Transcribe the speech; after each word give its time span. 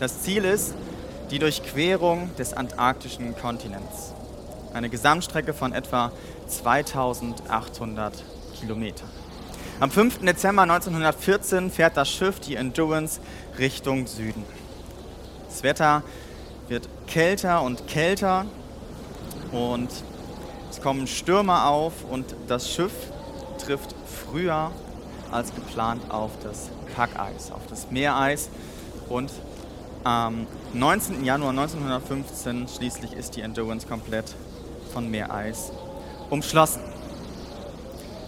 Das 0.00 0.22
Ziel 0.22 0.44
ist 0.44 0.74
die 1.32 1.40
Durchquerung 1.40 2.30
des 2.36 2.52
antarktischen 2.52 3.36
Kontinents. 3.36 4.14
Eine 4.72 4.90
Gesamtstrecke 4.90 5.52
von 5.52 5.72
etwa 5.72 6.12
2800 6.46 8.12
Kilometern. 8.60 9.08
Am 9.80 9.90
5. 9.90 10.20
Dezember 10.20 10.62
1914 10.62 11.72
fährt 11.72 11.96
das 11.96 12.08
Schiff, 12.08 12.38
die 12.38 12.54
Endurance, 12.54 13.20
Richtung 13.58 14.06
Süden. 14.06 14.44
Das 15.48 15.64
Wetter 15.64 16.04
wird 16.68 16.88
kälter 17.08 17.62
und 17.62 17.88
kälter 17.88 18.46
und 19.50 19.88
es 20.70 20.80
kommen 20.80 21.08
Stürme 21.08 21.64
auf 21.64 22.04
und 22.08 22.36
das 22.46 22.70
Schiff 22.70 22.92
trifft 23.58 23.96
früher 24.06 24.70
als 25.32 25.52
geplant 25.52 26.08
auf 26.08 26.30
das 26.44 26.70
Packeis, 26.94 27.50
auf 27.50 27.66
das 27.68 27.90
Meereis 27.90 28.48
und 29.08 29.30
am 30.08 30.46
19. 30.72 31.22
Januar 31.22 31.50
1915 31.50 32.66
schließlich 32.66 33.12
ist 33.12 33.36
die 33.36 33.42
Endurance 33.42 33.86
komplett 33.86 34.34
von 34.90 35.10
Meereis 35.10 35.70
umschlossen. 36.30 36.80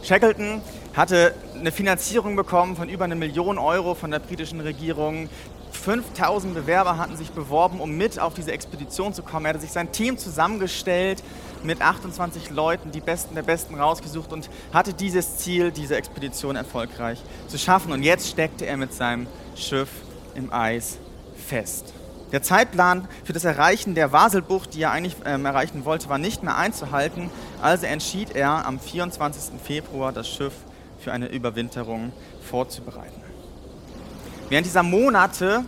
Shackleton 0.03 0.61
hatte 0.95 1.34
eine 1.59 1.73
Finanzierung 1.73 2.37
bekommen 2.37 2.77
von 2.77 2.91
über 2.91 3.05
eine 3.05 3.16
Million 3.16 3.56
Euro 3.56 3.95
von 3.95 4.11
der 4.11 4.19
britischen 4.19 4.61
Regierung. 4.61 5.30
5000 5.73 6.53
Bewerber 6.53 6.98
hatten 6.98 7.16
sich 7.16 7.30
beworben, 7.30 7.81
um 7.81 7.97
mit 7.97 8.20
auf 8.20 8.34
diese 8.34 8.53
Expedition 8.53 9.15
zu 9.15 9.23
kommen. 9.23 9.47
Er 9.47 9.55
hatte 9.55 9.61
sich 9.61 9.73
sein 9.73 9.91
Team 9.91 10.19
zusammengestellt 10.19 11.23
mit 11.62 11.81
28 11.81 12.51
Leuten, 12.51 12.91
die 12.91 13.01
Besten 13.01 13.34
der 13.34 13.42
Besten 13.42 13.75
rausgesucht 13.75 14.34
und 14.34 14.51
hatte 14.75 14.92
dieses 14.92 15.39
Ziel, 15.39 15.70
diese 15.70 15.97
Expedition 15.97 16.56
erfolgreich 16.56 17.23
zu 17.48 17.56
schaffen. 17.56 17.91
Und 17.92 18.03
jetzt 18.03 18.28
steckte 18.28 18.67
er 18.67 18.77
mit 18.77 18.92
seinem 18.92 19.27
Schiff 19.55 19.89
im 20.34 20.53
Eis 20.53 20.98
fest. 21.51 21.93
Der 22.31 22.43
Zeitplan 22.43 23.09
für 23.25 23.33
das 23.33 23.45
Erreichen 23.45 23.97
der 23.97 24.13
Waselbucht, 24.13 24.75
die 24.75 24.83
er 24.83 24.93
eigentlich 24.93 25.17
ähm, 25.25 25.45
erreichen 25.45 25.84
wollte, 25.84 26.09
war 26.09 26.19
nicht 26.19 26.45
mehr 26.45 26.57
einzuhalten. 26.57 27.29
Also 27.61 27.87
entschied 27.87 28.37
er, 28.37 28.67
am 28.67 28.79
24. 28.79 29.61
Februar 29.61 30.12
das 30.12 30.29
Schiff 30.29 30.53
für 31.01 31.12
eine 31.12 31.27
Überwinterung 31.27 32.12
vorzubereiten. 32.48 33.20
Während 34.48 34.65
dieser 34.65 34.84
Monate 34.84 35.65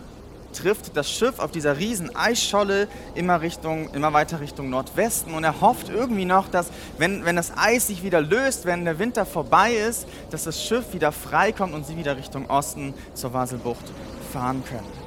trifft 0.53 0.95
das 0.95 1.11
Schiff 1.11 1.39
auf 1.39 1.51
dieser 1.51 1.77
riesen 1.77 2.15
Eisscholle 2.15 2.87
immer, 3.15 3.41
Richtung, 3.41 3.89
immer 3.93 4.13
weiter 4.13 4.39
Richtung 4.39 4.69
Nordwesten 4.69 5.33
und 5.33 5.43
er 5.43 5.59
hofft 5.59 5.89
irgendwie 5.89 6.25
noch, 6.25 6.47
dass 6.47 6.69
wenn, 6.97 7.25
wenn 7.25 7.35
das 7.35 7.51
Eis 7.57 7.87
sich 7.87 8.03
wieder 8.03 8.21
löst, 8.21 8.65
wenn 8.65 8.85
der 8.85 8.99
Winter 8.99 9.25
vorbei 9.25 9.73
ist, 9.73 10.07
dass 10.29 10.43
das 10.43 10.63
Schiff 10.63 10.93
wieder 10.93 11.11
freikommt 11.11 11.73
und 11.73 11.85
sie 11.85 11.97
wieder 11.97 12.15
Richtung 12.15 12.49
Osten 12.49 12.93
zur 13.15 13.33
Waselbucht 13.33 13.91
fahren 14.31 14.63
können. 14.69 15.02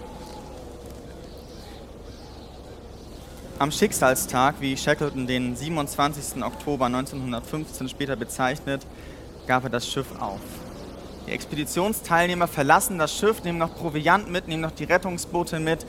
Am 3.59 3.73
Schicksalstag, 3.73 4.57
wie 4.61 4.77
Shackleton 4.77 5.27
den 5.27 5.57
27. 5.57 6.45
Oktober 6.45 6.85
1915 6.87 7.89
später 7.89 8.15
bezeichnet, 8.15 8.87
gab 9.47 9.65
er 9.65 9.71
das 9.71 9.89
Schiff 9.89 10.09
auf. 10.21 10.41
Die 11.27 11.31
Expeditionsteilnehmer 11.31 12.49
verlassen 12.49 12.99
das 12.99 13.17
Schiff, 13.17 13.43
nehmen 13.45 13.57
noch 13.57 13.75
Proviant 13.75 14.31
mit, 14.31 14.47
nehmen 14.47 14.61
noch 14.61 14.73
die 14.73 14.85
Rettungsboote 14.85 15.59
mit 15.59 15.87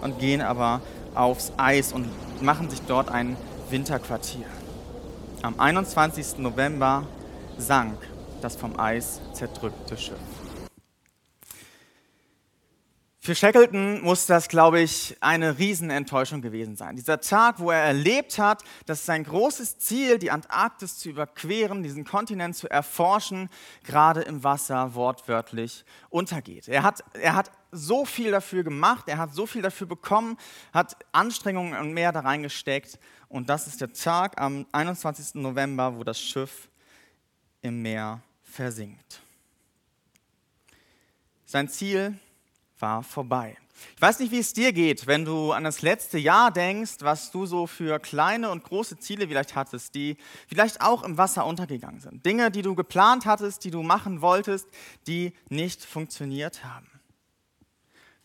und 0.00 0.18
gehen 0.18 0.40
aber 0.40 0.80
aufs 1.14 1.52
Eis 1.58 1.92
und 1.92 2.08
machen 2.42 2.70
sich 2.70 2.80
dort 2.88 3.10
ein 3.10 3.36
Winterquartier. 3.68 4.46
Am 5.42 5.60
21. 5.60 6.38
November 6.38 7.02
sank 7.58 7.98
das 8.40 8.56
vom 8.56 8.80
Eis 8.80 9.20
zerdrückte 9.34 9.98
Schiff. 9.98 10.39
Für 13.22 13.34
Shackleton 13.34 14.00
muss 14.00 14.24
das, 14.24 14.48
glaube 14.48 14.80
ich, 14.80 15.14
eine 15.20 15.58
Riesenenttäuschung 15.58 16.40
gewesen 16.40 16.74
sein. 16.74 16.96
Dieser 16.96 17.20
Tag, 17.20 17.58
wo 17.58 17.70
er 17.70 17.82
erlebt 17.82 18.38
hat, 18.38 18.64
dass 18.86 19.04
sein 19.04 19.24
großes 19.24 19.76
Ziel, 19.76 20.18
die 20.18 20.30
Antarktis 20.30 20.96
zu 20.96 21.10
überqueren, 21.10 21.82
diesen 21.82 22.06
Kontinent 22.06 22.56
zu 22.56 22.66
erforschen, 22.70 23.50
gerade 23.84 24.22
im 24.22 24.42
Wasser 24.42 24.94
wortwörtlich 24.94 25.84
untergeht. 26.08 26.66
Er 26.66 26.82
hat, 26.82 27.04
er 27.12 27.34
hat 27.34 27.50
so 27.70 28.06
viel 28.06 28.30
dafür 28.30 28.64
gemacht, 28.64 29.04
er 29.06 29.18
hat 29.18 29.34
so 29.34 29.44
viel 29.44 29.60
dafür 29.60 29.86
bekommen, 29.86 30.38
hat 30.72 30.96
Anstrengungen 31.12 31.78
und 31.78 31.92
mehr 31.92 32.12
da 32.12 32.20
reingesteckt. 32.20 32.98
Und 33.28 33.50
das 33.50 33.66
ist 33.66 33.82
der 33.82 33.92
Tag 33.92 34.40
am 34.40 34.64
21. 34.72 35.34
November, 35.34 35.94
wo 35.94 36.04
das 36.04 36.18
Schiff 36.18 36.70
im 37.60 37.82
Meer 37.82 38.22
versinkt. 38.44 39.20
Sein 41.44 41.68
Ziel 41.68 42.18
war 42.80 43.02
vorbei. 43.02 43.56
Ich 43.96 44.02
weiß 44.02 44.18
nicht, 44.18 44.30
wie 44.30 44.38
es 44.38 44.52
dir 44.52 44.72
geht, 44.72 45.06
wenn 45.06 45.24
du 45.24 45.52
an 45.52 45.64
das 45.64 45.82
letzte 45.82 46.18
Jahr 46.18 46.50
denkst, 46.50 46.96
was 47.00 47.30
du 47.30 47.46
so 47.46 47.66
für 47.66 47.98
kleine 47.98 48.50
und 48.50 48.64
große 48.64 48.98
Ziele 48.98 49.28
vielleicht 49.28 49.54
hattest, 49.54 49.94
die 49.94 50.16
vielleicht 50.48 50.80
auch 50.80 51.02
im 51.02 51.16
Wasser 51.16 51.46
untergegangen 51.46 52.00
sind. 52.00 52.24
Dinge, 52.26 52.50
die 52.50 52.62
du 52.62 52.74
geplant 52.74 53.24
hattest, 53.26 53.64
die 53.64 53.70
du 53.70 53.82
machen 53.82 54.20
wolltest, 54.20 54.66
die 55.06 55.32
nicht 55.48 55.84
funktioniert 55.84 56.64
haben. 56.64 56.90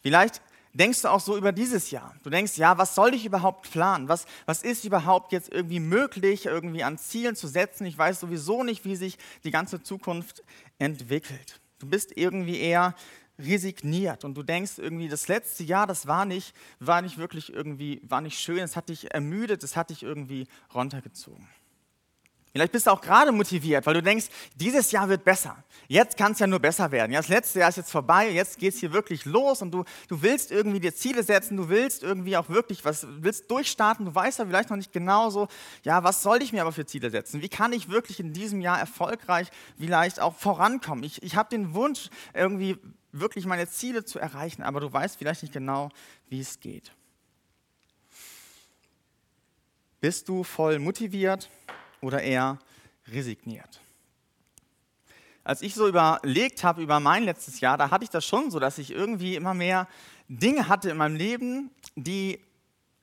Vielleicht 0.02 0.42
denkst 0.74 1.02
du 1.02 1.08
auch 1.08 1.20
so 1.20 1.38
über 1.38 1.52
dieses 1.52 1.90
Jahr. 1.90 2.14
Du 2.24 2.30
denkst, 2.30 2.58
ja, 2.58 2.78
was 2.78 2.96
soll 2.96 3.14
ich 3.14 3.26
überhaupt 3.26 3.72
planen? 3.72 4.10
Was, 4.10 4.26
was 4.46 4.62
ist 4.62 4.84
überhaupt 4.84 5.32
jetzt 5.32 5.52
irgendwie 5.52 5.80
möglich, 5.80 6.46
irgendwie 6.46 6.84
an 6.84 6.98
Zielen 6.98 7.36
zu 7.36 7.48
setzen? 7.48 7.86
Ich 7.86 7.98
weiß 7.98 8.20
sowieso 8.20 8.64
nicht, 8.64 8.86
wie 8.86 8.96
sich 8.96 9.18
die 9.44 9.52
ganze 9.52 9.82
Zukunft 9.82 10.44
entwickelt. 10.78 11.62
Du 11.80 11.88
bist 11.88 12.16
irgendwie 12.16 12.60
eher 12.60 12.94
resigniert 13.38 14.24
und 14.24 14.36
du 14.36 14.44
denkst 14.44 14.78
irgendwie, 14.78 15.08
das 15.08 15.28
letzte 15.28 15.64
Jahr, 15.64 15.88
das 15.88 16.08
war 16.08 16.26
nicht, 16.26 16.56
war 16.80 17.02
nicht 17.02 17.18
wirklich 17.18 17.54
irgendwie, 17.54 18.02
war 18.04 18.22
nicht 18.22 18.40
schön, 18.40 18.60
es 18.60 18.76
hat 18.76 18.90
dich 18.90 19.14
ermüdet, 19.14 19.64
es 19.64 19.76
hat 19.76 19.90
dich 19.90 20.04
irgendwie 20.04 20.48
runtergezogen. 20.74 21.48
Vielleicht 22.56 22.72
bist 22.72 22.88
du 22.88 22.92
auch 22.92 23.02
gerade 23.02 23.34
motiviert, 23.34 23.86
weil 23.86 23.96
du 23.96 24.02
denkst, 24.02 24.28
dieses 24.56 24.90
Jahr 24.90 25.10
wird 25.10 25.26
besser. 25.26 25.62
Jetzt 25.90 26.16
kann 26.16 26.32
es 26.32 26.40
ja 26.40 26.48
nur 26.48 26.60
besser 26.60 26.90
werden. 26.90 27.12
Ja, 27.12 27.20
das 27.20 27.28
letzte 27.28 27.60
Jahr 27.60 27.68
ist 27.68 27.76
jetzt 27.76 27.92
vorbei, 27.92 28.30
jetzt 28.30 28.60
geht 28.60 28.74
es 28.74 28.80
hier 28.80 28.94
wirklich 28.94 29.26
los 29.26 29.62
und 29.62 29.72
du, 29.72 29.84
du 30.08 30.22
willst 30.22 30.52
irgendwie 30.54 30.80
dir 30.80 30.96
Ziele 30.96 31.22
setzen, 31.22 31.58
du 31.58 31.68
willst 31.68 32.02
irgendwie 32.02 32.38
auch 32.38 32.48
wirklich 32.48 32.86
was, 32.86 33.06
willst 33.20 33.52
durchstarten, 33.52 34.06
du 34.06 34.16
weißt 34.16 34.40
ja 34.40 34.46
vielleicht 34.46 34.70
noch 34.70 34.78
nicht 34.78 34.94
genau 34.94 35.30
so, 35.30 35.50
ja, 35.84 36.06
was 36.06 36.24
soll 36.24 36.42
ich 36.42 36.54
mir 36.54 36.62
aber 36.62 36.72
für 36.72 36.86
Ziele 36.86 37.10
setzen? 37.10 37.42
Wie 37.42 37.50
kann 37.50 37.74
ich 37.74 37.90
wirklich 37.90 38.22
in 38.22 38.32
diesem 38.32 38.62
Jahr 38.62 38.80
erfolgreich 38.80 39.50
vielleicht 39.78 40.22
auch 40.22 40.36
vorankommen? 40.38 41.04
Ich, 41.04 41.22
ich 41.24 41.36
habe 41.36 41.50
den 41.50 41.74
Wunsch, 41.74 42.10
irgendwie 42.34 42.78
wirklich 43.12 43.46
meine 43.46 43.68
Ziele 43.68 44.06
zu 44.06 44.18
erreichen, 44.18 44.64
aber 44.64 44.80
du 44.80 44.94
weißt 44.94 45.18
vielleicht 45.18 45.42
nicht 45.42 45.54
genau, 45.54 45.90
wie 46.30 46.40
es 46.40 46.62
geht. 46.62 46.94
Bist 50.00 50.30
du 50.30 50.46
voll 50.46 50.80
motiviert 50.80 51.50
oder 52.06 52.22
eher 52.22 52.60
resigniert? 53.08 53.82
Als 55.44 55.62
ich 55.62 55.76
so 55.76 55.88
überlegt 55.88 56.64
habe 56.64 56.82
über 56.82 57.00
mein 57.00 57.24
letztes 57.24 57.60
Jahr, 57.60 57.78
da 57.78 57.92
hatte 57.92 58.04
ich 58.04 58.10
das 58.10 58.26
schon 58.26 58.50
so, 58.50 58.60
dass 58.60 58.78
ich 58.78 58.92
irgendwie 58.92 59.36
immer 59.36 59.54
mehr 59.54 59.88
Dinge 60.28 60.68
hatte 60.68 60.90
in 60.90 60.98
meinem 60.98 61.16
Leben, 61.16 61.70
die, 61.96 62.40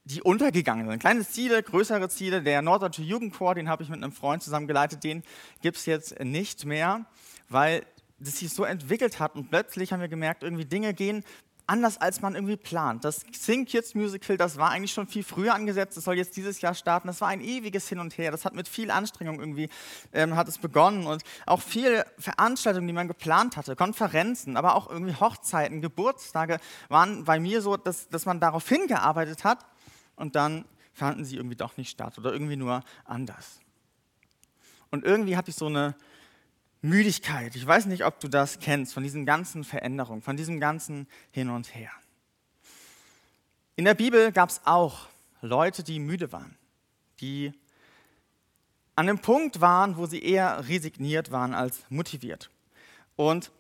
die 0.05 0.23
untergegangen 0.23 0.89
sind. 0.89 0.99
Kleine 0.99 1.27
Ziele, 1.27 1.63
größere 1.63 2.09
Ziele. 2.09 2.43
Der 2.43 2.61
Norddeutsche 2.63 3.03
Jugendchor, 3.03 3.55
den 3.55 3.69
habe 3.69 3.85
ich 3.85 3.89
mit 3.89 4.03
einem 4.03 4.13
Freund 4.13 4.43
zusammengeleitet, 4.43 5.05
den 5.05 5.23
gibt 5.61 5.77
es 5.77 5.87
jetzt 5.87 6.19
nicht 6.19 6.65
mehr, 6.65 7.07
weil 7.49 7.87
das 8.19 8.39
sich 8.39 8.53
so 8.53 8.65
entwickelt 8.65 9.21
hat 9.21 9.37
und 9.37 9.51
plötzlich 9.51 9.93
haben 9.93 10.01
wir 10.01 10.09
gemerkt, 10.09 10.43
irgendwie 10.43 10.65
Dinge 10.65 10.95
gehen 10.95 11.25
anders, 11.67 11.99
als 11.99 12.21
man 12.21 12.35
irgendwie 12.35 12.57
plant. 12.57 13.05
Das 13.05 13.25
Sing 13.33 13.65
Kids 13.65 13.95
Musical, 13.95 14.37
das 14.37 14.57
war 14.57 14.71
eigentlich 14.71 14.93
schon 14.93 15.07
viel 15.07 15.23
früher 15.23 15.55
angesetzt, 15.55 15.97
das 15.97 16.05
soll 16.05 16.17
jetzt 16.17 16.37
dieses 16.37 16.61
Jahr 16.61 16.75
starten. 16.75 17.07
Das 17.07 17.21
war 17.21 17.29
ein 17.29 17.41
ewiges 17.41 17.89
Hin 17.89 17.99
und 17.99 18.17
Her. 18.19 18.31
Das 18.31 18.45
hat 18.45 18.55
mit 18.55 18.69
viel 18.69 18.91
Anstrengung 18.91 19.41
irgendwie 19.41 19.69
ähm, 20.13 20.37
hat 20.37 20.49
es 20.49 20.59
begonnen 20.59 21.07
und 21.07 21.23
auch 21.47 21.61
viele 21.61 22.07
Veranstaltungen, 22.19 22.87
die 22.87 22.93
man 22.93 23.09
geplant 23.09 23.57
hatte, 23.57 23.77
Konferenzen, 23.77 24.57
aber 24.57 24.75
auch 24.75 24.91
irgendwie 24.91 25.15
Hochzeiten, 25.15 25.81
Geburtstage 25.81 26.59
waren 26.89 27.25
bei 27.25 27.41
mir 27.41 27.63
so, 27.63 27.77
dass, 27.77 28.09
dass 28.09 28.27
man 28.27 28.41
darauf 28.41 28.69
hingearbeitet 28.69 29.45
hat 29.45 29.65
und 30.17 30.37
dann 30.37 30.65
fanden 30.93 31.25
sie 31.25 31.37
irgendwie 31.37 31.57
doch 31.57 31.77
nicht 31.77 31.91
statt 31.91 32.19
oder 32.19 32.33
irgendwie 32.33 32.57
nur 32.57 32.83
anders. 33.05 33.61
Und 34.91 35.05
irgendwie 35.05 35.37
hatte 35.37 35.51
ich 35.51 35.57
so 35.57 35.67
eine 35.67 35.95
Müdigkeit. 36.83 37.55
Ich 37.55 37.67
weiß 37.67 37.87
nicht, 37.87 38.05
ob 38.05 38.21
du 38.21 38.29
das 38.29 38.59
kennst, 38.59 38.93
von 38.93 39.03
diesen 39.03 39.25
ganzen 39.25 39.65
Veränderungen, 39.65 40.21
von 40.21 40.37
diesem 40.37 40.61
ganzen 40.61 41.07
Hin 41.31 41.49
und 41.49 41.75
Her. 41.75 41.91
In 43.77 43.85
der 43.85 43.95
Bibel 43.95 44.33
gab 44.33 44.51
es 44.51 44.61
auch 44.65 45.09
Leute, 45.41 45.83
die 45.83 45.99
müde 45.99 46.33
waren, 46.33 46.57
die 47.21 47.53
an 48.95 49.09
einem 49.09 49.21
Punkt 49.21 49.61
waren, 49.61 49.97
wo 49.97 50.07
sie 50.07 50.23
eher 50.23 50.69
resigniert 50.69 51.31
waren 51.31 51.55
als 51.55 51.85
motiviert. 51.89 52.51
Und 53.17 53.51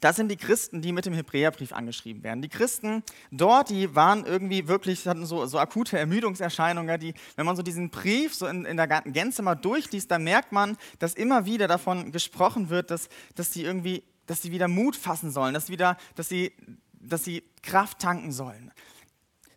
das 0.00 0.16
sind 0.16 0.28
die 0.28 0.36
Christen, 0.36 0.82
die 0.82 0.92
mit 0.92 1.06
dem 1.06 1.14
Hebräerbrief 1.14 1.72
angeschrieben 1.72 2.22
werden. 2.22 2.42
Die 2.42 2.48
Christen 2.48 3.02
dort, 3.30 3.70
die 3.70 3.94
waren 3.94 4.24
irgendwie 4.24 4.68
wirklich, 4.68 5.06
hatten 5.06 5.26
so, 5.26 5.46
so 5.46 5.58
akute 5.58 5.98
Ermüdungserscheinungen. 5.98 6.98
Die, 6.98 7.14
wenn 7.36 7.46
man 7.46 7.56
so 7.56 7.62
diesen 7.62 7.90
Brief 7.90 8.34
so 8.34 8.46
in, 8.46 8.64
in 8.64 8.76
der 8.76 8.88
Gänze 8.88 9.42
mal 9.42 9.54
durchliest, 9.54 10.10
dann 10.10 10.24
merkt 10.24 10.52
man, 10.52 10.76
dass 10.98 11.14
immer 11.14 11.44
wieder 11.44 11.68
davon 11.68 12.12
gesprochen 12.12 12.68
wird, 12.68 12.90
dass, 12.90 13.08
dass 13.34 13.52
sie 13.52 13.62
irgendwie, 13.62 14.02
dass 14.26 14.42
sie 14.42 14.50
wieder 14.50 14.68
Mut 14.68 14.96
fassen 14.96 15.30
sollen, 15.30 15.54
dass, 15.54 15.68
wieder, 15.68 15.96
dass, 16.16 16.28
sie, 16.28 16.52
dass 16.92 17.24
sie 17.24 17.42
Kraft 17.62 17.98
tanken 17.98 18.32
sollen. 18.32 18.72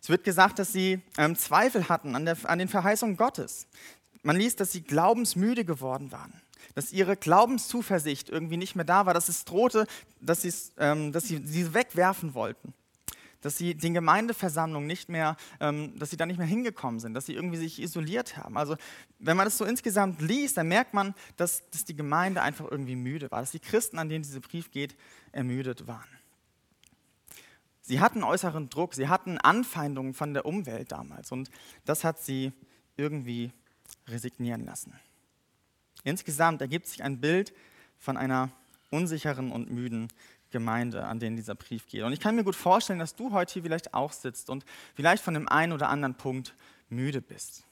Es 0.00 0.08
wird 0.08 0.22
gesagt, 0.22 0.60
dass 0.60 0.72
sie 0.72 1.02
ähm, 1.18 1.34
Zweifel 1.34 1.88
hatten 1.88 2.14
an, 2.14 2.24
der, 2.24 2.36
an 2.44 2.60
den 2.60 2.68
Verheißungen 2.68 3.16
Gottes. 3.16 3.66
Man 4.22 4.36
liest, 4.36 4.60
dass 4.60 4.70
sie 4.70 4.82
glaubensmüde 4.82 5.64
geworden 5.64 6.12
waren, 6.12 6.40
dass 6.76 6.92
ihre 6.92 7.16
Glaubenszuversicht 7.16 8.28
irgendwie 8.28 8.58
nicht 8.58 8.76
mehr 8.76 8.84
da 8.84 9.06
war, 9.06 9.14
dass 9.14 9.28
es 9.28 9.44
drohte, 9.44 9.86
dass, 10.20 10.72
ähm, 10.78 11.10
dass 11.10 11.24
sie 11.24 11.40
sie 11.44 11.74
wegwerfen 11.74 12.34
wollten 12.34 12.74
dass 13.46 13.58
sie 13.58 13.76
den 13.76 13.94
Gemeindeversammlungen 13.94 14.88
nicht 14.88 15.08
mehr, 15.08 15.36
ähm, 15.60 15.96
dass 15.98 16.10
sie 16.10 16.16
da 16.16 16.26
nicht 16.26 16.38
mehr 16.38 16.48
hingekommen 16.48 16.98
sind, 16.98 17.14
dass 17.14 17.26
sie 17.26 17.34
irgendwie 17.34 17.58
sich 17.58 17.80
isoliert 17.80 18.36
haben. 18.36 18.56
Also 18.58 18.76
wenn 19.20 19.36
man 19.36 19.46
das 19.46 19.56
so 19.56 19.64
insgesamt 19.64 20.20
liest, 20.20 20.56
dann 20.56 20.66
merkt 20.66 20.94
man, 20.94 21.14
dass, 21.36 21.62
dass 21.70 21.84
die 21.84 21.94
Gemeinde 21.94 22.42
einfach 22.42 22.66
irgendwie 22.68 22.96
müde 22.96 23.30
war, 23.30 23.40
dass 23.40 23.52
die 23.52 23.60
Christen, 23.60 23.98
an 23.98 24.08
denen 24.08 24.24
dieser 24.24 24.40
Brief 24.40 24.72
geht, 24.72 24.96
ermüdet 25.30 25.86
waren. 25.86 26.08
Sie 27.82 28.00
hatten 28.00 28.24
äußeren 28.24 28.68
Druck, 28.68 28.94
sie 28.94 29.06
hatten 29.06 29.38
Anfeindungen 29.38 30.12
von 30.12 30.34
der 30.34 30.44
Umwelt 30.44 30.90
damals 30.90 31.30
und 31.30 31.48
das 31.84 32.02
hat 32.02 32.20
sie 32.20 32.52
irgendwie 32.96 33.52
resignieren 34.08 34.64
lassen. 34.64 34.92
Insgesamt 36.06 36.60
ergibt 36.60 36.86
sich 36.86 37.02
ein 37.02 37.20
Bild 37.20 37.52
von 37.98 38.16
einer 38.16 38.50
unsicheren 38.90 39.50
und 39.50 39.72
müden 39.72 40.06
Gemeinde, 40.52 41.04
an 41.04 41.18
denen 41.18 41.34
dieser 41.34 41.56
Brief 41.56 41.88
geht. 41.88 42.04
Und 42.04 42.12
ich 42.12 42.20
kann 42.20 42.36
mir 42.36 42.44
gut 42.44 42.54
vorstellen, 42.54 43.00
dass 43.00 43.16
du 43.16 43.32
heute 43.32 43.54
hier 43.54 43.64
vielleicht 43.64 43.92
auch 43.92 44.12
sitzt 44.12 44.48
und 44.48 44.64
vielleicht 44.94 45.20
von 45.20 45.34
dem 45.34 45.48
einen 45.48 45.72
oder 45.72 45.88
anderen 45.88 46.14
Punkt 46.14 46.54
müde 46.88 47.20
bist. 47.20 47.64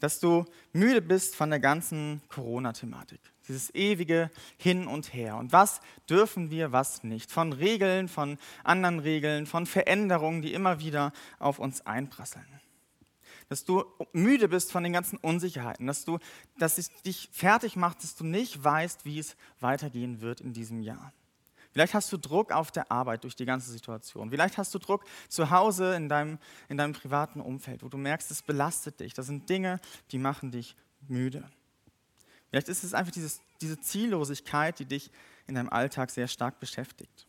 Dass 0.00 0.18
du 0.18 0.44
müde 0.72 1.00
bist 1.00 1.36
von 1.36 1.50
der 1.50 1.60
ganzen 1.60 2.20
Corona-Thematik. 2.30 3.20
Dieses 3.46 3.72
ewige 3.72 4.28
Hin 4.58 4.88
und 4.88 5.14
Her. 5.14 5.36
Und 5.36 5.52
was 5.52 5.80
dürfen 6.10 6.50
wir, 6.50 6.72
was 6.72 7.04
nicht? 7.04 7.30
Von 7.30 7.52
Regeln, 7.52 8.08
von 8.08 8.38
anderen 8.64 8.98
Regeln, 8.98 9.46
von 9.46 9.66
Veränderungen, 9.66 10.42
die 10.42 10.52
immer 10.52 10.80
wieder 10.80 11.12
auf 11.38 11.60
uns 11.60 11.86
einprasseln 11.86 12.44
dass 13.48 13.64
du 13.64 13.84
müde 14.12 14.48
bist 14.48 14.72
von 14.72 14.82
den 14.82 14.92
ganzen 14.92 15.16
Unsicherheiten, 15.18 15.86
dass, 15.86 16.04
du, 16.04 16.18
dass 16.58 16.78
es 16.78 16.90
dich 17.02 17.28
fertig 17.32 17.76
macht, 17.76 18.02
dass 18.02 18.16
du 18.16 18.24
nicht 18.24 18.62
weißt, 18.62 19.04
wie 19.04 19.18
es 19.18 19.36
weitergehen 19.60 20.20
wird 20.20 20.40
in 20.40 20.52
diesem 20.52 20.80
Jahr. 20.80 21.12
Vielleicht 21.72 21.94
hast 21.94 22.12
du 22.12 22.16
Druck 22.18 22.52
auf 22.52 22.70
der 22.70 22.92
Arbeit 22.92 23.24
durch 23.24 23.34
die 23.34 23.46
ganze 23.46 23.72
Situation. 23.72 24.30
Vielleicht 24.30 24.58
hast 24.58 24.72
du 24.74 24.78
Druck 24.78 25.04
zu 25.28 25.50
Hause 25.50 25.96
in 25.96 26.08
deinem, 26.08 26.38
in 26.68 26.76
deinem 26.76 26.92
privaten 26.92 27.40
Umfeld, 27.40 27.82
wo 27.82 27.88
du 27.88 27.96
merkst, 27.96 28.30
es 28.30 28.42
belastet 28.42 29.00
dich. 29.00 29.12
Das 29.12 29.26
sind 29.26 29.48
Dinge, 29.50 29.80
die 30.12 30.18
machen 30.18 30.52
dich 30.52 30.76
müde. 31.08 31.42
Vielleicht 32.50 32.68
ist 32.68 32.84
es 32.84 32.94
einfach 32.94 33.12
dieses, 33.12 33.40
diese 33.60 33.80
Ziellosigkeit, 33.80 34.78
die 34.78 34.84
dich 34.84 35.10
in 35.48 35.56
deinem 35.56 35.68
Alltag 35.68 36.10
sehr 36.10 36.28
stark 36.28 36.60
beschäftigt. 36.60 37.26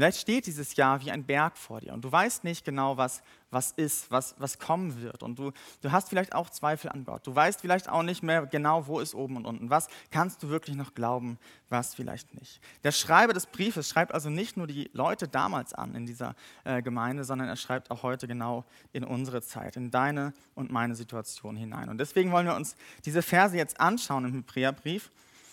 Vielleicht 0.00 0.20
steht 0.20 0.46
dieses 0.46 0.76
Jahr 0.76 1.02
wie 1.02 1.10
ein 1.10 1.24
Berg 1.24 1.58
vor 1.58 1.82
dir 1.82 1.92
und 1.92 2.02
du 2.02 2.10
weißt 2.10 2.42
nicht 2.42 2.64
genau, 2.64 2.96
was, 2.96 3.22
was 3.50 3.72
ist, 3.72 4.10
was, 4.10 4.34
was 4.38 4.58
kommen 4.58 5.02
wird. 5.02 5.22
Und 5.22 5.38
du, 5.38 5.52
du 5.82 5.92
hast 5.92 6.08
vielleicht 6.08 6.34
auch 6.34 6.48
Zweifel 6.48 6.88
an 6.88 7.04
Gott. 7.04 7.26
Du 7.26 7.34
weißt 7.34 7.60
vielleicht 7.60 7.86
auch 7.86 8.02
nicht 8.02 8.22
mehr 8.22 8.46
genau, 8.46 8.86
wo 8.86 9.00
ist 9.00 9.14
oben 9.14 9.36
und 9.36 9.44
unten. 9.44 9.68
Was 9.68 9.88
kannst 10.10 10.42
du 10.42 10.48
wirklich 10.48 10.74
noch 10.74 10.94
glauben, 10.94 11.38
was 11.68 11.94
vielleicht 11.94 12.32
nicht. 12.32 12.62
Der 12.82 12.92
Schreiber 12.92 13.34
des 13.34 13.44
Briefes 13.44 13.90
schreibt 13.90 14.14
also 14.14 14.30
nicht 14.30 14.56
nur 14.56 14.66
die 14.66 14.88
Leute 14.94 15.28
damals 15.28 15.74
an 15.74 15.94
in 15.94 16.06
dieser 16.06 16.34
äh, 16.64 16.80
Gemeinde, 16.80 17.24
sondern 17.24 17.48
er 17.48 17.56
schreibt 17.56 17.90
auch 17.90 18.02
heute 18.02 18.26
genau 18.26 18.64
in 18.94 19.04
unsere 19.04 19.42
Zeit, 19.42 19.76
in 19.76 19.90
deine 19.90 20.32
und 20.54 20.72
meine 20.72 20.94
Situation 20.94 21.56
hinein. 21.56 21.90
Und 21.90 21.98
deswegen 21.98 22.32
wollen 22.32 22.46
wir 22.46 22.56
uns 22.56 22.74
diese 23.04 23.20
Verse 23.20 23.54
jetzt 23.54 23.78
anschauen 23.78 24.24
im 24.24 24.32
Hebräerbrief 24.32 25.10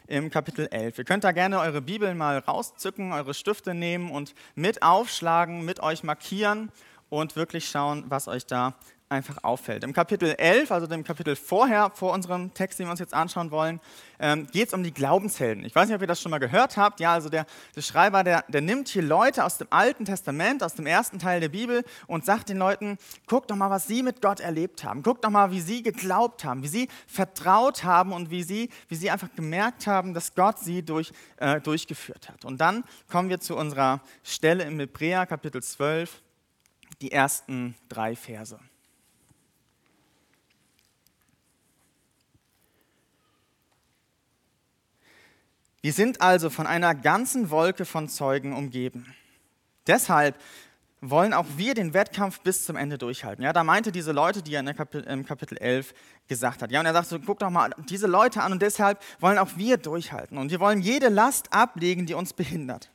im 0.08 0.30
Kapitel 0.30 0.68
11. 0.72 0.98
Ihr 0.98 1.04
könnt 1.04 1.24
da 1.24 1.32
gerne 1.32 1.60
eure 1.60 1.82
Bibeln 1.82 2.18
mal 2.18 2.40
rauszücken, 2.40 3.12
eure 3.14 3.34
Stifte 3.34 3.74
nehmen 3.74 4.10
und 4.12 4.34
mit 4.56 4.82
aufschlagen, 4.82 5.66
mit 5.66 5.82
euch 5.82 6.04
markieren 6.04 6.72
und 7.10 7.36
wirklich 7.36 7.70
schauen, 7.70 8.06
was 8.08 8.28
euch 8.28 8.46
da 8.46 8.76
einfach 9.10 9.44
auffällt. 9.44 9.84
Im 9.84 9.94
Kapitel 9.94 10.36
11, 10.38 10.72
also 10.72 10.88
dem 10.88 11.04
Kapitel 11.04 11.36
vorher, 11.36 11.92
vor 11.94 12.14
unserem 12.14 12.54
Text, 12.54 12.80
den 12.80 12.88
wir 12.88 12.92
uns 12.92 13.00
jetzt 13.00 13.14
anschauen 13.14 13.52
wollen, 13.52 13.80
ähm, 14.20 14.48
geht 14.48 14.68
es 14.68 14.74
um 14.74 14.84
die 14.84 14.94
Glaubenshelden. 14.94 15.64
Ich 15.66 15.74
weiß 15.74 15.88
nicht, 15.88 15.96
ob 15.96 16.02
ihr 16.02 16.08
das 16.08 16.22
schon 16.22 16.30
mal 16.30 16.40
gehört 16.40 16.76
habt. 16.76 17.00
Ja, 17.00 17.14
also 17.14 17.30
der, 17.30 17.46
der 17.76 17.82
Schreiber, 17.82 18.24
der, 18.24 18.44
der 18.50 18.62
nimmt 18.62 18.90
hier 18.90 19.04
Leute 19.04 19.46
aus 19.46 19.58
dem 19.58 19.68
Alten 19.70 20.06
Testament, 20.06 20.64
aus 20.64 20.74
dem 20.74 20.86
ersten 20.86 21.20
Teil 21.20 21.40
der 21.40 21.50
Bibel 21.50 21.84
und 22.08 22.26
sagt 22.26 22.50
den 22.50 22.58
Leuten, 22.58 22.98
guckt 23.28 23.50
doch 23.50 23.56
mal, 23.56 23.70
was 23.70 23.88
sie 23.88 24.04
mit 24.04 24.22
Gott 24.22 24.40
erlebt 24.40 24.84
haben. 24.84 25.04
Guckt 25.04 25.24
doch 25.24 25.30
mal, 25.30 25.52
wie 25.52 25.62
sie 25.62 25.84
geglaubt 25.84 26.44
haben, 26.44 26.64
wie 26.64 26.68
sie 26.68 26.90
vertraut 27.08 27.84
haben 27.84 28.12
und 28.12 28.30
wie 28.30 28.44
sie, 28.44 28.70
wie 28.90 28.96
sie 28.96 29.10
einfach 29.10 29.30
gemerkt 29.36 29.88
haben, 29.88 30.14
dass 30.14 30.36
Gott 30.36 30.60
sie 30.60 30.84
durch, 30.84 31.12
äh, 31.38 31.62
durchgeführt 31.62 32.30
hat. 32.30 32.44
Und 32.44 32.60
dann 32.60 32.84
kommen 33.10 33.30
wir 33.30 33.40
zu 33.40 33.56
unserer 33.56 34.02
Stelle 34.24 34.64
im 34.66 34.80
Hebräer, 34.80 35.26
Kapitel 35.26 35.64
12, 35.64 36.22
die 37.02 37.12
ersten 37.12 37.76
drei 37.88 38.16
Verse. 38.16 38.60
Wir 45.82 45.94
sind 45.94 46.22
also 46.22 46.50
von 46.50 46.68
einer 46.68 46.96
ganzen 46.96 47.50
Wolke 47.50 47.86
von 47.86 48.10
Zeugen 48.10 48.54
umgeben. 48.54 49.14
Deshalb 49.86 50.36
wollen 51.02 51.34
auch 51.34 51.46
wir 51.56 51.76
den 51.76 51.94
Wettkampf 51.94 52.42
bis 52.42 52.66
zum 52.66 52.76
Ende 52.76 52.98
durchhalten. 52.98 53.44
Ja, 53.44 53.54
da 53.54 53.64
meinte 53.64 53.92
diese 53.92 54.12
Leute, 54.12 54.42
die 54.42 54.56
er 54.56 54.62
im 54.62 55.26
Kapitel 55.26 55.58
11 55.58 55.94
gesagt 56.28 56.62
hat. 56.62 56.72
Ja, 56.72 56.80
und 56.80 56.88
er 56.88 56.94
sagt 56.94 57.08
so, 57.08 57.20
guck 57.20 57.40
doch 57.40 57.52
mal 57.52 57.74
diese 57.90 58.08
Leute 58.08 58.42
an 58.42 58.52
und 58.52 58.62
deshalb 58.62 59.00
wollen 59.20 59.38
auch 59.38 59.52
wir 59.56 59.78
durchhalten. 59.78 60.38
Und 60.38 60.50
wir 60.50 60.60
wollen 60.60 60.82
jede 60.82 61.10
Last 61.10 61.54
ablegen, 61.54 62.08
die 62.08 62.16
uns 62.16 62.34
behindert. 62.34 62.90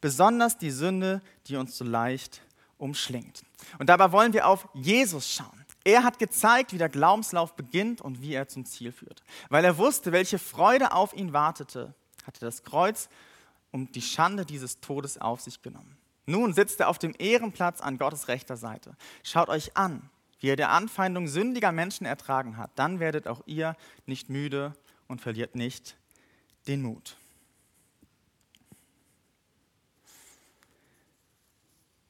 Besonders 0.00 0.56
die 0.56 0.70
Sünde, 0.70 1.20
die 1.48 1.56
uns 1.56 1.76
so 1.76 1.84
leicht 1.84 2.40
umschlingt. 2.78 3.42
Und 3.78 3.88
dabei 3.88 4.12
wollen 4.12 4.32
wir 4.32 4.46
auf 4.46 4.68
Jesus 4.72 5.28
schauen. 5.28 5.64
Er 5.82 6.04
hat 6.04 6.18
gezeigt, 6.18 6.72
wie 6.72 6.78
der 6.78 6.88
Glaubenslauf 6.88 7.56
beginnt 7.56 8.00
und 8.00 8.22
wie 8.22 8.34
er 8.34 8.48
zum 8.48 8.64
Ziel 8.64 8.92
führt. 8.92 9.22
Weil 9.48 9.64
er 9.64 9.76
wusste, 9.76 10.12
welche 10.12 10.38
Freude 10.38 10.92
auf 10.92 11.14
ihn 11.14 11.32
wartete 11.32 11.94
hatte 12.26 12.40
das 12.40 12.62
Kreuz 12.62 13.08
und 13.70 13.94
die 13.94 14.02
Schande 14.02 14.44
dieses 14.44 14.80
Todes 14.80 15.18
auf 15.18 15.40
sich 15.40 15.62
genommen. 15.62 15.96
Nun 16.26 16.52
sitzt 16.52 16.80
er 16.80 16.88
auf 16.88 16.98
dem 16.98 17.14
Ehrenplatz 17.18 17.80
an 17.80 17.98
Gottes 17.98 18.28
rechter 18.28 18.56
Seite. 18.56 18.96
Schaut 19.22 19.48
euch 19.48 19.76
an, 19.76 20.08
wie 20.38 20.48
er 20.48 20.56
der 20.56 20.70
Anfeindung 20.70 21.28
sündiger 21.28 21.72
Menschen 21.72 22.06
ertragen 22.06 22.56
hat. 22.56 22.70
Dann 22.76 23.00
werdet 23.00 23.26
auch 23.26 23.42
ihr 23.46 23.76
nicht 24.06 24.28
müde 24.28 24.74
und 25.08 25.20
verliert 25.20 25.54
nicht 25.54 25.96
den 26.66 26.82
Mut. 26.82 27.16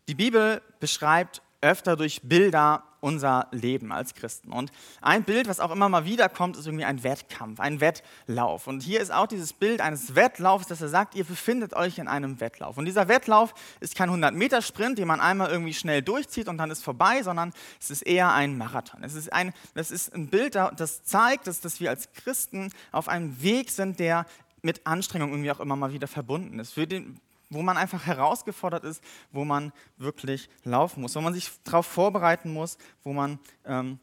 Die 0.08 0.14
Bibel 0.14 0.60
beschreibt 0.80 1.40
öfter 1.60 1.96
durch 1.96 2.22
Bilder 2.22 2.82
unser 3.00 3.48
Leben 3.50 3.92
als 3.92 4.14
Christen. 4.14 4.52
Und 4.52 4.70
ein 5.00 5.24
Bild, 5.24 5.48
was 5.48 5.60
auch 5.60 5.70
immer 5.70 5.88
mal 5.88 6.04
wieder 6.04 6.28
kommt, 6.28 6.56
ist 6.56 6.66
irgendwie 6.66 6.84
ein 6.84 7.02
Wettkampf, 7.02 7.60
ein 7.60 7.80
Wettlauf. 7.80 8.66
Und 8.66 8.82
hier 8.82 9.00
ist 9.00 9.12
auch 9.12 9.26
dieses 9.26 9.52
Bild 9.52 9.80
eines 9.80 10.14
Wettlaufs, 10.14 10.66
dass 10.66 10.80
er 10.80 10.88
sagt, 10.88 11.14
ihr 11.14 11.24
befindet 11.24 11.74
euch 11.74 11.98
in 11.98 12.08
einem 12.08 12.40
Wettlauf. 12.40 12.78
Und 12.78 12.84
dieser 12.84 13.08
Wettlauf 13.08 13.54
ist 13.80 13.94
kein 13.94 14.10
100-Meter-Sprint, 14.10 14.98
den 14.98 15.08
man 15.08 15.20
einmal 15.20 15.50
irgendwie 15.50 15.74
schnell 15.74 16.02
durchzieht 16.02 16.48
und 16.48 16.58
dann 16.58 16.70
ist 16.70 16.84
vorbei, 16.84 17.22
sondern 17.22 17.52
es 17.80 17.90
ist 17.90 18.02
eher 18.02 18.32
ein 18.32 18.56
Marathon. 18.58 19.02
Es 19.02 19.14
ist 19.14 19.32
ein, 19.32 19.52
das 19.74 19.90
ist 19.90 20.14
ein 20.14 20.28
Bild, 20.28 20.54
das 20.54 21.04
zeigt, 21.04 21.46
dass, 21.46 21.60
dass 21.60 21.80
wir 21.80 21.90
als 21.90 22.12
Christen 22.12 22.70
auf 22.92 23.08
einem 23.08 23.42
Weg 23.42 23.70
sind, 23.70 23.98
der 23.98 24.26
mit 24.62 24.86
Anstrengung 24.86 25.30
irgendwie 25.30 25.50
auch 25.50 25.60
immer 25.60 25.76
mal 25.76 25.92
wieder 25.92 26.06
verbunden 26.06 26.58
ist. 26.58 26.74
Für 26.74 26.86
den, 26.86 27.18
wo 27.50 27.62
man 27.62 27.76
einfach 27.76 28.06
herausgefordert 28.06 28.84
ist, 28.84 29.02
wo 29.32 29.44
man 29.44 29.72
wirklich 29.98 30.48
laufen 30.62 31.02
muss, 31.02 31.16
wo 31.16 31.20
man 31.20 31.34
sich 31.34 31.50
darauf 31.64 31.86
vorbereiten 31.86 32.52
muss, 32.52 32.78
wo 33.02 33.12
man 33.12 33.38
ähm, 33.64 33.98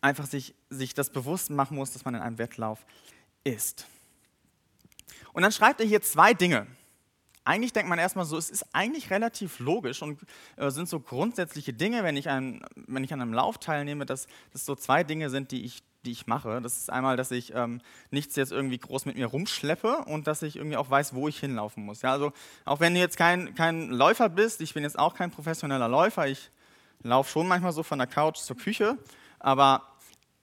einfach 0.00 0.26
sich, 0.26 0.54
sich 0.70 0.94
das 0.94 1.10
bewusst 1.10 1.50
machen 1.50 1.76
muss, 1.76 1.92
dass 1.92 2.04
man 2.04 2.14
in 2.14 2.22
einem 2.22 2.38
Wettlauf 2.38 2.86
ist. 3.44 3.86
Und 5.32 5.42
dann 5.42 5.52
schreibt 5.52 5.80
er 5.80 5.86
hier 5.86 6.00
zwei 6.00 6.32
Dinge. 6.32 6.66
Eigentlich 7.44 7.72
denkt 7.72 7.88
man 7.88 7.98
erstmal 7.98 8.24
so, 8.24 8.36
es 8.36 8.50
ist 8.50 8.64
eigentlich 8.72 9.10
relativ 9.10 9.60
logisch 9.60 10.02
und 10.02 10.20
äh, 10.56 10.70
sind 10.70 10.88
so 10.88 10.98
grundsätzliche 10.98 11.72
Dinge, 11.72 12.02
wenn 12.02 12.16
ich, 12.16 12.28
ein, 12.28 12.64
wenn 12.74 13.04
ich 13.04 13.12
an 13.12 13.20
einem 13.20 13.32
Lauf 13.32 13.58
teilnehme, 13.58 14.06
dass 14.06 14.26
das 14.52 14.64
so 14.64 14.74
zwei 14.74 15.04
Dinge 15.04 15.30
sind, 15.30 15.52
die 15.52 15.64
ich 15.64 15.82
die 16.06 16.12
ich 16.12 16.26
mache. 16.26 16.60
Das 16.62 16.78
ist 16.78 16.90
einmal, 16.90 17.16
dass 17.16 17.30
ich 17.30 17.54
ähm, 17.54 17.80
nichts 18.10 18.36
jetzt 18.36 18.52
irgendwie 18.52 18.78
groß 18.78 19.04
mit 19.04 19.16
mir 19.16 19.26
rumschleppe 19.26 20.04
und 20.06 20.26
dass 20.26 20.42
ich 20.42 20.56
irgendwie 20.56 20.76
auch 20.76 20.88
weiß, 20.88 21.14
wo 21.14 21.28
ich 21.28 21.38
hinlaufen 21.38 21.84
muss. 21.84 22.02
Ja, 22.02 22.12
also 22.12 22.32
auch 22.64 22.80
wenn 22.80 22.94
du 22.94 23.00
jetzt 23.00 23.16
kein, 23.16 23.54
kein 23.54 23.90
Läufer 23.90 24.28
bist, 24.28 24.60
ich 24.60 24.72
bin 24.74 24.82
jetzt 24.82 24.98
auch 24.98 25.14
kein 25.14 25.30
professioneller 25.30 25.88
Läufer, 25.88 26.26
ich 26.26 26.50
laufe 27.02 27.30
schon 27.30 27.46
manchmal 27.46 27.72
so 27.72 27.82
von 27.82 27.98
der 27.98 28.06
Couch 28.06 28.38
zur 28.38 28.56
Küche, 28.56 28.96
aber 29.38 29.82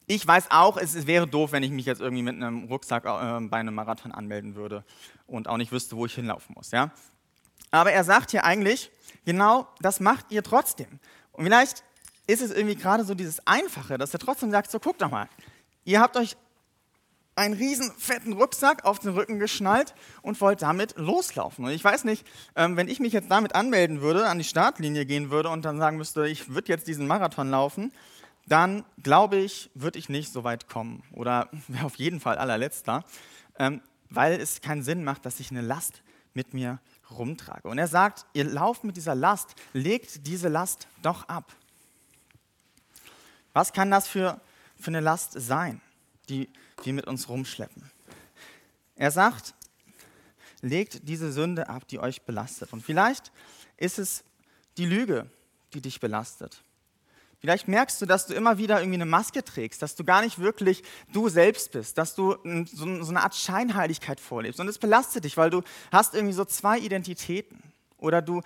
ich 0.05 0.25
weiß 0.27 0.51
auch, 0.51 0.77
es 0.77 1.07
wäre 1.07 1.27
doof, 1.27 1.53
wenn 1.53 1.63
ich 1.63 1.71
mich 1.71 1.85
jetzt 1.85 2.01
irgendwie 2.01 2.23
mit 2.23 2.35
einem 2.35 2.65
Rucksack 2.65 3.05
äh, 3.05 3.39
bei 3.47 3.57
einem 3.57 3.73
Marathon 3.73 4.11
anmelden 4.11 4.55
würde 4.55 4.83
und 5.27 5.47
auch 5.47 5.57
nicht 5.57 5.71
wüsste, 5.71 5.95
wo 5.95 6.05
ich 6.05 6.13
hinlaufen 6.13 6.55
muss. 6.55 6.71
Ja? 6.71 6.91
Aber 7.71 7.91
er 7.91 8.03
sagt 8.03 8.31
hier 8.31 8.43
eigentlich, 8.43 8.91
genau 9.25 9.67
das 9.79 9.99
macht 9.99 10.25
ihr 10.29 10.43
trotzdem. 10.43 10.99
Und 11.31 11.45
vielleicht 11.45 11.83
ist 12.27 12.41
es 12.41 12.51
irgendwie 12.51 12.75
gerade 12.75 13.03
so 13.03 13.15
dieses 13.15 13.45
Einfache, 13.47 13.97
dass 13.97 14.13
er 14.13 14.19
trotzdem 14.19 14.51
sagt, 14.51 14.71
so 14.71 14.79
guck 14.79 14.97
doch 14.97 15.09
mal, 15.09 15.27
Ihr 15.85 15.99
habt 15.99 16.17
euch 16.17 16.37
einen 17.35 17.55
riesen 17.55 17.91
fetten 17.97 18.33
Rucksack 18.33 18.85
auf 18.85 18.99
den 18.99 19.11
Rücken 19.11 19.39
geschnallt 19.39 19.95
und 20.21 20.39
wollte 20.39 20.65
damit 20.65 20.95
loslaufen. 20.97 21.65
Und 21.65 21.71
ich 21.71 21.83
weiß 21.83 22.03
nicht, 22.03 22.25
ähm, 22.55 22.77
wenn 22.77 22.87
ich 22.87 22.99
mich 22.99 23.13
jetzt 23.13 23.31
damit 23.31 23.55
anmelden 23.55 24.01
würde, 24.01 24.27
an 24.27 24.37
die 24.37 24.43
Startlinie 24.43 25.05
gehen 25.05 25.31
würde 25.31 25.49
und 25.49 25.65
dann 25.65 25.77
sagen 25.77 25.97
müsste, 25.97 26.27
ich 26.27 26.49
würde 26.49 26.69
jetzt 26.69 26.87
diesen 26.87 27.07
Marathon 27.07 27.49
laufen, 27.49 27.91
dann 28.45 28.85
glaube 29.01 29.37
ich, 29.37 29.71
würde 29.73 29.97
ich 29.97 30.09
nicht 30.09 30.31
so 30.31 30.43
weit 30.43 30.67
kommen 30.67 31.03
oder 31.13 31.49
wäre 31.67 31.85
auf 31.85 31.95
jeden 31.95 32.19
Fall 32.19 32.37
allerletzter, 32.37 33.03
ähm, 33.57 33.81
weil 34.09 34.39
es 34.39 34.61
keinen 34.61 34.83
Sinn 34.83 35.03
macht, 35.03 35.25
dass 35.25 35.39
ich 35.39 35.49
eine 35.49 35.61
Last 35.61 36.03
mit 36.33 36.53
mir 36.53 36.79
rumtrage. 37.09 37.67
Und 37.67 37.77
er 37.77 37.87
sagt, 37.87 38.25
ihr 38.33 38.43
lauft 38.43 38.83
mit 38.83 38.97
dieser 38.97 39.15
Last, 39.15 39.55
legt 39.73 40.27
diese 40.27 40.49
Last 40.49 40.87
doch 41.01 41.27
ab. 41.27 41.51
Was 43.53 43.71
kann 43.73 43.91
das 43.91 44.07
für, 44.07 44.39
für 44.83 44.91
eine 44.91 44.99
Last 44.99 45.33
sein, 45.33 45.81
die 46.29 46.49
wir 46.83 46.93
mit 46.93 47.07
uns 47.07 47.29
rumschleppen? 47.29 47.89
Er 48.95 49.11
sagt, 49.11 49.55
legt 50.61 51.07
diese 51.07 51.31
Sünde 51.31 51.69
ab, 51.69 51.87
die 51.87 51.99
euch 51.99 52.21
belastet. 52.23 52.71
Und 52.73 52.83
vielleicht 52.83 53.31
ist 53.77 53.99
es 53.99 54.23
die 54.77 54.85
Lüge, 54.85 55.29
die 55.73 55.81
dich 55.81 55.99
belastet. 55.99 56.63
Vielleicht 57.39 57.67
merkst 57.67 58.01
du, 58.01 58.05
dass 58.05 58.25
du 58.27 58.33
immer 58.33 58.57
wieder 58.57 58.79
irgendwie 58.79 58.95
eine 58.95 59.05
Maske 59.05 59.43
trägst, 59.43 59.81
dass 59.81 59.95
du 59.95 60.05
gar 60.05 60.21
nicht 60.21 60.39
wirklich 60.39 60.81
du 61.11 61.27
selbst 61.27 61.73
bist, 61.73 61.97
dass 61.97 62.15
du 62.15 62.37
so 62.71 62.85
eine 62.85 63.21
Art 63.21 63.35
Scheinheiligkeit 63.35 64.21
vorlebst. 64.21 64.61
Und 64.61 64.69
es 64.69 64.77
belastet 64.77 65.25
dich, 65.25 65.35
weil 65.35 65.49
du 65.49 65.61
hast 65.91 66.13
irgendwie 66.13 66.33
so 66.33 66.45
zwei 66.45 66.79
Identitäten. 66.79 67.72
Oder 68.03 68.21
du 68.21 68.41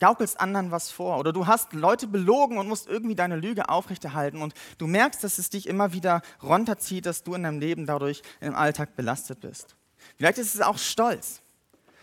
gaukelst 0.00 0.40
anderen 0.40 0.70
was 0.70 0.90
vor. 0.90 1.18
Oder 1.18 1.32
du 1.32 1.46
hast 1.46 1.72
Leute 1.74 2.06
belogen 2.06 2.58
und 2.58 2.66
musst 2.66 2.88
irgendwie 2.88 3.14
deine 3.14 3.36
Lüge 3.36 3.68
aufrechterhalten. 3.68 4.40
Und 4.40 4.54
du 4.78 4.86
merkst, 4.86 5.22
dass 5.22 5.38
es 5.38 5.50
dich 5.50 5.68
immer 5.68 5.92
wieder 5.92 6.22
runterzieht, 6.42 7.06
dass 7.06 7.22
du 7.22 7.34
in 7.34 7.42
deinem 7.42 7.60
Leben 7.60 7.86
dadurch 7.86 8.22
im 8.40 8.54
Alltag 8.54 8.96
belastet 8.96 9.40
bist. 9.40 9.76
Vielleicht 10.16 10.38
ist 10.38 10.54
es 10.54 10.60
auch 10.60 10.78
Stolz 10.78 11.41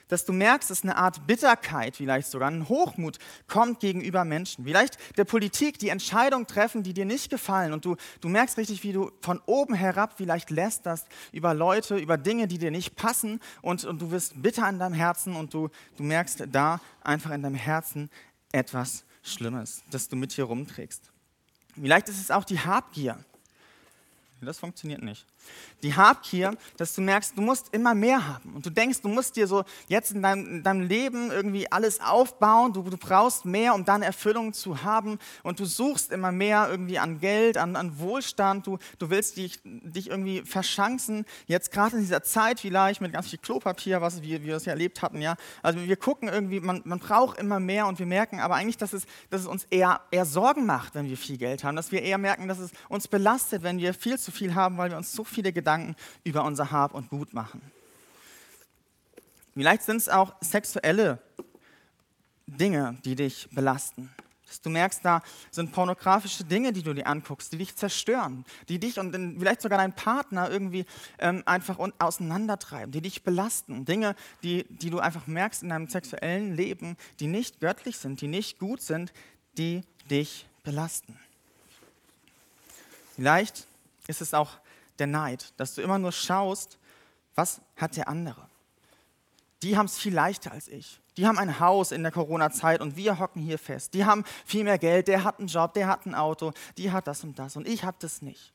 dass 0.09 0.25
du 0.25 0.33
merkst, 0.33 0.69
dass 0.69 0.83
eine 0.83 0.97
Art 0.97 1.25
Bitterkeit, 1.25 1.95
vielleicht 1.95 2.29
sogar 2.29 2.51
ein 2.51 2.67
Hochmut 2.67 3.17
kommt 3.47 3.79
gegenüber 3.79 4.25
Menschen. 4.25 4.65
Vielleicht 4.65 4.97
der 5.17 5.23
Politik 5.23 5.79
die 5.79 5.89
Entscheidung 5.89 6.45
treffen, 6.45 6.83
die 6.83 6.93
dir 6.93 7.05
nicht 7.05 7.29
gefallen 7.29 7.71
und 7.71 7.85
du, 7.85 7.95
du 8.19 8.27
merkst 8.27 8.57
richtig, 8.57 8.83
wie 8.83 8.91
du 8.91 9.11
von 9.21 9.39
oben 9.45 9.73
herab 9.73 10.15
vielleicht 10.17 10.49
lästerst 10.49 11.07
über 11.31 11.53
Leute, 11.53 11.97
über 11.97 12.17
Dinge, 12.17 12.47
die 12.47 12.57
dir 12.57 12.71
nicht 12.71 12.95
passen 12.95 13.39
und, 13.61 13.85
und 13.85 14.01
du 14.01 14.11
wirst 14.11 14.41
bitter 14.41 14.67
in 14.67 14.79
deinem 14.79 14.95
Herzen 14.95 15.35
und 15.35 15.53
du, 15.53 15.69
du 15.95 16.03
merkst 16.03 16.43
da 16.51 16.81
einfach 17.01 17.31
in 17.31 17.43
deinem 17.43 17.55
Herzen 17.55 18.09
etwas 18.51 19.05
Schlimmes, 19.21 19.83
das 19.91 20.09
du 20.09 20.15
mit 20.15 20.35
dir 20.35 20.45
rumträgst. 20.45 21.11
Vielleicht 21.75 22.09
ist 22.09 22.19
es 22.19 22.31
auch 22.31 22.43
die 22.43 22.59
Habgier. 22.59 23.23
Das 24.41 24.57
funktioniert 24.57 25.03
nicht 25.03 25.25
die 25.83 25.95
Habgier, 25.95 26.55
dass 26.77 26.93
du 26.93 27.01
merkst, 27.01 27.37
du 27.37 27.41
musst 27.41 27.73
immer 27.73 27.95
mehr 27.95 28.27
haben. 28.27 28.55
Und 28.55 28.65
du 28.65 28.69
denkst, 28.69 29.01
du 29.01 29.07
musst 29.07 29.35
dir 29.35 29.47
so 29.47 29.63
jetzt 29.87 30.11
in 30.11 30.21
deinem, 30.21 30.47
in 30.47 30.63
deinem 30.63 30.81
Leben 30.81 31.31
irgendwie 31.31 31.71
alles 31.71 32.01
aufbauen. 32.01 32.73
Du, 32.73 32.83
du, 32.83 32.97
brauchst 32.97 33.45
mehr, 33.45 33.73
um 33.73 33.85
dann 33.85 34.01
Erfüllung 34.01 34.53
zu 34.53 34.83
haben. 34.83 35.19
Und 35.43 35.59
du 35.59 35.65
suchst 35.65 36.11
immer 36.11 36.31
mehr 36.31 36.67
irgendwie 36.69 36.99
an 36.99 37.19
Geld, 37.19 37.57
an, 37.57 37.75
an 37.75 37.99
Wohlstand. 37.99 38.67
Du, 38.67 38.77
du 38.97 39.09
willst 39.09 39.37
dich, 39.37 39.59
dich 39.63 40.09
irgendwie 40.09 40.41
verschanzen. 40.41 41.25
Jetzt 41.47 41.71
gerade 41.71 41.95
in 41.95 42.01
dieser 42.01 42.23
Zeit 42.23 42.59
vielleicht 42.59 43.01
mit 43.01 43.13
ganz 43.13 43.29
viel 43.29 43.39
Klopapier, 43.39 44.01
was 44.01 44.21
wir, 44.21 44.43
wir 44.43 44.53
das 44.53 44.65
ja 44.65 44.73
erlebt 44.73 45.01
hatten. 45.01 45.21
Ja? 45.21 45.35
Also 45.61 45.79
wir 45.79 45.95
gucken 45.95 46.27
irgendwie, 46.27 46.59
man, 46.59 46.81
man 46.83 46.99
braucht 46.99 47.37
immer 47.39 47.59
mehr 47.59 47.87
und 47.87 47.99
wir 47.99 48.05
merken 48.05 48.39
aber 48.39 48.55
eigentlich, 48.55 48.77
dass 48.77 48.93
es, 48.93 49.05
dass 49.29 49.41
es 49.41 49.47
uns 49.47 49.65
eher, 49.69 50.01
eher 50.11 50.25
Sorgen 50.25 50.65
macht, 50.65 50.95
wenn 50.95 51.07
wir 51.07 51.17
viel 51.17 51.37
Geld 51.37 51.63
haben. 51.63 51.75
Dass 51.75 51.91
wir 51.91 52.01
eher 52.01 52.17
merken, 52.17 52.47
dass 52.47 52.59
es 52.59 52.71
uns 52.89 53.07
belastet, 53.07 53.63
wenn 53.63 53.77
wir 53.77 53.93
viel 53.93 54.19
zu 54.19 54.31
viel 54.31 54.55
haben, 54.55 54.77
weil 54.77 54.89
wir 54.89 54.97
uns 54.97 55.13
so 55.13 55.23
viel 55.23 55.38
viele 55.39 55.53
Gedanken 55.53 55.95
über 56.25 56.43
unser 56.43 56.69
Hab 56.69 56.93
und 56.93 57.09
Gut 57.09 57.33
machen. 57.33 57.61
Vielleicht 59.53 59.83
sind 59.83 59.95
es 59.95 60.09
auch 60.09 60.35
sexuelle 60.41 61.19
Dinge, 62.45 62.97
die 63.05 63.15
dich 63.15 63.47
belasten. 63.51 64.09
Dass 64.45 64.59
du 64.59 64.69
merkst, 64.69 65.05
da 65.05 65.21
sind 65.49 65.71
pornografische 65.71 66.43
Dinge, 66.43 66.73
die 66.73 66.83
du 66.83 66.93
dir 66.93 67.07
anguckst, 67.07 67.53
die 67.53 67.57
dich 67.57 67.73
zerstören, 67.73 68.43
die 68.67 68.79
dich 68.79 68.99
und 68.99 69.13
vielleicht 69.39 69.61
sogar 69.61 69.77
deinen 69.77 69.93
Partner 69.93 70.51
irgendwie 70.51 70.85
ähm, 71.19 71.43
einfach 71.45 71.77
auseinandertreiben, 71.99 72.91
die 72.91 73.01
dich 73.01 73.23
belasten. 73.23 73.85
Dinge, 73.85 74.15
die, 74.43 74.65
die 74.69 74.89
du 74.89 74.99
einfach 74.99 75.25
merkst 75.25 75.63
in 75.63 75.69
deinem 75.69 75.87
sexuellen 75.87 76.53
Leben, 76.53 76.97
die 77.21 77.27
nicht 77.27 77.61
göttlich 77.61 77.97
sind, 77.97 78.19
die 78.19 78.27
nicht 78.27 78.59
gut 78.59 78.81
sind, 78.81 79.13
die 79.57 79.83
dich 80.09 80.47
belasten. 80.63 81.17
Vielleicht 83.15 83.67
ist 84.07 84.21
es 84.21 84.33
auch 84.33 84.57
der 84.99 85.07
Neid, 85.07 85.53
dass 85.57 85.75
du 85.75 85.81
immer 85.81 85.99
nur 85.99 86.11
schaust, 86.11 86.77
was 87.35 87.61
hat 87.75 87.95
der 87.95 88.07
andere. 88.07 88.49
Die 89.61 89.77
haben 89.77 89.85
es 89.85 89.97
viel 89.97 90.13
leichter 90.13 90.51
als 90.51 90.67
ich. 90.67 91.01
Die 91.17 91.27
haben 91.27 91.37
ein 91.37 91.59
Haus 91.59 91.91
in 91.91 92.01
der 92.01 92.11
Corona-Zeit 92.11 92.79
und 92.79 92.95
wir 92.95 93.19
hocken 93.19 93.41
hier 93.41 93.59
fest. 93.59 93.93
Die 93.93 94.05
haben 94.05 94.23
viel 94.45 94.63
mehr 94.63 94.77
Geld, 94.77 95.07
der 95.07 95.23
hat 95.23 95.39
einen 95.39 95.49
Job, 95.49 95.73
der 95.73 95.87
hat 95.87 96.05
ein 96.05 96.15
Auto, 96.15 96.53
die 96.77 96.91
hat 96.91 97.07
das 97.07 97.23
und 97.23 97.37
das 97.37 97.55
und 97.55 97.67
ich 97.67 97.83
habe 97.83 97.97
das 97.99 98.21
nicht. 98.21 98.53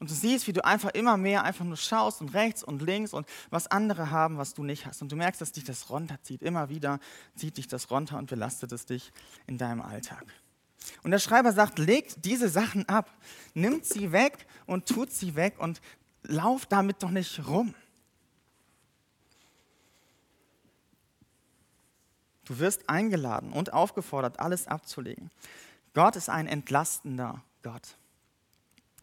Und 0.00 0.10
du 0.10 0.14
siehst, 0.14 0.46
wie 0.46 0.52
du 0.52 0.64
einfach 0.64 0.90
immer 0.90 1.16
mehr 1.16 1.42
einfach 1.42 1.64
nur 1.64 1.76
schaust 1.76 2.20
und 2.20 2.32
rechts 2.34 2.62
und 2.62 2.82
links 2.82 3.12
und 3.12 3.26
was 3.50 3.66
andere 3.66 4.10
haben, 4.10 4.38
was 4.38 4.54
du 4.54 4.62
nicht 4.62 4.86
hast. 4.86 5.02
Und 5.02 5.10
du 5.10 5.16
merkst, 5.16 5.40
dass 5.40 5.50
dich 5.50 5.64
das 5.64 5.90
runterzieht. 5.90 6.42
Immer 6.42 6.68
wieder 6.68 7.00
zieht 7.34 7.56
dich 7.56 7.66
das 7.66 7.90
runter 7.90 8.16
und 8.16 8.30
belastet 8.30 8.70
es 8.70 8.86
dich 8.86 9.12
in 9.48 9.58
deinem 9.58 9.82
Alltag. 9.82 10.24
Und 11.02 11.10
der 11.10 11.18
Schreiber 11.18 11.52
sagt, 11.52 11.78
legt 11.78 12.24
diese 12.24 12.48
Sachen 12.48 12.88
ab, 12.88 13.10
nimmt 13.54 13.84
sie 13.84 14.12
weg 14.12 14.46
und 14.66 14.86
tut 14.86 15.12
sie 15.12 15.34
weg 15.34 15.54
und 15.58 15.80
lauft 16.22 16.72
damit 16.72 17.02
doch 17.02 17.10
nicht 17.10 17.46
rum. 17.46 17.74
Du 22.44 22.58
wirst 22.58 22.88
eingeladen 22.88 23.52
und 23.52 23.74
aufgefordert, 23.74 24.40
alles 24.40 24.66
abzulegen. 24.66 25.30
Gott 25.92 26.16
ist 26.16 26.30
ein 26.30 26.46
entlastender 26.46 27.42
Gott. 27.62 27.96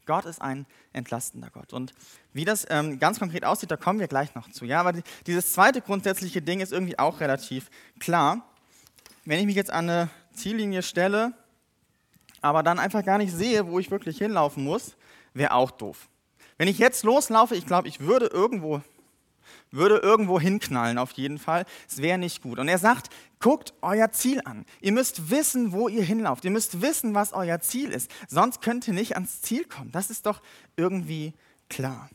Gott 0.06 0.26
ist 0.26 0.42
ein 0.42 0.66
entlastender 0.94 1.50
Gott. 1.50 1.74
Und 1.74 1.94
wie 2.34 2.46
das 2.46 2.66
ähm, 2.70 3.00
ganz 3.00 3.20
konkret 3.20 3.44
aussieht, 3.44 3.72
da 3.72 3.78
kommen 3.78 4.00
wir 4.00 4.08
gleich 4.08 4.34
noch 4.36 4.50
zu. 4.50 4.66
Ja, 4.66 4.80
aber 4.80 4.94
dieses 5.28 5.54
zweite 5.54 5.82
grundsätzliche 5.82 6.42
Ding 6.42 6.60
ist 6.60 6.72
irgendwie 6.72 6.98
auch 6.98 7.20
relativ 7.20 7.70
klar. 8.00 8.48
Wenn 9.26 9.40
ich 9.40 9.46
mich 9.46 9.56
jetzt 9.56 9.72
an 9.72 9.90
eine 9.90 10.10
Ziellinie 10.34 10.84
stelle 10.84 11.34
aber 12.46 12.62
dann 12.62 12.78
einfach 12.78 13.04
gar 13.04 13.18
nicht 13.18 13.34
sehe, 13.34 13.68
wo 13.68 13.80
ich 13.80 13.90
wirklich 13.90 14.20
hinlaufen 14.20 14.64
muss, 14.64 14.96
wäre 15.34 15.54
auch 15.54 15.72
doof. 15.72 16.10
Wenn 16.60 16.68
ich 16.68 16.78
jetzt 16.78 17.04
loslaufe, 17.04 17.56
ich 17.56 17.66
glaube, 17.66 17.88
ich 17.88 18.02
würde 18.02 18.28
irgendwo, 18.28 18.84
würde 19.72 19.98
irgendwo 19.98 20.40
hinknallen 20.40 21.00
auf 21.00 21.12
jeden 21.14 21.40
Fall. 21.40 21.66
Es 21.90 22.04
wäre 22.04 22.20
nicht 22.20 22.44
gut. 22.44 22.60
Und 22.60 22.68
er 22.68 22.78
sagt, 22.78 23.10
guckt 23.40 23.74
euer 23.82 24.12
Ziel 24.12 24.42
an. 24.46 24.64
Ihr 24.80 24.92
müsst 24.92 25.32
wissen, 25.32 25.72
wo 25.72 25.88
ihr 25.88 26.04
hinlauft. 26.04 26.46
Ihr 26.46 26.52
müsst 26.52 26.84
wissen, 26.84 27.16
was 27.16 27.34
euer 27.34 27.62
Ziel 27.62 27.90
ist. 27.90 28.12
Sonst 28.28 28.62
könnt 28.62 28.88
ihr 28.88 28.94
nicht 28.94 29.16
ans 29.16 29.42
Ziel 29.42 29.66
kommen. 29.66 29.92
Das 29.92 30.12
ist 30.12 30.28
doch 30.28 30.44
irgendwie 30.76 31.34
klar. 31.68 32.12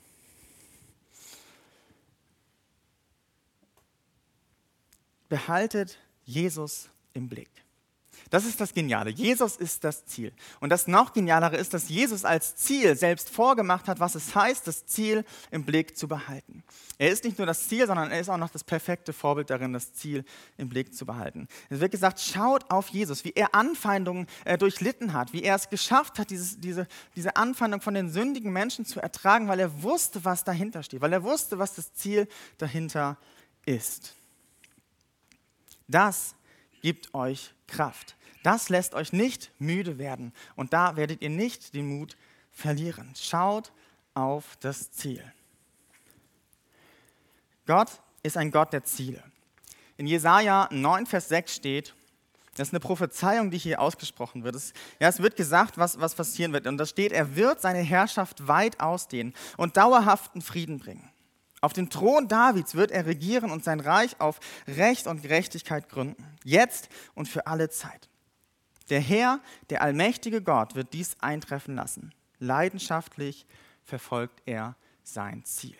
Behaltet 5.28 5.98
Jesus 6.24 6.88
im 7.14 7.28
Blick. 7.28 7.50
Das 8.30 8.44
ist 8.44 8.60
das 8.60 8.72
Geniale. 8.72 9.10
Jesus 9.10 9.56
ist 9.56 9.82
das 9.82 10.06
Ziel. 10.06 10.32
Und 10.60 10.70
das 10.70 10.86
noch 10.86 11.12
Genialere 11.12 11.56
ist, 11.56 11.74
dass 11.74 11.88
Jesus 11.88 12.24
als 12.24 12.54
Ziel 12.54 12.94
selbst 12.94 13.28
vorgemacht 13.28 13.88
hat, 13.88 13.98
was 13.98 14.14
es 14.14 14.36
heißt, 14.36 14.68
das 14.68 14.86
Ziel 14.86 15.24
im 15.50 15.64
Blick 15.64 15.98
zu 15.98 16.06
behalten. 16.06 16.62
Er 16.96 17.10
ist 17.10 17.24
nicht 17.24 17.38
nur 17.38 17.46
das 17.46 17.66
Ziel, 17.66 17.88
sondern 17.88 18.12
er 18.12 18.20
ist 18.20 18.28
auch 18.28 18.36
noch 18.36 18.50
das 18.50 18.62
perfekte 18.62 19.12
Vorbild 19.12 19.50
darin, 19.50 19.72
das 19.72 19.94
Ziel 19.94 20.24
im 20.58 20.68
Blick 20.68 20.94
zu 20.94 21.06
behalten. 21.06 21.48
Es 21.70 21.80
wird 21.80 21.90
gesagt, 21.90 22.20
schaut 22.20 22.70
auf 22.70 22.88
Jesus, 22.90 23.24
wie 23.24 23.32
er 23.32 23.54
Anfeindungen 23.56 24.28
äh, 24.44 24.56
durchlitten 24.56 25.12
hat, 25.12 25.32
wie 25.32 25.42
er 25.42 25.56
es 25.56 25.68
geschafft 25.68 26.20
hat, 26.20 26.30
dieses, 26.30 26.60
diese, 26.60 26.86
diese 27.16 27.34
Anfeindung 27.34 27.80
von 27.80 27.94
den 27.94 28.10
sündigen 28.10 28.52
Menschen 28.52 28.84
zu 28.84 29.00
ertragen, 29.00 29.48
weil 29.48 29.58
er 29.58 29.82
wusste, 29.82 30.24
was 30.24 30.44
dahinter 30.44 30.84
steht, 30.84 31.00
weil 31.00 31.12
er 31.12 31.24
wusste, 31.24 31.58
was 31.58 31.74
das 31.74 31.94
Ziel 31.94 32.28
dahinter 32.58 33.18
ist. 33.66 34.14
Das 35.88 36.36
gibt 36.80 37.12
euch 37.14 37.52
Kraft. 37.66 38.16
Das 38.42 38.68
lässt 38.68 38.94
euch 38.94 39.12
nicht 39.12 39.50
müde 39.58 39.98
werden 39.98 40.32
und 40.56 40.72
da 40.72 40.96
werdet 40.96 41.22
ihr 41.22 41.30
nicht 41.30 41.74
den 41.74 41.86
Mut 41.86 42.16
verlieren. 42.50 43.12
Schaut 43.14 43.72
auf 44.14 44.56
das 44.60 44.92
Ziel. 44.92 45.22
Gott 47.66 47.90
ist 48.22 48.36
ein 48.36 48.50
Gott 48.50 48.72
der 48.72 48.84
Ziele. 48.84 49.22
In 49.96 50.06
Jesaja 50.06 50.68
9, 50.70 51.06
Vers 51.06 51.28
6 51.28 51.54
steht, 51.54 51.94
das 52.56 52.68
ist 52.68 52.74
eine 52.74 52.80
Prophezeiung, 52.80 53.50
die 53.50 53.58
hier 53.58 53.80
ausgesprochen 53.80 54.44
wird. 54.44 54.54
Es, 54.54 54.72
ja, 54.98 55.08
es 55.08 55.22
wird 55.22 55.36
gesagt, 55.36 55.78
was, 55.78 56.00
was 56.00 56.14
passieren 56.14 56.52
wird. 56.52 56.66
Und 56.66 56.78
da 56.78 56.84
steht, 56.84 57.12
er 57.12 57.36
wird 57.36 57.60
seine 57.60 57.78
Herrschaft 57.78 58.48
weit 58.48 58.80
ausdehnen 58.80 59.34
und 59.56 59.76
dauerhaften 59.76 60.42
Frieden 60.42 60.78
bringen. 60.78 61.08
Auf 61.62 61.72
dem 61.72 61.88
Thron 61.90 62.28
Davids 62.28 62.74
wird 62.74 62.90
er 62.90 63.06
regieren 63.06 63.50
und 63.50 63.64
sein 63.64 63.80
Reich 63.80 64.20
auf 64.20 64.40
Recht 64.66 65.06
und 65.06 65.22
Gerechtigkeit 65.22 65.88
gründen, 65.88 66.22
jetzt 66.44 66.88
und 67.14 67.28
für 67.28 67.46
alle 67.46 67.70
Zeit. 67.70 68.09
Der 68.90 69.00
Herr, 69.00 69.40
der 69.70 69.82
allmächtige 69.82 70.42
Gott, 70.42 70.74
wird 70.74 70.92
dies 70.92 71.16
eintreffen 71.20 71.76
lassen. 71.76 72.12
Leidenschaftlich 72.38 73.46
verfolgt 73.84 74.42
er 74.46 74.76
sein 75.02 75.44
Ziel. 75.44 75.76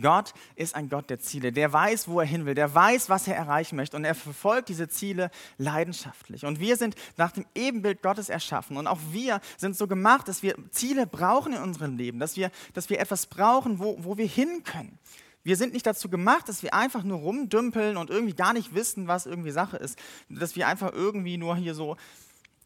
Gott 0.00 0.32
ist 0.54 0.74
ein 0.74 0.88
Gott 0.88 1.10
der 1.10 1.18
Ziele, 1.18 1.52
der 1.52 1.70
weiß, 1.70 2.08
wo 2.08 2.20
er 2.20 2.26
hin 2.26 2.46
will, 2.46 2.54
der 2.54 2.74
weiß, 2.74 3.10
was 3.10 3.28
er 3.28 3.36
erreichen 3.36 3.76
möchte 3.76 3.96
und 3.96 4.04
er 4.04 4.14
verfolgt 4.14 4.70
diese 4.70 4.88
Ziele 4.88 5.30
leidenschaftlich. 5.58 6.46
Und 6.46 6.60
wir 6.60 6.76
sind 6.76 6.94
nach 7.16 7.32
dem 7.32 7.44
Ebenbild 7.54 8.00
Gottes 8.00 8.30
erschaffen 8.30 8.78
und 8.78 8.86
auch 8.86 9.00
wir 9.10 9.40
sind 9.58 9.76
so 9.76 9.86
gemacht, 9.86 10.28
dass 10.28 10.42
wir 10.42 10.56
Ziele 10.70 11.06
brauchen 11.06 11.52
in 11.52 11.62
unserem 11.62 11.96
Leben, 11.98 12.20
dass 12.20 12.36
wir, 12.36 12.50
dass 12.72 12.88
wir 12.88 13.00
etwas 13.00 13.26
brauchen, 13.26 13.78
wo, 13.78 14.02
wo 14.02 14.16
wir 14.16 14.26
hin 14.26 14.62
können. 14.64 14.98
Wir 15.44 15.56
sind 15.56 15.72
nicht 15.72 15.86
dazu 15.86 16.08
gemacht, 16.08 16.48
dass 16.48 16.62
wir 16.62 16.74
einfach 16.74 17.02
nur 17.02 17.18
rumdümpeln 17.18 17.96
und 17.96 18.10
irgendwie 18.10 18.34
gar 18.34 18.52
nicht 18.52 18.74
wissen, 18.74 19.08
was 19.08 19.26
irgendwie 19.26 19.50
Sache 19.50 19.76
ist, 19.76 19.98
dass 20.28 20.54
wir 20.54 20.68
einfach 20.68 20.92
irgendwie 20.92 21.36
nur 21.36 21.56
hier 21.56 21.74
so 21.74 21.96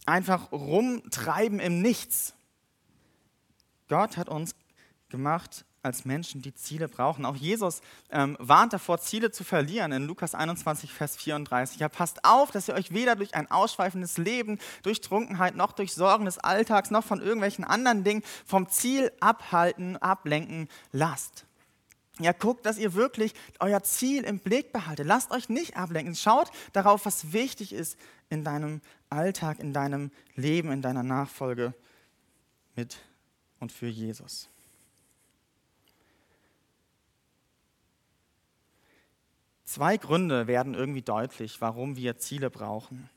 einfach 0.05 0.53
rumtreiben 0.53 1.59
im 1.59 1.81
Nichts. 1.81 2.35
Gott 3.89 4.17
hat 4.17 4.29
uns 4.29 4.55
gemacht 5.09 5.65
als 5.87 6.05
Menschen, 6.05 6.43
die 6.43 6.53
Ziele 6.53 6.89
brauchen. 6.89 7.25
Auch 7.25 7.37
Jesus 7.37 7.81
ähm, 8.11 8.37
warnt 8.41 8.73
davor, 8.73 8.99
Ziele 8.99 9.31
zu 9.31 9.45
verlieren 9.45 9.93
in 9.93 10.05
Lukas 10.05 10.35
21, 10.35 10.93
Vers 10.93 11.17
34. 11.17 11.79
Ja, 11.79 11.89
passt 11.89 12.25
auf, 12.25 12.51
dass 12.51 12.69
ihr 12.69 12.75
euch 12.75 12.93
weder 12.93 13.15
durch 13.15 13.35
ein 13.35 13.51
ausschweifendes 13.51 14.19
Leben, 14.19 14.59
durch 14.83 15.01
Trunkenheit, 15.01 15.55
noch 15.55 15.73
durch 15.73 15.95
Sorgen 15.95 16.25
des 16.25 16.39
Alltags, 16.39 16.91
noch 16.91 17.05
von 17.05 17.23
irgendwelchen 17.23 17.65
anderen 17.65 18.03
Dingen 18.05 18.23
vom 18.45 18.69
Ziel 18.69 19.13
abhalten, 19.21 19.97
ablenken 19.97 20.69
lasst. 20.91 21.46
Ja, 22.19 22.33
guckt, 22.33 22.65
dass 22.65 22.79
ihr 22.79 22.95
wirklich 22.95 23.35
euer 23.61 23.83
Ziel 23.83 24.25
im 24.25 24.39
Blick 24.39 24.73
behaltet. 24.73 25.07
Lasst 25.07 25.31
euch 25.33 25.49
nicht 25.49 25.77
ablenken. 25.77 26.15
Schaut 26.15 26.51
darauf, 26.73 27.05
was 27.05 27.33
wichtig 27.33 27.73
ist 27.73 27.99
in 28.31 28.43
deinem 28.43 28.81
Alltag, 29.11 29.59
in 29.59 29.73
deinem 29.73 30.11
Leben, 30.35 30.73
in 30.73 30.81
deiner 30.81 31.03
Nachfolge 31.03 31.75
mit 32.75 32.97
und 33.61 33.71
für 33.71 33.87
Jesus. 33.87 34.49
Zwei 39.65 39.97
Gründe 39.99 40.47
werden 40.47 40.75
irgendwie 40.75 41.03
deutlich, 41.03 41.61
warum 41.61 41.97
wir 41.97 42.17
Ziele 42.17 42.51
brauchen. 42.51 43.11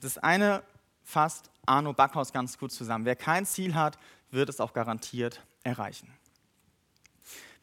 Das 0.00 0.18
eine 0.18 0.62
fasst 1.04 1.50
Arno 1.64 1.92
Backhaus 1.94 2.32
ganz 2.32 2.58
gut 2.58 2.72
zusammen. 2.72 3.04
Wer 3.06 3.16
kein 3.16 3.46
Ziel 3.46 3.74
hat, 3.74 3.98
wird 4.30 4.48
es 4.48 4.60
auch 4.60 4.72
garantiert 4.72 5.40
erreichen. 5.62 6.12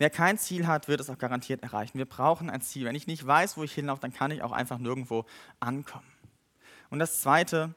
Wer 0.01 0.09
kein 0.09 0.39
Ziel 0.39 0.65
hat, 0.65 0.87
wird 0.87 0.99
es 0.99 1.11
auch 1.11 1.19
garantiert 1.19 1.61
erreichen. 1.61 1.99
Wir 1.99 2.07
brauchen 2.07 2.49
ein 2.49 2.61
Ziel. 2.61 2.85
Wenn 2.85 2.95
ich 2.95 3.05
nicht 3.05 3.27
weiß, 3.27 3.55
wo 3.55 3.63
ich 3.63 3.71
hinlaufe, 3.71 4.01
dann 4.01 4.11
kann 4.11 4.31
ich 4.31 4.41
auch 4.41 4.51
einfach 4.51 4.79
nirgendwo 4.79 5.25
ankommen. 5.59 6.07
Und 6.89 6.97
das 6.97 7.21
Zweite 7.21 7.75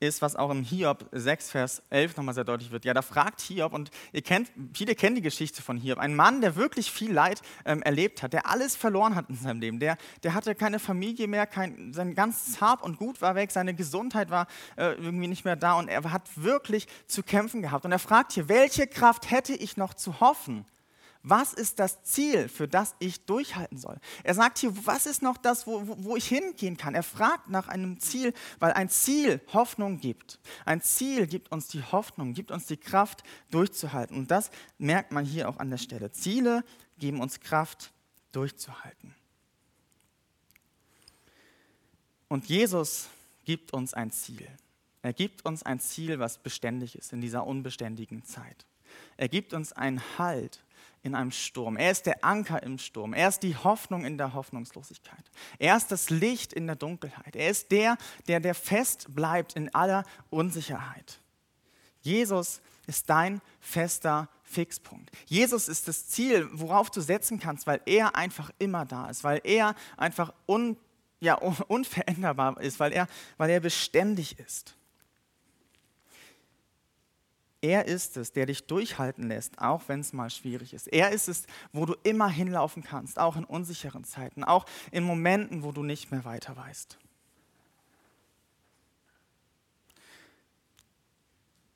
ist, 0.00 0.22
was 0.22 0.34
auch 0.34 0.48
im 0.48 0.62
Hiob 0.62 1.04
6, 1.12 1.50
Vers 1.50 1.82
11 1.90 2.16
nochmal 2.16 2.34
sehr 2.34 2.44
deutlich 2.44 2.70
wird. 2.70 2.86
Ja, 2.86 2.94
da 2.94 3.02
fragt 3.02 3.42
Hiob, 3.42 3.74
und 3.74 3.90
ihr 4.12 4.22
kennt, 4.22 4.50
viele 4.72 4.94
kennen 4.94 5.16
die 5.16 5.20
Geschichte 5.20 5.60
von 5.60 5.76
Hiob, 5.76 5.98
ein 5.98 6.16
Mann, 6.16 6.40
der 6.40 6.56
wirklich 6.56 6.90
viel 6.90 7.12
Leid 7.12 7.42
ähm, 7.66 7.82
erlebt 7.82 8.22
hat, 8.22 8.32
der 8.32 8.46
alles 8.46 8.74
verloren 8.74 9.14
hat 9.14 9.28
in 9.28 9.36
seinem 9.36 9.60
Leben, 9.60 9.78
der, 9.78 9.98
der 10.22 10.32
hatte 10.32 10.54
keine 10.54 10.78
Familie 10.78 11.28
mehr, 11.28 11.46
kein, 11.46 11.92
sein 11.92 12.14
ganzes 12.14 12.62
Hab 12.62 12.82
und 12.82 12.96
Gut 12.96 13.20
war 13.20 13.34
weg, 13.34 13.50
seine 13.50 13.74
Gesundheit 13.74 14.30
war 14.30 14.46
äh, 14.76 14.92
irgendwie 14.92 15.26
nicht 15.26 15.44
mehr 15.44 15.56
da 15.56 15.74
und 15.74 15.88
er 15.88 16.10
hat 16.10 16.30
wirklich 16.36 16.86
zu 17.06 17.22
kämpfen 17.22 17.60
gehabt. 17.60 17.84
Und 17.84 17.92
er 17.92 17.98
fragt 17.98 18.32
hier, 18.32 18.48
welche 18.48 18.86
Kraft 18.86 19.30
hätte 19.30 19.52
ich 19.52 19.76
noch 19.76 19.92
zu 19.92 20.20
hoffen? 20.20 20.64
Was 21.28 21.52
ist 21.52 21.78
das 21.78 22.02
Ziel, 22.04 22.48
für 22.48 22.66
das 22.66 22.94
ich 23.00 23.26
durchhalten 23.26 23.76
soll? 23.76 23.98
Er 24.24 24.32
sagt 24.32 24.56
hier, 24.58 24.72
was 24.86 25.04
ist 25.04 25.20
noch 25.20 25.36
das, 25.36 25.66
wo, 25.66 25.82
wo 25.84 26.16
ich 26.16 26.26
hingehen 26.26 26.78
kann? 26.78 26.94
Er 26.94 27.02
fragt 27.02 27.50
nach 27.50 27.68
einem 27.68 28.00
Ziel, 28.00 28.32
weil 28.60 28.72
ein 28.72 28.88
Ziel 28.88 29.42
Hoffnung 29.52 30.00
gibt. 30.00 30.40
Ein 30.64 30.80
Ziel 30.80 31.26
gibt 31.26 31.52
uns 31.52 31.68
die 31.68 31.82
Hoffnung, 31.82 32.32
gibt 32.32 32.50
uns 32.50 32.64
die 32.64 32.78
Kraft 32.78 33.24
durchzuhalten. 33.50 34.16
Und 34.16 34.30
das 34.30 34.50
merkt 34.78 35.12
man 35.12 35.26
hier 35.26 35.50
auch 35.50 35.58
an 35.58 35.68
der 35.68 35.76
Stelle. 35.76 36.10
Ziele 36.12 36.64
geben 36.98 37.20
uns 37.20 37.40
Kraft 37.40 37.92
durchzuhalten. 38.32 39.14
Und 42.28 42.46
Jesus 42.46 43.08
gibt 43.44 43.74
uns 43.74 43.92
ein 43.92 44.12
Ziel. 44.12 44.48
Er 45.02 45.12
gibt 45.12 45.44
uns 45.44 45.62
ein 45.62 45.78
Ziel, 45.78 46.20
was 46.20 46.38
beständig 46.38 46.96
ist 46.96 47.12
in 47.12 47.20
dieser 47.20 47.46
unbeständigen 47.46 48.24
Zeit. 48.24 48.64
Er 49.18 49.28
gibt 49.28 49.52
uns 49.52 49.74
einen 49.74 50.00
Halt 50.16 50.60
in 51.02 51.14
einem 51.14 51.30
Sturm. 51.30 51.76
Er 51.76 51.90
ist 51.90 52.06
der 52.06 52.24
Anker 52.24 52.62
im 52.62 52.78
Sturm. 52.78 53.12
Er 53.14 53.28
ist 53.28 53.42
die 53.42 53.56
Hoffnung 53.56 54.04
in 54.04 54.18
der 54.18 54.34
Hoffnungslosigkeit. 54.34 55.30
Er 55.58 55.76
ist 55.76 55.90
das 55.92 56.10
Licht 56.10 56.52
in 56.52 56.66
der 56.66 56.76
Dunkelheit. 56.76 57.36
Er 57.36 57.50
ist 57.50 57.70
der, 57.70 57.96
der, 58.26 58.40
der 58.40 58.54
fest 58.54 59.06
bleibt 59.14 59.54
in 59.54 59.74
aller 59.74 60.04
Unsicherheit. 60.30 61.20
Jesus 62.00 62.60
ist 62.86 63.10
dein 63.10 63.40
fester 63.60 64.28
Fixpunkt. 64.42 65.10
Jesus 65.26 65.68
ist 65.68 65.88
das 65.88 66.08
Ziel, 66.08 66.48
worauf 66.52 66.90
du 66.90 67.00
setzen 67.00 67.38
kannst, 67.38 67.66
weil 67.66 67.80
er 67.84 68.16
einfach 68.16 68.50
immer 68.58 68.86
da 68.86 69.10
ist, 69.10 69.22
weil 69.24 69.40
er 69.44 69.74
einfach 69.96 70.32
un, 70.46 70.76
ja, 71.20 71.34
unveränderbar 71.34 72.60
ist, 72.60 72.80
weil 72.80 72.92
er, 72.92 73.06
weil 73.36 73.50
er 73.50 73.60
beständig 73.60 74.38
ist. 74.38 74.74
Er 77.60 77.86
ist 77.86 78.16
es, 78.16 78.32
der 78.32 78.46
dich 78.46 78.66
durchhalten 78.66 79.28
lässt, 79.28 79.58
auch 79.58 79.82
wenn 79.88 80.00
es 80.00 80.12
mal 80.12 80.30
schwierig 80.30 80.74
ist. 80.74 80.86
Er 80.86 81.10
ist 81.10 81.28
es, 81.28 81.46
wo 81.72 81.86
du 81.86 81.94
immer 82.04 82.28
hinlaufen 82.28 82.84
kannst, 82.84 83.18
auch 83.18 83.36
in 83.36 83.44
unsicheren 83.44 84.04
Zeiten, 84.04 84.44
auch 84.44 84.64
in 84.92 85.02
Momenten, 85.02 85.64
wo 85.64 85.72
du 85.72 85.82
nicht 85.82 86.12
mehr 86.12 86.24
weiter 86.24 86.56
weißt. 86.56 86.98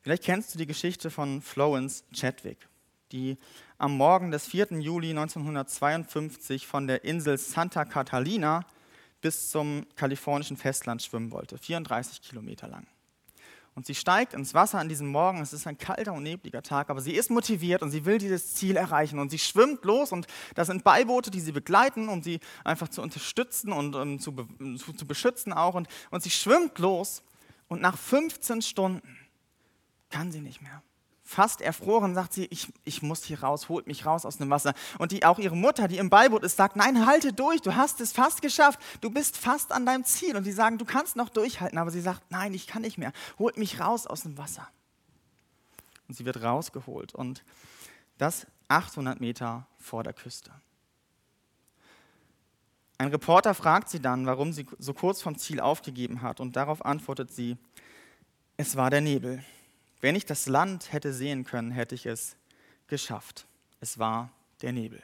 Vielleicht 0.03 0.25
kennst 0.25 0.55
du 0.55 0.59
die 0.59 0.67
Geschichte 0.67 1.11
von 1.11 1.41
Florence 1.43 2.05
Chadwick, 2.13 2.69
die 3.11 3.39
am 3.79 3.97
Morgen 3.97 4.31
des 4.31 4.47
4. 4.47 4.79
Juli 4.81 5.11
1952 5.11 6.67
von 6.67 6.87
der 6.87 7.05
Insel 7.05 7.39
Santa 7.39 7.85
Catalina 7.85 8.67
bis 9.21 9.51
zum 9.51 9.87
kalifornischen 9.97 10.57
Festland 10.57 11.03
schwimmen 11.03 11.31
wollte, 11.31 11.59
34 11.59 12.21
Kilometer 12.23 12.69
lang. 12.69 12.87
Und 13.75 13.87
sie 13.87 13.95
steigt 13.95 14.35
ins 14.35 14.53
Wasser 14.53 14.79
an 14.79 14.89
diesem 14.89 15.09
Morgen. 15.09 15.41
Es 15.41 15.53
ist 15.53 15.67
ein 15.67 15.79
kalter 15.79 16.13
und 16.13 16.25
nebliger 16.25 16.63
Tag, 16.63 16.91
aber 16.91 17.01
sie 17.01 17.13
ist 17.13 17.31
motiviert 17.31 17.83
und 17.83 17.91
sie 17.91 18.05
will 18.05 18.19
dieses 18.19 18.55
Ziel 18.55 18.77
erreichen. 18.77 19.19
Und 19.19 19.31
sie 19.31 19.39
schwimmt 19.39 19.85
los 19.85 20.13
und 20.13 20.27
da 20.55 20.65
sind 20.65 20.85
Beiboote, 20.85 21.31
die 21.31 21.41
sie 21.41 21.53
begleiten, 21.53 22.09
um 22.09 22.23
sie 22.23 22.41
einfach 22.65 22.89
zu 22.89 23.01
unterstützen 23.01 23.73
und 23.73 23.95
um, 23.97 24.19
zu, 24.19 24.33
zu, 24.77 24.93
zu 24.93 25.07
beschützen 25.07 25.55
auch. 25.55 25.75
Und, 25.75 25.89
und 26.11 26.23
sie 26.23 26.31
schwimmt 26.31 26.79
los 26.79 27.23
und 27.69 27.81
nach 27.81 27.97
15 27.97 28.61
Stunden 28.61 29.19
kann 30.11 30.31
sie 30.31 30.41
nicht 30.41 30.61
mehr 30.61 30.83
fast 31.25 31.61
erfroren, 31.61 32.15
sagt 32.15 32.33
sie, 32.33 32.47
ich, 32.47 32.73
ich 32.85 33.03
muss 33.03 33.25
hier 33.25 33.43
raus, 33.43 33.69
holt 33.69 33.87
mich 33.87 34.05
raus 34.07 34.27
aus 34.27 34.39
dem 34.39 34.51
Wasser. 34.51 34.75
Und 34.99 35.13
die, 35.13 35.25
auch 35.25 35.39
ihre 35.39 35.57
Mutter, 35.57 35.89
die 35.89 35.99
im 35.99 36.11
Beiboot 36.11 36.43
ist, 36.43 36.57
sagt, 36.57 36.77
nein, 36.77 37.07
halte 37.07 37.33
durch, 37.33 37.61
du 37.61 37.77
hast 37.77 38.01
es 38.01 38.13
fast 38.13 38.43
geschafft, 38.43 38.81
du 39.01 39.11
bist 39.11 39.37
fast 39.37 39.73
an 39.73 39.87
deinem 39.87 40.05
Ziel. 40.05 40.37
Und 40.37 40.45
die 40.45 40.53
sagen, 40.53 40.79
du 40.79 40.85
kannst 40.85 41.17
noch 41.17 41.29
durchhalten, 41.29 41.79
aber 41.79 41.91
sie 41.91 42.01
sagt, 42.01 42.23
nein, 42.31 42.55
ich 42.55 42.67
kann 42.67 42.83
nicht 42.83 42.99
mehr, 42.99 43.13
holt 43.39 43.57
mich 43.57 43.81
raus 43.81 44.07
aus 44.07 44.23
dem 44.23 44.37
Wasser. 44.37 44.69
Und 46.09 46.17
sie 46.17 46.25
wird 46.25 46.43
rausgeholt 46.43 47.15
und 47.15 47.45
das 48.19 48.47
800 48.69 49.21
Meter 49.21 49.67
vor 49.79 50.03
der 50.03 50.13
Küste. 50.13 50.53
Ein 52.99 53.09
Reporter 53.09 53.55
fragt 53.55 53.89
sie 53.89 54.01
dann, 54.01 54.27
warum 54.27 54.53
sie 54.53 54.67
so 54.79 54.95
kurz 54.95 55.23
vom 55.23 55.37
Ziel 55.37 55.61
aufgegeben 55.61 56.23
hat 56.23 56.39
und 56.39 56.55
darauf 56.55 56.85
antwortet 56.85 57.33
sie, 57.33 57.57
es 58.57 58.77
war 58.77 58.91
der 58.91 59.01
Nebel. 59.01 59.43
Wenn 60.03 60.17
ich 60.17 60.27
das 60.27 60.47
Land 60.47 60.93
hätte 60.93 61.15
sehen 61.15 61.45
können, 61.45 61.71
hätte 61.71 61.95
ich 61.95 62.07
es 62.07 62.37
geschafft. 62.89 63.47
Es 63.81 63.99
war 63.99 64.31
der 64.61 64.73
Nebel. 64.73 65.03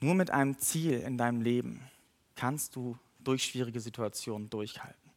Nur 0.00 0.14
mit 0.14 0.30
einem 0.30 0.58
Ziel 0.58 0.98
in 0.98 1.18
deinem 1.18 1.42
Leben 1.42 1.88
kannst 2.34 2.74
du 2.74 2.98
durch 3.20 3.44
schwierige 3.44 3.80
Situationen 3.80 4.48
durchhalten. 4.48 5.10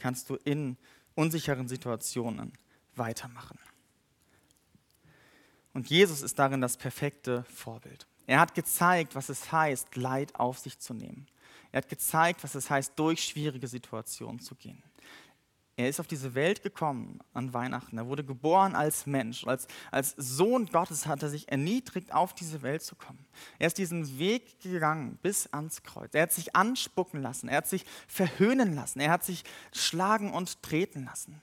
Kannst 0.00 0.28
du 0.28 0.36
in 0.36 0.76
unsicheren 1.14 1.68
Situationen 1.68 2.52
weitermachen. 2.96 3.58
Und 5.72 5.88
Jesus 5.88 6.22
ist 6.22 6.38
darin 6.38 6.60
das 6.60 6.76
perfekte 6.76 7.44
Vorbild. 7.44 8.08
Er 8.26 8.40
hat 8.40 8.54
gezeigt, 8.54 9.14
was 9.14 9.28
es 9.28 9.52
heißt, 9.52 9.94
Leid 9.94 10.34
auf 10.34 10.58
sich 10.58 10.80
zu 10.80 10.94
nehmen. 10.94 11.28
Er 11.70 11.78
hat 11.78 11.88
gezeigt, 11.88 12.42
was 12.42 12.56
es 12.56 12.70
heißt, 12.70 12.98
durch 12.98 13.22
schwierige 13.22 13.68
Situationen 13.68 14.40
zu 14.40 14.56
gehen. 14.56 14.82
Er 15.78 15.90
ist 15.90 16.00
auf 16.00 16.06
diese 16.06 16.34
Welt 16.34 16.62
gekommen 16.62 17.20
an 17.34 17.52
Weihnachten. 17.52 17.98
Er 17.98 18.06
wurde 18.06 18.24
geboren 18.24 18.74
als 18.74 19.04
Mensch. 19.04 19.46
Als, 19.46 19.68
als 19.90 20.14
Sohn 20.16 20.66
Gottes 20.66 21.06
hat 21.06 21.22
er 21.22 21.28
sich 21.28 21.50
erniedrigt, 21.50 22.14
auf 22.14 22.32
diese 22.32 22.62
Welt 22.62 22.82
zu 22.82 22.94
kommen. 22.94 23.26
Er 23.58 23.66
ist 23.66 23.76
diesen 23.76 24.18
Weg 24.18 24.58
gegangen 24.60 25.18
bis 25.20 25.52
ans 25.52 25.82
Kreuz. 25.82 26.14
Er 26.14 26.22
hat 26.22 26.32
sich 26.32 26.56
anspucken 26.56 27.20
lassen. 27.20 27.48
Er 27.48 27.58
hat 27.58 27.68
sich 27.68 27.84
verhöhnen 28.08 28.74
lassen. 28.74 29.00
Er 29.00 29.10
hat 29.10 29.22
sich 29.22 29.44
schlagen 29.70 30.32
und 30.32 30.62
treten 30.62 31.04
lassen. 31.04 31.42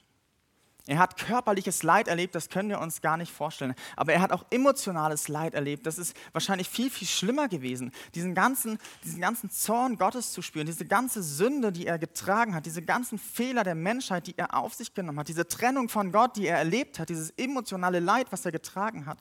Er 0.85 0.99
hat 0.99 1.15
körperliches 1.15 1.81
Leid 1.81 2.09
erlebt, 2.09 2.35
das 2.35 2.49
können 2.49 2.67
wir 2.67 2.81
uns 2.81 2.99
gar 2.99 3.15
nicht 3.15 3.31
vorstellen. 3.31 3.73
Aber 3.95 4.11
er 4.11 4.21
hat 4.21 4.33
auch 4.33 4.45
emotionales 4.49 5.29
Leid 5.29 5.53
erlebt. 5.53 5.85
Das 5.85 5.97
ist 5.97 6.13
wahrscheinlich 6.33 6.67
viel, 6.67 6.89
viel 6.89 7.07
schlimmer 7.07 7.47
gewesen. 7.47 7.93
Diesen 8.15 8.35
ganzen, 8.35 8.77
diesen 9.05 9.21
ganzen 9.21 9.49
Zorn 9.49 9.97
Gottes 9.97 10.33
zu 10.33 10.41
spüren, 10.41 10.65
diese 10.65 10.85
ganze 10.85 11.23
Sünde, 11.23 11.71
die 11.71 11.87
er 11.87 11.97
getragen 11.97 12.53
hat, 12.53 12.65
diese 12.65 12.81
ganzen 12.81 13.17
Fehler 13.17 13.63
der 13.63 13.75
Menschheit, 13.75 14.27
die 14.27 14.37
er 14.37 14.57
auf 14.57 14.73
sich 14.73 14.93
genommen 14.93 15.19
hat, 15.19 15.29
diese 15.29 15.47
Trennung 15.47 15.87
von 15.87 16.11
Gott, 16.11 16.35
die 16.35 16.47
er 16.47 16.57
erlebt 16.57 16.99
hat, 16.99 17.07
dieses 17.07 17.29
emotionale 17.31 18.01
Leid, 18.01 18.27
was 18.31 18.43
er 18.43 18.51
getragen 18.51 19.05
hat, 19.05 19.19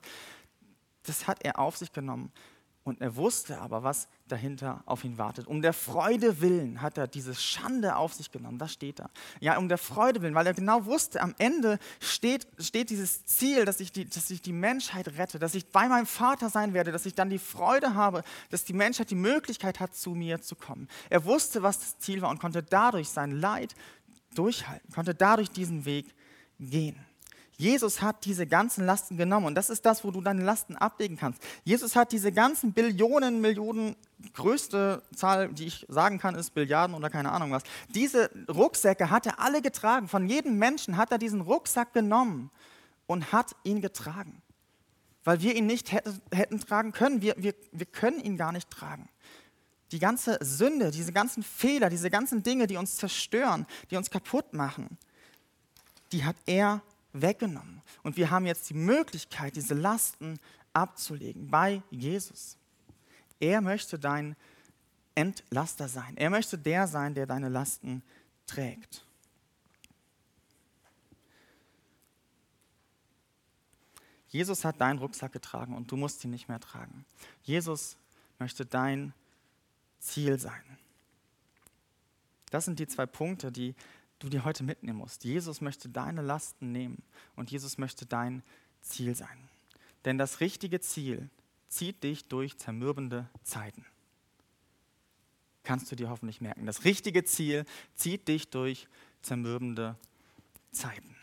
das 1.03 1.27
hat 1.27 1.45
er 1.45 1.59
auf 1.59 1.77
sich 1.77 1.93
genommen. 1.93 2.33
Und 2.85 2.99
er 2.99 3.15
wusste 3.15 3.61
aber, 3.61 3.83
was 3.83 4.09
dahinter 4.27 4.83
auf 4.85 5.05
ihn 5.05 5.17
wartet. 5.17 5.47
Um 5.47 5.61
der 5.61 5.71
Freude 5.71 6.41
willen 6.41 6.81
hat 6.81 6.97
er 6.97 7.07
diese 7.07 7.33
Schande 7.33 7.95
auf 7.95 8.13
sich 8.13 8.29
genommen. 8.29 8.57
Das 8.57 8.73
steht 8.73 8.99
da. 8.99 9.09
Ja, 9.39 9.57
um 9.57 9.69
der 9.69 9.77
Freude 9.77 10.21
willen, 10.21 10.35
weil 10.35 10.47
er 10.47 10.53
genau 10.53 10.83
wusste, 10.85 11.21
am 11.21 11.33
Ende 11.37 11.79
steht, 12.01 12.45
steht 12.59 12.89
dieses 12.89 13.25
Ziel, 13.25 13.63
dass 13.63 13.79
ich, 13.79 13.93
die, 13.93 14.09
dass 14.09 14.29
ich 14.29 14.41
die 14.41 14.51
Menschheit 14.51 15.07
rette, 15.17 15.39
dass 15.39 15.55
ich 15.55 15.71
bei 15.71 15.87
meinem 15.87 16.05
Vater 16.05 16.49
sein 16.49 16.73
werde, 16.73 16.91
dass 16.91 17.05
ich 17.05 17.15
dann 17.15 17.29
die 17.29 17.39
Freude 17.39 17.93
habe, 17.95 18.21
dass 18.49 18.65
die 18.65 18.73
Menschheit 18.73 19.09
die 19.11 19.15
Möglichkeit 19.15 19.79
hat, 19.79 19.95
zu 19.95 20.11
mir 20.11 20.41
zu 20.41 20.55
kommen. 20.55 20.89
Er 21.09 21.23
wusste, 21.23 21.63
was 21.63 21.79
das 21.79 21.99
Ziel 21.99 22.21
war 22.21 22.29
und 22.29 22.39
konnte 22.39 22.63
dadurch 22.63 23.07
sein 23.07 23.31
Leid 23.31 23.75
durchhalten, 24.35 24.91
konnte 24.93 25.15
dadurch 25.15 25.51
diesen 25.51 25.85
Weg 25.85 26.13
gehen. 26.59 26.97
Jesus 27.57 28.01
hat 28.01 28.25
diese 28.25 28.47
ganzen 28.47 28.85
Lasten 28.85 29.15
genommen 29.15 29.45
und 29.45 29.55
das 29.55 29.69
ist 29.69 29.85
das, 29.85 30.03
wo 30.03 30.11
du 30.11 30.21
deine 30.21 30.43
Lasten 30.43 30.75
ablegen 30.75 31.17
kannst. 31.17 31.41
Jesus 31.63 31.95
hat 31.95 32.11
diese 32.11 32.31
ganzen 32.31 32.73
Billionen, 32.73 33.41
Millionen, 33.41 33.95
größte 34.33 35.03
Zahl, 35.15 35.49
die 35.49 35.67
ich 35.67 35.85
sagen 35.89 36.17
kann, 36.17 36.35
ist 36.35 36.53
Billiarden 36.53 36.95
oder 36.95 37.09
keine 37.09 37.31
Ahnung 37.31 37.51
was. 37.51 37.63
Diese 37.89 38.31
Rucksäcke 38.49 39.09
hat 39.09 39.25
er 39.25 39.39
alle 39.39 39.61
getragen. 39.61 40.07
Von 40.07 40.27
jedem 40.27 40.57
Menschen 40.57 40.97
hat 40.97 41.11
er 41.11 41.17
diesen 41.17 41.41
Rucksack 41.41 41.93
genommen 41.93 42.49
und 43.05 43.31
hat 43.31 43.55
ihn 43.63 43.81
getragen. 43.81 44.41
Weil 45.23 45.41
wir 45.41 45.55
ihn 45.55 45.67
nicht 45.67 45.91
hätte, 45.91 46.13
hätten 46.31 46.59
tragen 46.59 46.91
können. 46.91 47.21
Wir, 47.21 47.35
wir, 47.37 47.53
wir 47.71 47.85
können 47.85 48.19
ihn 48.19 48.37
gar 48.37 48.51
nicht 48.51 48.69
tragen. 48.69 49.09
Die 49.91 49.99
ganze 49.99 50.39
Sünde, 50.41 50.89
diese 50.91 51.13
ganzen 51.13 51.43
Fehler, 51.43 51.89
diese 51.89 52.09
ganzen 52.09 52.43
Dinge, 52.43 52.65
die 52.65 52.77
uns 52.77 52.95
zerstören, 52.95 53.67
die 53.91 53.97
uns 53.97 54.09
kaputt 54.09 54.53
machen, 54.53 54.97
die 56.11 56.25
hat 56.25 56.35
er 56.45 56.81
weggenommen. 57.13 57.81
Und 58.01 58.17
wir 58.17 58.29
haben 58.29 58.45
jetzt 58.45 58.69
die 58.69 58.73
Möglichkeit, 58.73 59.55
diese 59.55 59.73
Lasten 59.73 60.39
abzulegen 60.73 61.47
bei 61.47 61.81
Jesus. 61.89 62.57
Er 63.39 63.61
möchte 63.61 63.99
dein 63.99 64.35
Entlaster 65.15 65.87
sein. 65.87 66.17
Er 66.17 66.29
möchte 66.29 66.57
der 66.57 66.87
sein, 66.87 67.13
der 67.13 67.27
deine 67.27 67.49
Lasten 67.49 68.03
trägt. 68.47 69.05
Jesus 74.27 74.65
hat 74.65 74.81
deinen 74.81 74.97
Rucksack 74.97 75.31
getragen 75.31 75.75
und 75.75 75.91
du 75.91 75.95
musst 75.95 76.23
ihn 76.25 76.31
nicht 76.31 76.47
mehr 76.47 76.59
tragen. 76.59 77.05
Jesus 77.43 77.97
möchte 78.39 78.65
dein 78.65 79.13
Ziel 79.99 80.39
sein. 80.39 80.63
Das 82.49 82.65
sind 82.65 82.79
die 82.79 82.87
zwei 82.87 83.05
Punkte, 83.05 83.51
die 83.51 83.75
du 84.23 84.29
dir 84.29 84.45
heute 84.45 84.63
mitnehmen 84.63 84.99
musst. 84.99 85.23
Jesus 85.23 85.61
möchte 85.61 85.89
deine 85.89 86.21
Lasten 86.21 86.71
nehmen 86.71 87.03
und 87.35 87.51
Jesus 87.51 87.77
möchte 87.77 88.05
dein 88.05 88.41
Ziel 88.81 89.15
sein. 89.15 89.49
Denn 90.05 90.17
das 90.17 90.39
richtige 90.39 90.79
Ziel 90.81 91.29
zieht 91.67 92.03
dich 92.03 92.27
durch 92.27 92.57
zermürbende 92.57 93.29
Zeiten. 93.43 93.85
Kannst 95.63 95.91
du 95.91 95.95
dir 95.95 96.09
hoffentlich 96.09 96.41
merken. 96.41 96.65
Das 96.65 96.83
richtige 96.83 97.23
Ziel 97.23 97.65
zieht 97.95 98.27
dich 98.27 98.49
durch 98.49 98.87
zermürbende 99.21 99.95
Zeiten. 100.71 101.15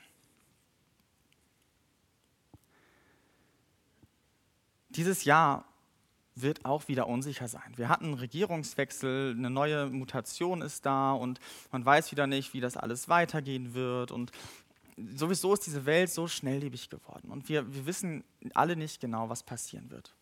Dieses 4.91 5.25
Jahr 5.25 5.70
wird 6.35 6.65
auch 6.65 6.89
wieder 6.89 7.07
unsicher 7.07 7.49
sein. 7.49 7.73
Wir 7.77 7.89
hatten 7.89 8.07
einen 8.07 8.15
Regierungswechsel, 8.15 9.35
eine 9.37 9.51
neue 9.51 9.87
Mutation 9.87 10.63
ist 10.63 10.87
da 10.87 11.13
und 11.13 11.41
man 11.73 11.85
weiß 11.85 12.13
wieder 12.13 12.27
nicht, 12.27 12.55
wie 12.55 12.61
das 12.61 12.77
alles 12.77 13.09
weitergehen 13.09 13.75
wird. 13.75 14.11
Und 14.11 14.31
sowieso 15.15 15.53
ist 15.55 15.67
diese 15.67 15.87
Welt 15.87 16.11
so 16.11 16.29
schnelllebig 16.29 16.89
geworden 16.89 17.31
und 17.31 17.49
wir, 17.49 17.73
wir 17.73 17.87
wissen 17.87 18.25
alle 18.55 18.77
nicht 18.77 19.01
genau, 19.01 19.29
was 19.29 19.43
passieren 19.43 19.91
wird. 19.91 20.15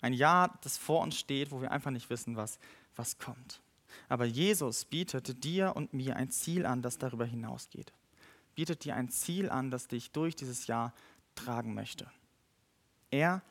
Ein 0.00 0.14
Jahr, 0.14 0.58
das 0.62 0.78
vor 0.78 1.00
uns 1.00 1.16
steht, 1.16 1.52
wo 1.52 1.60
wir 1.60 1.70
einfach 1.70 1.92
nicht 1.92 2.10
wissen, 2.10 2.36
was, 2.36 2.58
was 2.96 3.18
kommt. 3.18 3.60
Aber 4.08 4.24
Jesus 4.24 4.84
bietet 4.84 5.44
dir 5.44 5.76
und 5.76 5.92
mir 5.92 6.16
ein 6.16 6.30
Ziel 6.30 6.66
an, 6.66 6.82
das 6.82 6.98
darüber 6.98 7.24
hinausgeht. 7.24 7.92
Bietet 8.54 8.84
dir 8.84 8.96
ein 8.96 9.08
Ziel 9.10 9.48
an, 9.48 9.70
das 9.70 9.86
dich 9.86 10.10
durch 10.10 10.34
dieses 10.34 10.66
Jahr 10.66 10.92
tragen 11.34 11.74
möchte. 11.74 12.10
Er 13.10 13.42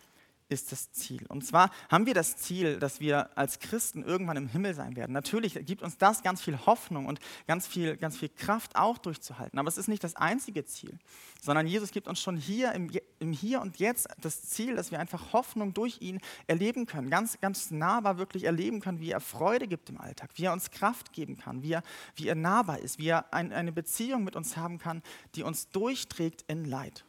ist 0.51 0.71
das 0.71 0.91
Ziel. 0.91 1.25
Und 1.29 1.45
zwar 1.45 1.71
haben 1.89 2.05
wir 2.05 2.13
das 2.13 2.35
Ziel, 2.35 2.77
dass 2.77 2.99
wir 2.99 3.35
als 3.37 3.59
Christen 3.59 4.03
irgendwann 4.03 4.35
im 4.35 4.47
Himmel 4.47 4.73
sein 4.73 4.97
werden. 4.97 5.13
Natürlich 5.13 5.53
gibt 5.65 5.81
uns 5.81 5.97
das 5.97 6.23
ganz 6.23 6.41
viel 6.41 6.59
Hoffnung 6.65 7.05
und 7.05 7.19
ganz 7.47 7.67
viel, 7.67 7.95
ganz 7.95 8.17
viel 8.17 8.29
Kraft 8.29 8.75
auch 8.75 8.97
durchzuhalten. 8.97 9.57
Aber 9.57 9.69
es 9.69 9.77
ist 9.77 9.87
nicht 9.87 10.03
das 10.03 10.15
einzige 10.15 10.65
Ziel, 10.65 10.99
sondern 11.41 11.67
Jesus 11.67 11.91
gibt 11.91 12.07
uns 12.07 12.19
schon 12.19 12.35
hier 12.35 12.73
im, 12.73 12.91
im 13.19 13.31
Hier 13.31 13.61
und 13.61 13.77
Jetzt 13.77 14.09
das 14.19 14.41
Ziel, 14.41 14.75
dass 14.75 14.91
wir 14.91 14.99
einfach 14.99 15.31
Hoffnung 15.31 15.73
durch 15.73 16.01
ihn 16.01 16.19
erleben 16.47 16.85
können. 16.85 17.09
Ganz, 17.09 17.39
ganz 17.39 17.71
nahbar 17.71 18.17
wirklich 18.17 18.43
erleben 18.43 18.81
können, 18.81 18.99
wie 18.99 19.11
er 19.11 19.21
Freude 19.21 19.67
gibt 19.67 19.89
im 19.89 20.01
Alltag, 20.01 20.31
wie 20.35 20.45
er 20.45 20.53
uns 20.53 20.69
Kraft 20.69 21.13
geben 21.13 21.37
kann, 21.37 21.63
wie 21.63 21.71
er, 21.71 21.83
wie 22.15 22.27
er 22.27 22.35
nahbar 22.35 22.79
ist, 22.79 22.99
wie 22.99 23.07
er 23.07 23.33
ein, 23.33 23.53
eine 23.53 23.71
Beziehung 23.71 24.25
mit 24.25 24.35
uns 24.35 24.57
haben 24.57 24.79
kann, 24.79 25.01
die 25.35 25.43
uns 25.43 25.69
durchträgt 25.69 26.43
in 26.47 26.65
Leid 26.65 27.05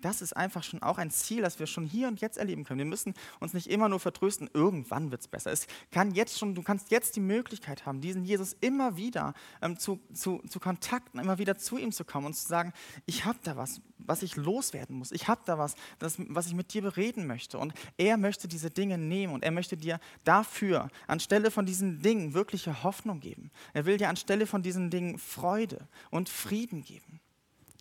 das 0.00 0.22
ist 0.22 0.36
einfach 0.36 0.62
schon 0.62 0.82
auch 0.82 0.98
ein 0.98 1.10
Ziel, 1.10 1.42
das 1.42 1.58
wir 1.58 1.66
schon 1.66 1.84
hier 1.84 2.08
und 2.08 2.20
jetzt 2.20 2.38
erleben 2.38 2.64
können. 2.64 2.78
Wir 2.78 2.84
müssen 2.86 3.14
uns 3.38 3.52
nicht 3.52 3.68
immer 3.68 3.88
nur 3.88 4.00
vertrösten, 4.00 4.50
irgendwann 4.52 5.10
wird 5.10 5.20
es 5.20 5.28
besser. 5.28 5.52
Es 5.52 5.66
kann 5.90 6.12
jetzt 6.12 6.38
schon, 6.38 6.54
du 6.54 6.62
kannst 6.62 6.90
jetzt 6.90 7.16
die 7.16 7.20
Möglichkeit 7.20 7.86
haben, 7.86 8.00
diesen 8.00 8.24
Jesus 8.24 8.56
immer 8.60 8.96
wieder 8.96 9.34
ähm, 9.62 9.78
zu, 9.78 10.00
zu, 10.12 10.42
zu 10.48 10.60
kontakten, 10.60 11.20
immer 11.20 11.38
wieder 11.38 11.56
zu 11.56 11.76
ihm 11.78 11.92
zu 11.92 12.04
kommen 12.04 12.26
und 12.26 12.34
zu 12.34 12.46
sagen, 12.46 12.72
ich 13.06 13.24
habe 13.24 13.38
da 13.42 13.56
was, 13.56 13.80
was 13.98 14.22
ich 14.22 14.36
loswerden 14.36 14.96
muss. 14.96 15.12
Ich 15.12 15.28
habe 15.28 15.42
da 15.44 15.58
was, 15.58 15.74
das, 15.98 16.16
was 16.18 16.46
ich 16.46 16.54
mit 16.54 16.72
dir 16.72 16.82
bereden 16.82 17.26
möchte. 17.26 17.58
Und 17.58 17.74
er 17.96 18.16
möchte 18.16 18.48
diese 18.48 18.70
Dinge 18.70 18.98
nehmen 18.98 19.32
und 19.32 19.44
er 19.44 19.50
möchte 19.50 19.76
dir 19.76 20.00
dafür 20.24 20.88
anstelle 21.06 21.50
von 21.50 21.66
diesen 21.66 22.02
Dingen 22.02 22.34
wirkliche 22.34 22.82
Hoffnung 22.82 23.20
geben. 23.20 23.50
Er 23.72 23.86
will 23.86 23.96
dir 23.96 24.08
anstelle 24.08 24.46
von 24.46 24.62
diesen 24.62 24.90
Dingen 24.90 25.18
Freude 25.18 25.88
und 26.10 26.28
Frieden 26.28 26.82
geben. 26.82 27.19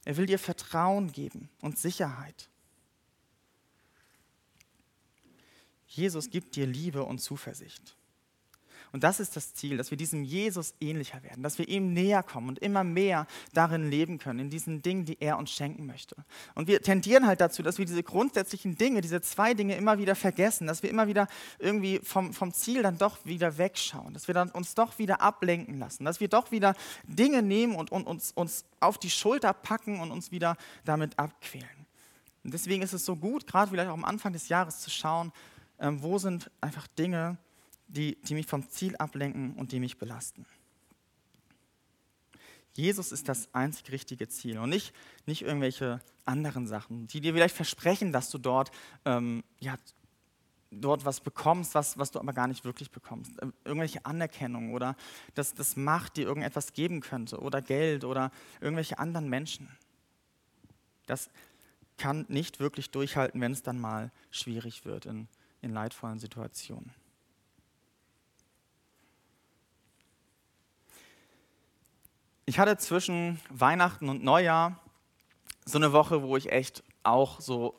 Er 0.09 0.17
will 0.17 0.25
dir 0.25 0.39
Vertrauen 0.39 1.11
geben 1.11 1.49
und 1.61 1.77
Sicherheit. 1.77 2.49
Jesus 5.85 6.31
gibt 6.31 6.55
dir 6.55 6.65
Liebe 6.65 7.03
und 7.03 7.19
Zuversicht. 7.19 7.95
Und 8.91 9.03
das 9.03 9.19
ist 9.19 9.35
das 9.35 9.53
Ziel, 9.53 9.77
dass 9.77 9.91
wir 9.91 9.97
diesem 9.97 10.23
Jesus 10.23 10.73
ähnlicher 10.79 11.21
werden, 11.23 11.43
dass 11.43 11.57
wir 11.57 11.67
ihm 11.67 11.93
näher 11.93 12.23
kommen 12.23 12.49
und 12.49 12.59
immer 12.59 12.83
mehr 12.83 13.27
darin 13.53 13.89
leben 13.89 14.17
können, 14.17 14.39
in 14.39 14.49
diesen 14.49 14.81
Dingen, 14.81 15.05
die 15.05 15.17
er 15.19 15.37
uns 15.37 15.51
schenken 15.51 15.85
möchte. 15.85 16.15
Und 16.55 16.67
wir 16.67 16.81
tendieren 16.81 17.27
halt 17.27 17.41
dazu, 17.41 17.61
dass 17.61 17.77
wir 17.77 17.85
diese 17.85 18.03
grundsätzlichen 18.03 18.75
Dinge, 18.75 19.01
diese 19.01 19.21
zwei 19.21 19.53
Dinge 19.53 19.75
immer 19.75 19.97
wieder 19.99 20.15
vergessen, 20.15 20.67
dass 20.67 20.83
wir 20.83 20.89
immer 20.89 21.07
wieder 21.07 21.27
irgendwie 21.59 21.99
vom, 22.03 22.33
vom 22.33 22.51
Ziel 22.53 22.81
dann 22.81 22.97
doch 22.97 23.17
wieder 23.25 23.57
wegschauen, 23.57 24.13
dass 24.13 24.27
wir 24.27 24.33
dann 24.33 24.49
uns 24.49 24.73
doch 24.75 24.97
wieder 24.97 25.21
ablenken 25.21 25.77
lassen, 25.79 26.05
dass 26.05 26.19
wir 26.19 26.27
doch 26.27 26.51
wieder 26.51 26.75
Dinge 27.05 27.41
nehmen 27.41 27.75
und, 27.75 27.91
und 27.91 28.07
uns, 28.07 28.31
uns 28.31 28.65
auf 28.79 28.97
die 28.97 29.09
Schulter 29.09 29.53
packen 29.53 29.99
und 29.99 30.11
uns 30.11 30.31
wieder 30.31 30.57
damit 30.85 31.17
abquälen. 31.19 31.67
Und 32.43 32.53
deswegen 32.53 32.81
ist 32.81 32.93
es 32.93 33.05
so 33.05 33.15
gut, 33.15 33.45
gerade 33.45 33.69
vielleicht 33.69 33.89
auch 33.89 33.93
am 33.93 34.05
Anfang 34.05 34.33
des 34.33 34.49
Jahres 34.49 34.79
zu 34.79 34.89
schauen, 34.89 35.31
ähm, 35.79 36.01
wo 36.01 36.17
sind 36.17 36.49
einfach 36.61 36.87
Dinge, 36.87 37.37
die, 37.89 38.17
die 38.21 38.35
mich 38.35 38.45
vom 38.45 38.69
Ziel 38.69 38.95
ablenken 38.95 39.53
und 39.53 39.71
die 39.71 39.79
mich 39.79 39.97
belasten. 39.97 40.45
Jesus 42.73 43.11
ist 43.11 43.27
das 43.27 43.53
einzig 43.53 43.91
richtige 43.91 44.29
Ziel 44.29 44.57
und 44.59 44.69
nicht, 44.69 44.93
nicht 45.25 45.41
irgendwelche 45.41 45.99
anderen 46.25 46.67
Sachen, 46.67 47.07
die 47.07 47.19
dir 47.19 47.33
vielleicht 47.33 47.55
versprechen, 47.55 48.13
dass 48.13 48.29
du 48.29 48.37
dort, 48.37 48.71
ähm, 49.05 49.43
ja, 49.59 49.75
dort 50.71 51.03
was 51.03 51.19
bekommst, 51.19 51.73
was, 51.73 51.97
was 51.97 52.11
du 52.11 52.19
aber 52.19 52.31
gar 52.31 52.47
nicht 52.47 52.63
wirklich 52.63 52.91
bekommst. 52.91 53.31
Ähm, 53.41 53.53
irgendwelche 53.65 54.05
Anerkennung 54.05 54.73
oder 54.73 54.95
dass 55.33 55.53
das 55.53 55.75
Macht 55.75 56.17
dir 56.17 56.27
irgendetwas 56.27 56.73
geben 56.73 57.01
könnte 57.01 57.39
oder 57.39 57.61
Geld 57.61 58.03
oder 58.03 58.31
irgendwelche 58.61 58.99
anderen 58.99 59.29
Menschen. 59.29 59.67
Das 61.07 61.29
kann 61.97 62.25
nicht 62.29 62.59
wirklich 62.59 62.91
durchhalten, 62.91 63.41
wenn 63.41 63.51
es 63.51 63.63
dann 63.63 63.79
mal 63.79 64.11
schwierig 64.31 64.85
wird 64.85 65.07
in, 65.07 65.27
in 65.61 65.73
leidvollen 65.73 66.19
Situationen. 66.19 66.93
Ich 72.49 72.57
hatte 72.57 72.77
zwischen 72.77 73.39
Weihnachten 73.51 74.09
und 74.09 74.23
Neujahr 74.23 74.79
so 75.65 75.77
eine 75.77 75.93
Woche, 75.93 76.23
wo 76.23 76.35
ich 76.35 76.51
echt 76.51 76.83
auch 77.03 77.39
so 77.39 77.78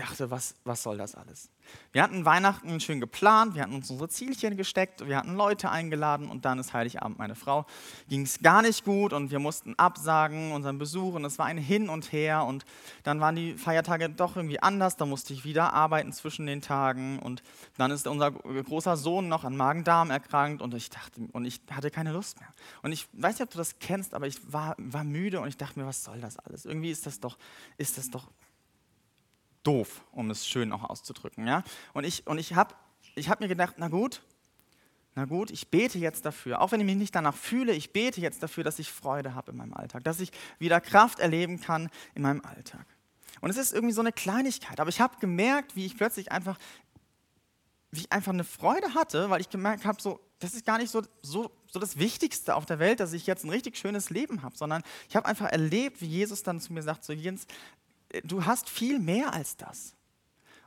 dachte, 0.00 0.30
was, 0.30 0.54
was 0.64 0.82
soll 0.82 0.98
das 0.98 1.14
alles? 1.14 1.50
Wir 1.92 2.02
hatten 2.02 2.24
Weihnachten 2.24 2.80
schön 2.80 3.00
geplant, 3.00 3.54
wir 3.54 3.62
hatten 3.62 3.74
uns 3.74 3.90
unsere 3.90 4.08
Zielchen 4.08 4.56
gesteckt, 4.56 5.06
wir 5.06 5.16
hatten 5.16 5.36
Leute 5.36 5.70
eingeladen 5.70 6.28
und 6.28 6.44
dann 6.44 6.58
ist 6.58 6.72
Heiligabend 6.72 7.18
meine 7.18 7.34
Frau. 7.34 7.66
Ging 8.08 8.22
es 8.22 8.40
gar 8.40 8.62
nicht 8.62 8.84
gut 8.84 9.12
und 9.12 9.30
wir 9.30 9.38
mussten 9.38 9.74
absagen 9.78 10.52
unseren 10.52 10.78
Besuch 10.78 11.14
und 11.14 11.24
es 11.24 11.38
war 11.38 11.46
ein 11.46 11.58
Hin 11.58 11.88
und 11.88 12.12
Her 12.12 12.44
und 12.44 12.64
dann 13.02 13.20
waren 13.20 13.36
die 13.36 13.54
Feiertage 13.54 14.08
doch 14.08 14.36
irgendwie 14.36 14.60
anders, 14.60 14.96
da 14.96 15.06
musste 15.06 15.32
ich 15.32 15.44
wieder 15.44 15.72
arbeiten 15.72 16.12
zwischen 16.12 16.46
den 16.46 16.60
Tagen 16.60 17.18
und 17.18 17.42
dann 17.76 17.90
ist 17.90 18.06
unser 18.06 18.32
großer 18.32 18.96
Sohn 18.96 19.28
noch 19.28 19.44
an 19.44 19.56
Magen-Darm 19.56 20.10
erkrankt 20.10 20.62
und 20.62 20.74
ich 20.74 20.90
dachte, 20.90 21.20
und 21.32 21.44
ich 21.44 21.60
hatte 21.70 21.90
keine 21.90 22.12
Lust 22.12 22.40
mehr. 22.40 22.48
Und 22.82 22.92
ich 22.92 23.06
weiß 23.12 23.34
nicht, 23.34 23.42
ob 23.42 23.50
du 23.50 23.58
das 23.58 23.78
kennst, 23.78 24.14
aber 24.14 24.26
ich 24.26 24.40
war, 24.52 24.74
war 24.78 25.04
müde 25.04 25.40
und 25.40 25.48
ich 25.48 25.56
dachte 25.56 25.78
mir, 25.78 25.86
was 25.86 26.04
soll 26.04 26.20
das 26.20 26.38
alles? 26.38 26.64
Irgendwie 26.64 26.90
ist 26.90 27.06
das 27.06 27.20
doch, 27.20 27.38
ist 27.76 27.98
das 27.98 28.10
doch 28.10 28.28
doof, 29.62 30.04
um 30.12 30.30
es 30.30 30.46
schön 30.46 30.72
auch 30.72 30.84
auszudrücken. 30.84 31.46
Ja? 31.46 31.62
Und 31.92 32.04
ich, 32.04 32.26
und 32.26 32.38
ich 32.38 32.54
habe 32.54 32.74
ich 33.14 33.28
hab 33.28 33.40
mir 33.40 33.48
gedacht, 33.48 33.74
na 33.78 33.88
gut, 33.88 34.22
na 35.14 35.24
gut, 35.24 35.50
ich 35.50 35.68
bete 35.68 35.98
jetzt 35.98 36.24
dafür, 36.24 36.60
auch 36.60 36.72
wenn 36.72 36.80
ich 36.80 36.86
mich 36.86 36.96
nicht 36.96 37.14
danach 37.14 37.34
fühle, 37.34 37.72
ich 37.72 37.92
bete 37.92 38.20
jetzt 38.20 38.42
dafür, 38.42 38.64
dass 38.64 38.78
ich 38.78 38.90
Freude 38.92 39.34
habe 39.34 39.50
in 39.50 39.58
meinem 39.58 39.74
Alltag, 39.74 40.04
dass 40.04 40.20
ich 40.20 40.30
wieder 40.58 40.80
Kraft 40.80 41.18
erleben 41.18 41.60
kann 41.60 41.90
in 42.14 42.22
meinem 42.22 42.42
Alltag. 42.44 42.86
Und 43.40 43.50
es 43.50 43.56
ist 43.56 43.72
irgendwie 43.72 43.94
so 43.94 44.00
eine 44.00 44.12
Kleinigkeit, 44.12 44.80
aber 44.80 44.90
ich 44.90 45.00
habe 45.00 45.16
gemerkt, 45.18 45.74
wie 45.74 45.86
ich 45.86 45.96
plötzlich 45.96 46.30
einfach, 46.30 46.58
wie 47.90 48.00
ich 48.00 48.12
einfach 48.12 48.32
eine 48.32 48.44
Freude 48.44 48.94
hatte, 48.94 49.30
weil 49.30 49.40
ich 49.40 49.48
gemerkt 49.48 49.84
habe, 49.84 50.00
so, 50.00 50.20
das 50.38 50.54
ist 50.54 50.64
gar 50.64 50.78
nicht 50.78 50.90
so, 50.90 51.02
so, 51.22 51.50
so 51.66 51.78
das 51.78 51.98
Wichtigste 51.98 52.54
auf 52.54 52.64
der 52.64 52.78
Welt, 52.78 53.00
dass 53.00 53.12
ich 53.12 53.26
jetzt 53.26 53.44
ein 53.44 53.50
richtig 53.50 53.76
schönes 53.76 54.10
Leben 54.10 54.42
habe, 54.42 54.56
sondern 54.56 54.82
ich 55.08 55.16
habe 55.16 55.26
einfach 55.26 55.50
erlebt, 55.50 56.00
wie 56.00 56.06
Jesus 56.06 56.42
dann 56.42 56.60
zu 56.60 56.72
mir 56.72 56.82
sagt, 56.82 57.04
so 57.04 57.12
Jens, 57.12 57.46
du 58.24 58.44
hast 58.44 58.68
viel 58.68 58.98
mehr 58.98 59.32
als 59.32 59.56
das. 59.56 59.94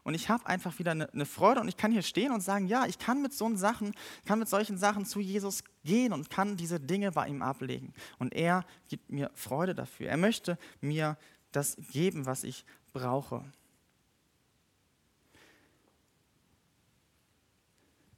Und 0.04 0.16
ich 0.16 0.28
habe 0.28 0.46
einfach 0.46 0.80
wieder 0.80 0.92
eine, 0.92 1.12
eine, 1.14 1.26
Freude 1.26 1.62
und 1.62 1.70
ich 1.70 1.78
kann 1.78 1.92
hier 1.92 2.02
stehen 2.02 2.34
und 2.34 2.42
sagen, 2.42 2.68
ja, 2.68 2.86
ich 2.86 3.00
kann 3.00 3.22
mit 3.22 3.34
so 3.34 3.54
Sachen, 3.56 3.96
kann 4.26 4.38
mit 4.40 4.50
solchen 4.50 4.78
Sachen 4.78 5.06
zu 5.06 5.22
Jesus 5.22 5.64
gehen 5.86 6.12
und 6.12 6.30
kann 6.30 6.58
diese 6.58 6.80
Dinge 6.80 7.12
bei 7.12 7.28
ihm 7.28 7.42
ablegen. 7.42 7.94
Und 8.20 8.34
er 8.34 8.66
gibt 8.90 9.10
mir 9.10 9.32
Freude 9.34 9.74
dafür. 9.74 10.10
Er 10.10 10.18
möchte 10.18 10.58
mir 10.82 11.18
das 11.54 11.78
geben, 11.92 12.26
was 12.26 12.44
ich 12.44 12.66
brauche. 12.92 13.46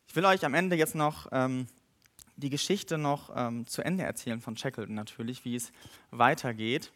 Ich 0.08 0.16
will 0.16 0.26
euch 0.26 0.44
am 0.44 0.56
Ende 0.56 0.76
jetzt 0.76 0.96
noch 0.96 1.28
ähm, 1.32 1.68
die 2.36 2.50
Geschichte 2.50 2.98
noch 2.98 3.32
ähm, 3.36 3.68
zu 3.68 3.84
Ende 3.84 4.04
erzählen 4.04 4.42
von 4.42 4.58
Shackleton 4.58 4.96
natürlich, 4.96 5.46
wie 5.46 5.56
es 5.56 5.72
weitergeht. 6.10 6.92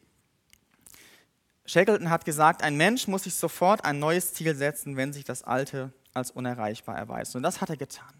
Shackleton 1.69 2.09
hat 2.09 2.25
gesagt, 2.25 2.63
ein 2.63 2.77
Mensch 2.77 3.07
muss 3.07 3.25
sich 3.25 3.35
sofort 3.35 3.85
ein 3.85 3.99
neues 3.99 4.33
Ziel 4.33 4.55
setzen, 4.55 4.97
wenn 4.97 5.13
sich 5.13 5.23
das 5.23 5.43
alte 5.43 5.93
als 6.15 6.31
unerreichbar 6.31 6.97
erweist. 6.97 7.35
Und 7.35 7.43
das 7.43 7.61
hat 7.61 7.69
er 7.69 7.77
getan. 7.77 8.11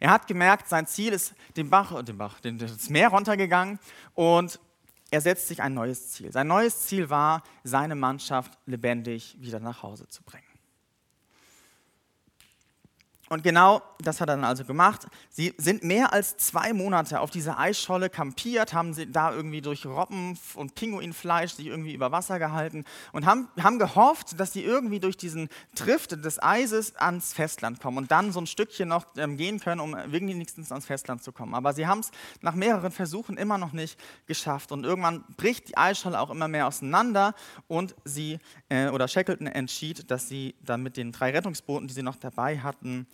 Er 0.00 0.10
hat 0.10 0.26
gemerkt, 0.26 0.68
sein 0.68 0.86
Ziel 0.86 1.14
ist 1.14 1.32
den 1.56 1.70
Bach, 1.70 2.02
den 2.02 2.18
Bach, 2.18 2.40
das 2.40 2.90
Meer 2.90 3.08
runtergegangen 3.08 3.78
und 4.12 4.60
er 5.10 5.22
setzt 5.22 5.48
sich 5.48 5.62
ein 5.62 5.72
neues 5.72 6.10
Ziel. 6.10 6.30
Sein 6.30 6.46
neues 6.46 6.88
Ziel 6.88 7.08
war, 7.08 7.42
seine 7.64 7.94
Mannschaft 7.94 8.58
lebendig 8.66 9.34
wieder 9.40 9.60
nach 9.60 9.82
Hause 9.82 10.06
zu 10.06 10.22
bringen. 10.22 10.49
Und 13.32 13.44
genau 13.44 13.80
das 14.02 14.20
hat 14.20 14.28
er 14.28 14.34
dann 14.34 14.44
also 14.44 14.64
gemacht. 14.64 15.06
Sie 15.28 15.54
sind 15.56 15.84
mehr 15.84 16.12
als 16.12 16.36
zwei 16.36 16.72
Monate 16.72 17.20
auf 17.20 17.30
dieser 17.30 17.60
Eisscholle 17.60 18.10
kampiert, 18.10 18.72
haben 18.72 18.92
sie 18.92 19.10
da 19.10 19.32
irgendwie 19.32 19.60
durch 19.60 19.86
Robben 19.86 20.36
und 20.54 20.74
Pinguinfleisch 20.74 21.52
sich 21.52 21.66
irgendwie 21.66 21.94
über 21.94 22.10
Wasser 22.10 22.40
gehalten 22.40 22.84
und 23.12 23.26
haben, 23.26 23.46
haben 23.62 23.78
gehofft, 23.78 24.40
dass 24.40 24.52
sie 24.52 24.64
irgendwie 24.64 24.98
durch 24.98 25.16
diesen 25.16 25.48
Trift 25.76 26.24
des 26.24 26.42
Eises 26.42 26.96
ans 26.96 27.32
Festland 27.32 27.80
kommen 27.80 27.98
und 27.98 28.10
dann 28.10 28.32
so 28.32 28.40
ein 28.40 28.48
Stückchen 28.48 28.88
noch 28.88 29.06
ähm, 29.16 29.36
gehen 29.36 29.60
können, 29.60 29.80
um 29.80 29.96
wenigstens 30.06 30.72
ans 30.72 30.86
Festland 30.86 31.22
zu 31.22 31.30
kommen. 31.30 31.54
Aber 31.54 31.72
sie 31.72 31.86
haben 31.86 32.00
es 32.00 32.10
nach 32.40 32.56
mehreren 32.56 32.90
Versuchen 32.90 33.36
immer 33.36 33.58
noch 33.58 33.72
nicht 33.72 33.96
geschafft. 34.26 34.72
Und 34.72 34.84
irgendwann 34.84 35.24
bricht 35.36 35.68
die 35.68 35.76
Eisscholle 35.76 36.18
auch 36.18 36.30
immer 36.30 36.48
mehr 36.48 36.66
auseinander 36.66 37.36
und 37.68 37.94
sie, 38.04 38.40
äh, 38.70 38.88
oder 38.88 39.06
Shackleton 39.06 39.46
entschied, 39.46 40.10
dass 40.10 40.28
sie 40.28 40.56
dann 40.64 40.82
mit 40.82 40.96
den 40.96 41.12
drei 41.12 41.30
Rettungsbooten, 41.30 41.86
die 41.86 41.94
sie 41.94 42.02
noch 42.02 42.16
dabei 42.16 42.58
hatten, 42.58 43.06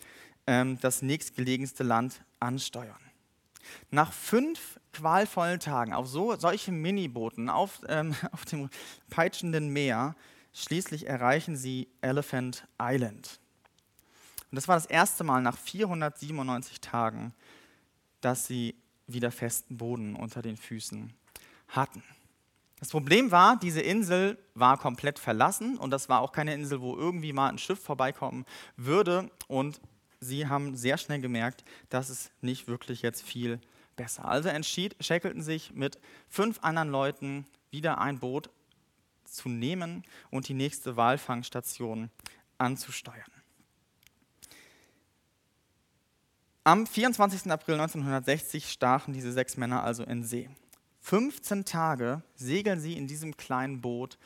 ähm, 0.47 0.79
das 0.81 1.03
nächstgelegenste 1.03 1.83
Land 1.83 2.23
ansteuern. 2.41 3.01
Nach 3.91 4.13
fünf 4.13 4.79
qualvollen 4.93 5.61
Tagen 5.61 5.93
auf 5.93 6.07
so, 6.07 6.37
solche 6.37 6.73
Minibooten 6.73 7.49
auf, 7.51 7.81
ähm, 7.89 8.15
auf 8.33 8.45
dem 8.45 8.71
peitschenden 9.11 9.73
Meer, 9.73 10.15
schließlich 10.53 11.07
erreichen 11.07 11.57
sie 11.57 11.89
Elephant 12.01 12.67
Island. 12.81 13.41
Und 14.51 14.57
das 14.57 14.69
war 14.69 14.77
das 14.77 14.87
erste 14.87 15.25
Mal 15.25 15.43
nach 15.43 15.59
497 15.59 16.81
Tagen, 16.81 17.35
dass 18.21 18.47
sie 18.47 18.75
wieder 19.07 19.31
festen 19.31 19.77
Boden 19.77 20.17
unter 20.17 20.43
den 20.43 20.57
Füßen 20.57 21.13
hatten. 21.69 22.03
Das 22.79 22.91
Problem 22.91 23.31
war, 23.31 23.57
diese 23.57 23.81
Insel 23.81 24.39
war 24.55 24.79
komplett 24.79 25.19
verlassen 25.19 25.79
und 25.79 25.91
das 25.91 26.09
war 26.09 26.21
auch 26.21 26.33
keine 26.33 26.55
Insel, 26.55 26.81
wo 26.81 26.95
irgendwie 26.97 27.33
mal 27.33 27.49
ein 27.49 27.59
Schiff 27.59 27.83
vorbeikommen 27.83 28.45
würde 28.77 29.31
und 29.49 29.81
sie 30.21 30.47
haben 30.47 30.77
sehr 30.77 30.99
schnell 30.99 31.21
gemerkt, 31.21 31.65
dass 31.89 32.09
es 32.09 32.31
nicht 32.41 32.69
wirklich 32.69 33.03
jetzt 33.03 33.23
viel 33.23 33.61
besser. 33.97 34.27
Also 34.27 34.49
entschied 34.49 34.97
Shackleton 35.01 35.43
sich 35.43 35.73
mit 35.73 35.99
fünf 36.29 36.59
anderen 36.63 36.91
Leuten 36.91 37.47
wieder 37.71 37.99
ein 37.99 38.19
Boot 38.19 38.51
zu 39.25 39.49
nehmen 39.49 40.05
und 40.31 40.49
die 40.49 40.55
nächste 40.55 40.97
Walfangstation 40.97 42.11
anzusteuern. 42.59 43.31
Am 46.65 46.87
24. 46.87 47.51
April 47.51 47.75
1960 47.75 48.71
stachen 48.71 49.15
diese 49.15 49.33
sechs 49.33 49.57
Männer 49.57 49.85
also 49.85 50.03
in 50.03 50.25
See. 50.25 50.49
15 51.01 51.65
Tage 51.65 52.23
segeln 52.35 52.81
sie 52.81 52.97
in 52.97 53.07
diesem 53.07 53.37
kleinen 53.37 53.81
Boot 53.81 54.19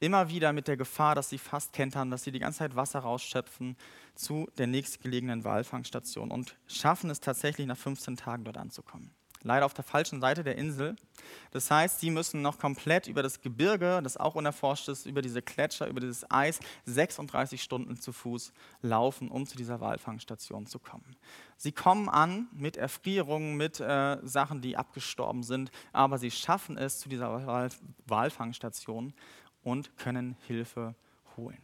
immer 0.00 0.28
wieder 0.28 0.52
mit 0.52 0.68
der 0.68 0.76
Gefahr, 0.76 1.14
dass 1.14 1.28
sie 1.28 1.38
fast 1.38 1.72
kentern, 1.72 2.10
dass 2.10 2.24
sie 2.24 2.32
die 2.32 2.38
ganze 2.38 2.60
Zeit 2.60 2.76
Wasser 2.76 3.00
rausschöpfen 3.00 3.76
zu 4.14 4.48
der 4.58 4.66
nächstgelegenen 4.66 5.44
Walfangstation 5.44 6.30
und 6.30 6.56
schaffen 6.66 7.10
es 7.10 7.20
tatsächlich 7.20 7.66
nach 7.66 7.76
15 7.76 8.16
Tagen 8.16 8.44
dort 8.44 8.56
anzukommen. 8.58 9.12
Leider 9.42 9.66
auf 9.66 9.74
der 9.74 9.84
falschen 9.84 10.20
Seite 10.20 10.42
der 10.42 10.56
Insel. 10.56 10.96
Das 11.52 11.70
heißt, 11.70 12.00
sie 12.00 12.10
müssen 12.10 12.42
noch 12.42 12.58
komplett 12.58 13.06
über 13.06 13.22
das 13.22 13.40
Gebirge, 13.40 14.00
das 14.02 14.16
auch 14.16 14.34
unerforscht 14.34 14.88
ist, 14.88 15.06
über 15.06 15.22
diese 15.22 15.42
Gletscher, 15.42 15.86
über 15.86 16.00
dieses 16.00 16.28
Eis, 16.30 16.58
36 16.86 17.62
Stunden 17.62 17.96
zu 17.96 18.12
Fuß 18.12 18.52
laufen, 18.82 19.30
um 19.30 19.46
zu 19.46 19.56
dieser 19.56 19.80
Walfangstation 19.80 20.66
zu 20.66 20.80
kommen. 20.80 21.16
Sie 21.56 21.72
kommen 21.72 22.08
an 22.08 22.48
mit 22.52 22.76
Erfrierungen, 22.76 23.56
mit 23.56 23.78
äh, 23.78 24.18
Sachen, 24.22 24.60
die 24.60 24.76
abgestorben 24.76 25.44
sind, 25.44 25.70
aber 25.92 26.18
sie 26.18 26.32
schaffen 26.32 26.76
es 26.76 26.98
zu 26.98 27.08
dieser 27.08 27.46
Wal 27.46 27.68
Walfangstation 28.06 29.12
und 29.68 29.98
können 29.98 30.34
Hilfe 30.46 30.94
holen. 31.36 31.60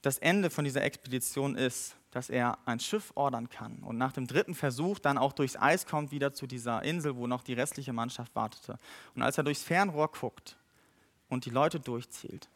Das 0.00 0.16
Ende 0.16 0.48
von 0.48 0.64
dieser 0.64 0.82
Expedition 0.82 1.56
ist, 1.56 1.94
dass 2.10 2.30
er 2.30 2.58
ein 2.64 2.80
Schiff 2.80 3.12
ordern 3.16 3.50
kann 3.50 3.82
und 3.82 3.98
nach 3.98 4.12
dem 4.12 4.26
dritten 4.26 4.54
Versuch 4.54 4.98
dann 4.98 5.18
auch 5.18 5.34
durchs 5.34 5.56
Eis 5.56 5.84
kommt 5.84 6.10
wieder 6.10 6.32
zu 6.32 6.46
dieser 6.46 6.82
Insel, 6.82 7.16
wo 7.16 7.26
noch 7.26 7.42
die 7.42 7.52
restliche 7.52 7.92
Mannschaft 7.92 8.34
wartete. 8.34 8.78
Und 9.14 9.20
als 9.20 9.36
er 9.36 9.44
durchs 9.44 9.62
Fernrohr 9.62 10.10
guckt 10.10 10.56
und 11.28 11.44
die 11.44 11.50
Leute 11.50 11.78
durchzählt, 11.78 12.48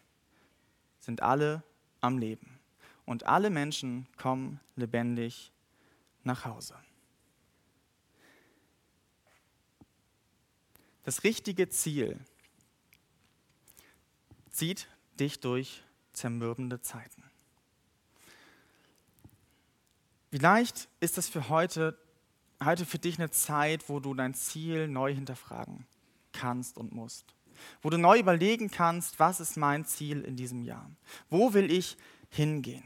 sind 0.98 1.20
alle 1.20 1.62
am 2.00 2.16
Leben. 2.16 2.58
Und 3.04 3.26
alle 3.26 3.50
Menschen 3.50 4.08
kommen 4.16 4.58
lebendig 4.74 5.52
nach 6.22 6.46
Hause. 6.46 6.74
Das 11.02 11.22
richtige 11.22 11.68
Ziel 11.68 12.18
zieht 14.54 14.88
dich 15.18 15.40
durch 15.40 15.82
zermürbende 16.12 16.80
Zeiten. 16.80 17.22
Vielleicht 20.30 20.88
ist 21.00 21.18
das 21.18 21.28
für 21.28 21.48
heute, 21.48 21.98
heute 22.62 22.86
für 22.86 22.98
dich 22.98 23.18
eine 23.18 23.30
Zeit, 23.30 23.88
wo 23.88 24.00
du 24.00 24.14
dein 24.14 24.34
Ziel 24.34 24.88
neu 24.88 25.12
hinterfragen 25.12 25.86
kannst 26.32 26.78
und 26.78 26.92
musst. 26.92 27.26
Wo 27.82 27.90
du 27.90 27.98
neu 27.98 28.18
überlegen 28.18 28.70
kannst, 28.70 29.18
was 29.20 29.40
ist 29.40 29.56
mein 29.56 29.84
Ziel 29.84 30.22
in 30.22 30.36
diesem 30.36 30.62
Jahr? 30.62 30.90
Wo 31.30 31.52
will 31.52 31.70
ich 31.70 31.96
hingehen? 32.30 32.84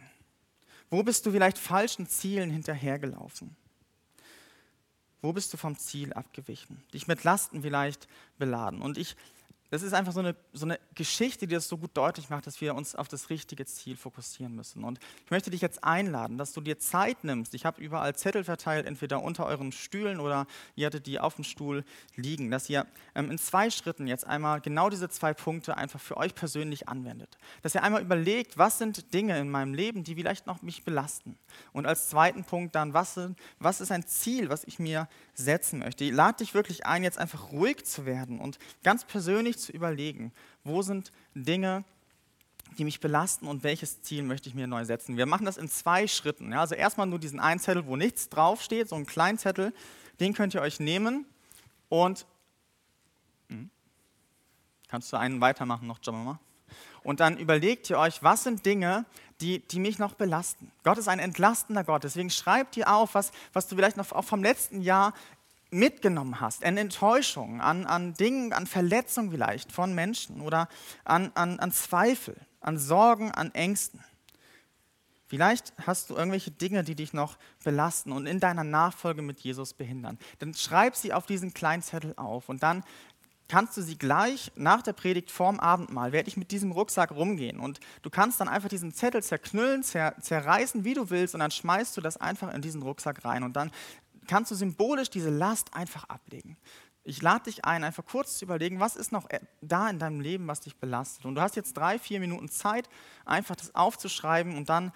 Wo 0.90 1.02
bist 1.02 1.24
du 1.26 1.32
vielleicht 1.32 1.58
falschen 1.58 2.06
Zielen 2.06 2.50
hinterhergelaufen? 2.50 3.56
Wo 5.20 5.32
bist 5.32 5.52
du 5.52 5.56
vom 5.56 5.76
Ziel 5.78 6.12
abgewichen? 6.12 6.82
Dich 6.94 7.08
mit 7.08 7.24
Lasten 7.24 7.62
vielleicht 7.62 8.08
beladen. 8.38 8.80
Und 8.80 8.98
ich 8.98 9.16
das 9.70 9.82
ist 9.82 9.92
einfach 9.92 10.12
so 10.12 10.20
eine, 10.20 10.34
so 10.52 10.64
eine 10.64 10.78
Geschichte, 10.98 11.46
die 11.46 11.54
das 11.54 11.68
so 11.68 11.78
gut 11.78 11.92
deutlich 11.94 12.28
macht, 12.28 12.46
dass 12.46 12.60
wir 12.60 12.74
uns 12.74 12.96
auf 12.96 13.06
das 13.06 13.30
richtige 13.30 13.64
Ziel 13.64 13.96
fokussieren 13.96 14.54
müssen. 14.54 14.82
Und 14.82 14.98
ich 15.24 15.30
möchte 15.30 15.50
dich 15.50 15.60
jetzt 15.60 15.84
einladen, 15.84 16.38
dass 16.38 16.52
du 16.52 16.60
dir 16.60 16.78
Zeit 16.80 17.22
nimmst. 17.22 17.54
Ich 17.54 17.64
habe 17.64 17.80
überall 17.80 18.16
Zettel 18.16 18.42
verteilt, 18.42 18.84
entweder 18.84 19.22
unter 19.22 19.46
euren 19.46 19.70
Stühlen 19.70 20.18
oder 20.18 20.46
ihr 20.74 20.86
hattet 20.86 21.06
die 21.06 21.20
auf 21.20 21.36
dem 21.36 21.44
Stuhl 21.44 21.84
liegen, 22.16 22.50
dass 22.50 22.68
ihr 22.68 22.84
ähm, 23.14 23.30
in 23.30 23.38
zwei 23.38 23.70
Schritten 23.70 24.08
jetzt 24.08 24.26
einmal 24.26 24.60
genau 24.60 24.90
diese 24.90 25.08
zwei 25.08 25.34
Punkte 25.34 25.76
einfach 25.76 26.00
für 26.00 26.16
euch 26.16 26.34
persönlich 26.34 26.88
anwendet. 26.88 27.38
Dass 27.62 27.76
ihr 27.76 27.84
einmal 27.84 28.02
überlegt, 28.02 28.58
was 28.58 28.78
sind 28.78 29.14
Dinge 29.14 29.38
in 29.38 29.50
meinem 29.50 29.74
Leben, 29.74 30.02
die 30.02 30.16
vielleicht 30.16 30.48
noch 30.48 30.62
mich 30.62 30.84
belasten. 30.84 31.38
Und 31.72 31.86
als 31.86 32.08
zweiten 32.08 32.42
Punkt 32.42 32.74
dann, 32.74 32.92
was, 32.92 33.20
was 33.60 33.80
ist 33.80 33.92
ein 33.92 34.04
Ziel, 34.04 34.48
was 34.48 34.64
ich 34.64 34.80
mir 34.80 35.08
setzen 35.34 35.78
möchte. 35.78 36.04
Ich 36.04 36.12
lade 36.12 36.38
dich 36.38 36.54
wirklich 36.54 36.86
ein, 36.86 37.04
jetzt 37.04 37.18
einfach 37.18 37.52
ruhig 37.52 37.84
zu 37.84 38.04
werden 38.04 38.40
und 38.40 38.58
ganz 38.82 39.04
persönlich 39.04 39.58
zu 39.58 39.70
überlegen, 39.70 40.32
wo 40.64 40.82
sind 40.82 41.12
Dinge, 41.34 41.84
die 42.76 42.84
mich 42.84 43.00
belasten 43.00 43.46
und 43.46 43.62
welches 43.62 44.02
Ziel 44.02 44.22
möchte 44.22 44.48
ich 44.48 44.54
mir 44.54 44.66
neu 44.66 44.84
setzen. 44.84 45.16
Wir 45.16 45.26
machen 45.26 45.46
das 45.46 45.56
in 45.56 45.68
zwei 45.68 46.06
Schritten. 46.06 46.52
Ja, 46.52 46.60
also 46.60 46.74
erstmal 46.74 47.06
nur 47.06 47.18
diesen 47.18 47.40
einen 47.40 47.60
Zettel, 47.60 47.86
wo 47.86 47.96
nichts 47.96 48.28
draufsteht, 48.28 48.88
so 48.88 48.96
einen 48.96 49.06
kleinen 49.06 49.38
Zettel, 49.38 49.72
den 50.20 50.34
könnt 50.34 50.54
ihr 50.54 50.60
euch 50.60 50.80
nehmen 50.80 51.26
und 51.88 52.26
hm, 53.48 53.70
kannst 54.88 55.12
du 55.12 55.16
einen 55.16 55.40
weitermachen 55.40 55.86
noch, 55.86 55.98
Jamama? 56.02 56.38
Und 57.02 57.20
dann 57.20 57.38
überlegt 57.38 57.88
ihr 57.90 57.98
euch, 57.98 58.22
was 58.22 58.44
sind 58.44 58.66
Dinge, 58.66 59.06
die, 59.40 59.60
die 59.60 59.78
mich 59.78 59.98
noch 59.98 60.14
belasten. 60.14 60.70
Gott 60.82 60.98
ist 60.98 61.08
ein 61.08 61.20
entlastender 61.20 61.84
Gott, 61.84 62.04
deswegen 62.04 62.30
schreibt 62.30 62.76
ihr 62.76 62.92
auf, 62.92 63.14
was, 63.14 63.30
was 63.52 63.68
du 63.68 63.76
vielleicht 63.76 63.96
noch 63.96 64.12
auch 64.12 64.24
vom 64.24 64.42
letzten 64.42 64.82
Jahr 64.82 65.14
mitgenommen 65.70 66.40
hast, 66.40 66.64
an 66.64 66.76
Enttäuschungen, 66.76 67.60
an, 67.60 67.86
an 67.86 68.14
Dingen, 68.14 68.52
an 68.52 68.66
Verletzungen 68.66 69.30
vielleicht 69.30 69.72
von 69.72 69.94
Menschen 69.94 70.40
oder 70.40 70.68
an, 71.04 71.30
an, 71.34 71.58
an 71.60 71.72
Zweifel, 71.72 72.36
an 72.60 72.78
Sorgen, 72.78 73.30
an 73.32 73.54
Ängsten. 73.54 74.02
Vielleicht 75.26 75.74
hast 75.86 76.08
du 76.08 76.16
irgendwelche 76.16 76.50
Dinge, 76.50 76.82
die 76.84 76.94
dich 76.94 77.12
noch 77.12 77.36
belasten 77.62 78.12
und 78.12 78.26
in 78.26 78.40
deiner 78.40 78.64
Nachfolge 78.64 79.20
mit 79.20 79.40
Jesus 79.40 79.74
behindern. 79.74 80.18
Dann 80.38 80.54
schreib 80.54 80.96
sie 80.96 81.12
auf 81.12 81.26
diesen 81.26 81.52
kleinen 81.52 81.82
Zettel 81.82 82.14
auf 82.16 82.48
und 82.48 82.62
dann 82.62 82.82
kannst 83.48 83.76
du 83.76 83.82
sie 83.82 83.96
gleich 83.96 84.52
nach 84.56 84.82
der 84.82 84.92
Predigt 84.92 85.30
vorm 85.30 85.58
Abendmahl, 85.58 86.12
werde 86.12 86.28
ich 86.28 86.36
mit 86.36 86.50
diesem 86.50 86.70
Rucksack 86.70 87.10
rumgehen 87.10 87.58
und 87.58 87.80
du 88.02 88.10
kannst 88.10 88.40
dann 88.40 88.48
einfach 88.48 88.68
diesen 88.68 88.92
Zettel 88.92 89.22
zerknüllen, 89.22 89.82
zer, 89.82 90.14
zerreißen, 90.20 90.84
wie 90.84 90.94
du 90.94 91.10
willst 91.10 91.34
und 91.34 91.40
dann 91.40 91.50
schmeißt 91.50 91.96
du 91.96 92.00
das 92.00 92.18
einfach 92.18 92.52
in 92.52 92.62
diesen 92.62 92.82
Rucksack 92.82 93.24
rein 93.24 93.42
und 93.42 93.54
dann 93.54 93.70
kannst 94.28 94.52
du 94.52 94.54
symbolisch 94.54 95.10
diese 95.10 95.30
Last 95.30 95.74
einfach 95.74 96.04
ablegen. 96.04 96.56
Ich 97.02 97.22
lade 97.22 97.44
dich 97.44 97.64
ein, 97.64 97.84
einfach 97.84 98.04
kurz 98.04 98.38
zu 98.38 98.44
überlegen, 98.44 98.80
was 98.80 98.94
ist 98.94 99.12
noch 99.12 99.28
da 99.62 99.88
in 99.88 99.98
deinem 99.98 100.20
Leben, 100.20 100.46
was 100.46 100.60
dich 100.60 100.76
belastet. 100.76 101.24
Und 101.24 101.34
du 101.34 101.40
hast 101.40 101.56
jetzt 101.56 101.76
drei, 101.76 101.98
vier 101.98 102.20
Minuten 102.20 102.48
Zeit, 102.48 102.88
einfach 103.24 103.56
das 103.56 103.74
aufzuschreiben 103.74 104.56
und 104.56 104.68
dann 104.68 104.92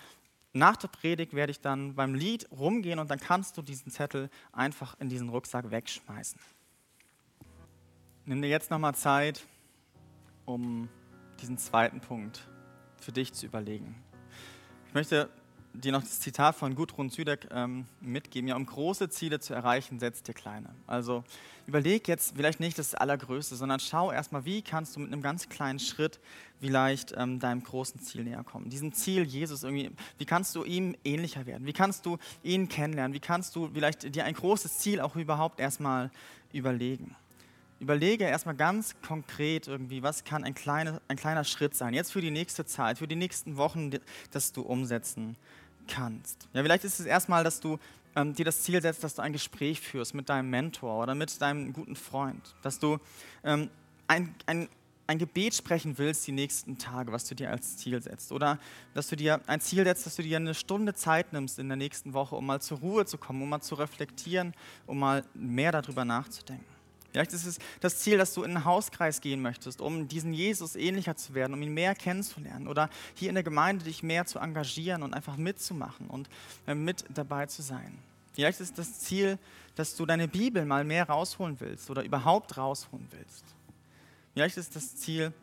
nach 0.52 0.76
der 0.76 0.88
Predigt 0.88 1.32
werde 1.32 1.50
ich 1.50 1.60
dann 1.60 1.94
beim 1.94 2.14
Lied 2.14 2.46
rumgehen 2.52 2.98
und 2.98 3.10
dann 3.10 3.18
kannst 3.18 3.56
du 3.56 3.62
diesen 3.62 3.90
Zettel 3.90 4.28
einfach 4.52 5.00
in 5.00 5.08
diesen 5.08 5.30
Rucksack 5.30 5.70
wegschmeißen. 5.70 6.38
Nimm 8.26 8.42
dir 8.42 8.48
jetzt 8.48 8.70
nochmal 8.70 8.94
Zeit, 8.94 9.46
um 10.44 10.88
diesen 11.40 11.56
zweiten 11.56 12.00
Punkt 12.00 12.46
für 13.00 13.12
dich 13.12 13.32
zu 13.32 13.46
überlegen. 13.46 13.96
Ich 14.86 14.94
möchte 14.94 15.30
dir 15.74 15.92
noch 15.92 16.02
das 16.02 16.20
Zitat 16.20 16.54
von 16.54 16.74
Gudrun 16.74 17.10
Südeck 17.10 17.48
ähm, 17.50 17.86
mitgeben. 18.00 18.48
Ja, 18.48 18.56
um 18.56 18.66
große 18.66 19.08
Ziele 19.08 19.40
zu 19.40 19.54
erreichen, 19.54 19.98
setzt 19.98 20.28
dir 20.28 20.34
kleine. 20.34 20.70
Also 20.86 21.24
überleg 21.66 22.08
jetzt 22.08 22.36
vielleicht 22.36 22.60
nicht 22.60 22.78
das 22.78 22.94
Allergrößte, 22.94 23.56
sondern 23.56 23.80
schau 23.80 24.12
erstmal, 24.12 24.44
wie 24.44 24.62
kannst 24.62 24.96
du 24.96 25.00
mit 25.00 25.12
einem 25.12 25.22
ganz 25.22 25.48
kleinen 25.48 25.78
Schritt 25.78 26.20
vielleicht 26.60 27.14
ähm, 27.16 27.40
deinem 27.40 27.62
großen 27.62 28.00
Ziel 28.00 28.24
näher 28.24 28.44
kommen. 28.44 28.70
Diesem 28.70 28.92
Ziel 28.92 29.24
Jesus 29.24 29.64
irgendwie, 29.64 29.90
wie 30.18 30.24
kannst 30.24 30.54
du 30.54 30.64
ihm 30.64 30.94
ähnlicher 31.04 31.46
werden? 31.46 31.66
Wie 31.66 31.72
kannst 31.72 32.06
du 32.06 32.18
ihn 32.42 32.68
kennenlernen? 32.68 33.14
Wie 33.14 33.20
kannst 33.20 33.56
du 33.56 33.68
vielleicht 33.72 34.14
dir 34.14 34.24
ein 34.24 34.34
großes 34.34 34.78
Ziel 34.78 35.00
auch 35.00 35.16
überhaupt 35.16 35.58
erstmal 35.58 36.10
überlegen? 36.52 37.16
Überlege 37.82 38.24
erstmal 38.24 38.54
ganz 38.54 38.94
konkret 39.06 39.66
irgendwie, 39.66 40.04
was 40.04 40.22
kann 40.22 40.44
ein, 40.44 40.54
kleine, 40.54 41.00
ein 41.08 41.16
kleiner 41.16 41.42
Schritt 41.42 41.74
sein, 41.74 41.94
jetzt 41.94 42.12
für 42.12 42.20
die 42.20 42.30
nächste 42.30 42.64
Zeit, 42.64 42.98
für 42.98 43.08
die 43.08 43.16
nächsten 43.16 43.56
Wochen, 43.56 43.90
das 44.30 44.52
du 44.52 44.62
umsetzen 44.62 45.36
kannst. 45.88 46.48
Ja, 46.52 46.62
vielleicht 46.62 46.84
ist 46.84 47.00
es 47.00 47.06
erstmal, 47.06 47.42
dass 47.42 47.58
du 47.58 47.78
ähm, 48.14 48.34
dir 48.34 48.44
das 48.44 48.62
Ziel 48.62 48.80
setzt, 48.80 49.02
dass 49.02 49.16
du 49.16 49.22
ein 49.22 49.32
Gespräch 49.32 49.80
führst 49.80 50.14
mit 50.14 50.28
deinem 50.28 50.48
Mentor 50.48 51.02
oder 51.02 51.16
mit 51.16 51.40
deinem 51.40 51.72
guten 51.72 51.96
Freund, 51.96 52.54
dass 52.62 52.78
du 52.78 52.98
ähm, 53.42 53.68
ein, 54.06 54.32
ein, 54.46 54.68
ein 55.08 55.18
Gebet 55.18 55.52
sprechen 55.52 55.98
willst 55.98 56.24
die 56.24 56.32
nächsten 56.32 56.78
Tage, 56.78 57.10
was 57.10 57.24
du 57.24 57.34
dir 57.34 57.50
als 57.50 57.78
Ziel 57.78 58.00
setzt. 58.00 58.30
Oder 58.30 58.60
dass 58.94 59.08
du 59.08 59.16
dir 59.16 59.40
ein 59.48 59.60
Ziel 59.60 59.82
setzt, 59.82 60.06
dass 60.06 60.14
du 60.14 60.22
dir 60.22 60.36
eine 60.36 60.54
Stunde 60.54 60.94
Zeit 60.94 61.32
nimmst 61.32 61.58
in 61.58 61.66
der 61.66 61.76
nächsten 61.76 62.12
Woche, 62.12 62.36
um 62.36 62.46
mal 62.46 62.60
zur 62.60 62.78
Ruhe 62.78 63.06
zu 63.06 63.18
kommen, 63.18 63.42
um 63.42 63.48
mal 63.48 63.60
zu 63.60 63.74
reflektieren, 63.74 64.54
um 64.86 65.00
mal 65.00 65.24
mehr 65.34 65.72
darüber 65.72 66.04
nachzudenken. 66.04 66.71
Vielleicht 67.12 67.34
ist 67.34 67.44
es 67.44 67.58
das 67.80 67.98
Ziel, 67.98 68.16
dass 68.16 68.32
du 68.32 68.42
in 68.42 68.56
einen 68.56 68.64
Hauskreis 68.64 69.20
gehen 69.20 69.42
möchtest, 69.42 69.82
um 69.82 70.08
diesen 70.08 70.32
Jesus 70.32 70.76
ähnlicher 70.76 71.14
zu 71.14 71.34
werden, 71.34 71.52
um 71.52 71.60
ihn 71.60 71.74
mehr 71.74 71.94
kennenzulernen. 71.94 72.68
Oder 72.68 72.88
hier 73.14 73.28
in 73.28 73.34
der 73.34 73.44
Gemeinde 73.44 73.84
dich 73.84 74.02
mehr 74.02 74.24
zu 74.24 74.38
engagieren 74.38 75.02
und 75.02 75.12
einfach 75.12 75.36
mitzumachen 75.36 76.08
und 76.08 76.30
äh, 76.66 76.74
mit 76.74 77.04
dabei 77.10 77.46
zu 77.46 77.60
sein. 77.60 77.98
Vielleicht 78.32 78.60
ist 78.60 78.78
das 78.78 79.00
Ziel, 79.00 79.38
dass 79.74 79.94
du 79.94 80.06
deine 80.06 80.26
Bibel 80.26 80.64
mal 80.64 80.84
mehr 80.84 81.06
rausholen 81.06 81.60
willst 81.60 81.90
oder 81.90 82.02
überhaupt 82.02 82.56
rausholen 82.56 83.06
willst. 83.10 83.44
Vielleicht 84.32 84.56
ist 84.56 84.74
das 84.74 84.96
Ziel, 84.96 85.34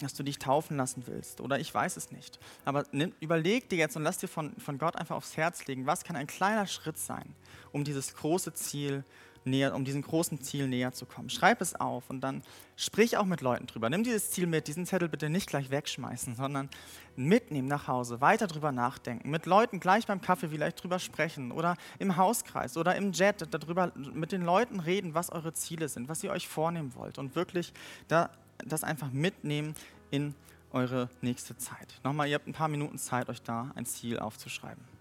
dass 0.00 0.14
du 0.14 0.24
dich 0.24 0.40
taufen 0.40 0.76
lassen 0.76 1.04
willst 1.06 1.40
oder 1.40 1.60
ich 1.60 1.72
weiß 1.72 1.96
es 1.96 2.10
nicht. 2.10 2.40
Aber 2.64 2.84
überleg 3.20 3.68
dir 3.68 3.78
jetzt 3.78 3.96
und 3.96 4.02
lass 4.02 4.18
dir 4.18 4.26
von, 4.26 4.52
von 4.56 4.78
Gott 4.78 4.96
einfach 4.96 5.14
aufs 5.14 5.36
Herz 5.36 5.64
legen, 5.66 5.86
was 5.86 6.02
kann 6.02 6.16
ein 6.16 6.26
kleiner 6.26 6.66
Schritt 6.66 6.98
sein, 6.98 7.36
um 7.70 7.84
dieses 7.84 8.16
große 8.16 8.52
Ziel 8.54 9.04
zu 9.04 9.24
näher, 9.46 9.74
um 9.74 9.84
diesem 9.84 10.02
großen 10.02 10.40
Ziel 10.40 10.68
näher 10.68 10.92
zu 10.92 11.06
kommen. 11.06 11.30
Schreib 11.30 11.60
es 11.60 11.74
auf 11.74 12.10
und 12.10 12.20
dann 12.20 12.42
sprich 12.76 13.16
auch 13.16 13.24
mit 13.24 13.40
Leuten 13.40 13.66
drüber. 13.66 13.90
Nimm 13.90 14.04
dieses 14.04 14.30
Ziel 14.30 14.46
mit, 14.46 14.68
diesen 14.68 14.86
Zettel 14.86 15.08
bitte 15.08 15.30
nicht 15.30 15.48
gleich 15.48 15.70
wegschmeißen, 15.70 16.34
sondern 16.34 16.68
mitnehmen 17.16 17.68
nach 17.68 17.88
Hause, 17.88 18.20
weiter 18.20 18.46
drüber 18.46 18.72
nachdenken, 18.72 19.30
mit 19.30 19.46
Leuten 19.46 19.80
gleich 19.80 20.06
beim 20.06 20.20
Kaffee 20.20 20.48
vielleicht 20.48 20.82
drüber 20.82 20.98
sprechen 20.98 21.52
oder 21.52 21.76
im 21.98 22.16
Hauskreis 22.16 22.76
oder 22.76 22.96
im 22.96 23.12
Jet 23.12 23.46
darüber 23.50 23.92
mit 23.94 24.32
den 24.32 24.42
Leuten 24.42 24.80
reden, 24.80 25.14
was 25.14 25.30
eure 25.30 25.52
Ziele 25.52 25.88
sind, 25.88 26.08
was 26.08 26.22
ihr 26.24 26.30
euch 26.30 26.48
vornehmen 26.48 26.94
wollt 26.94 27.18
und 27.18 27.36
wirklich 27.36 27.72
da, 28.08 28.30
das 28.58 28.84
einfach 28.84 29.10
mitnehmen 29.12 29.74
in 30.10 30.34
eure 30.72 31.08
nächste 31.20 31.56
Zeit. 31.56 32.00
Nochmal, 32.02 32.28
ihr 32.28 32.34
habt 32.34 32.48
ein 32.48 32.52
paar 32.52 32.68
Minuten 32.68 32.98
Zeit, 32.98 33.28
euch 33.28 33.42
da 33.42 33.70
ein 33.76 33.86
Ziel 33.86 34.18
aufzuschreiben. 34.18 34.93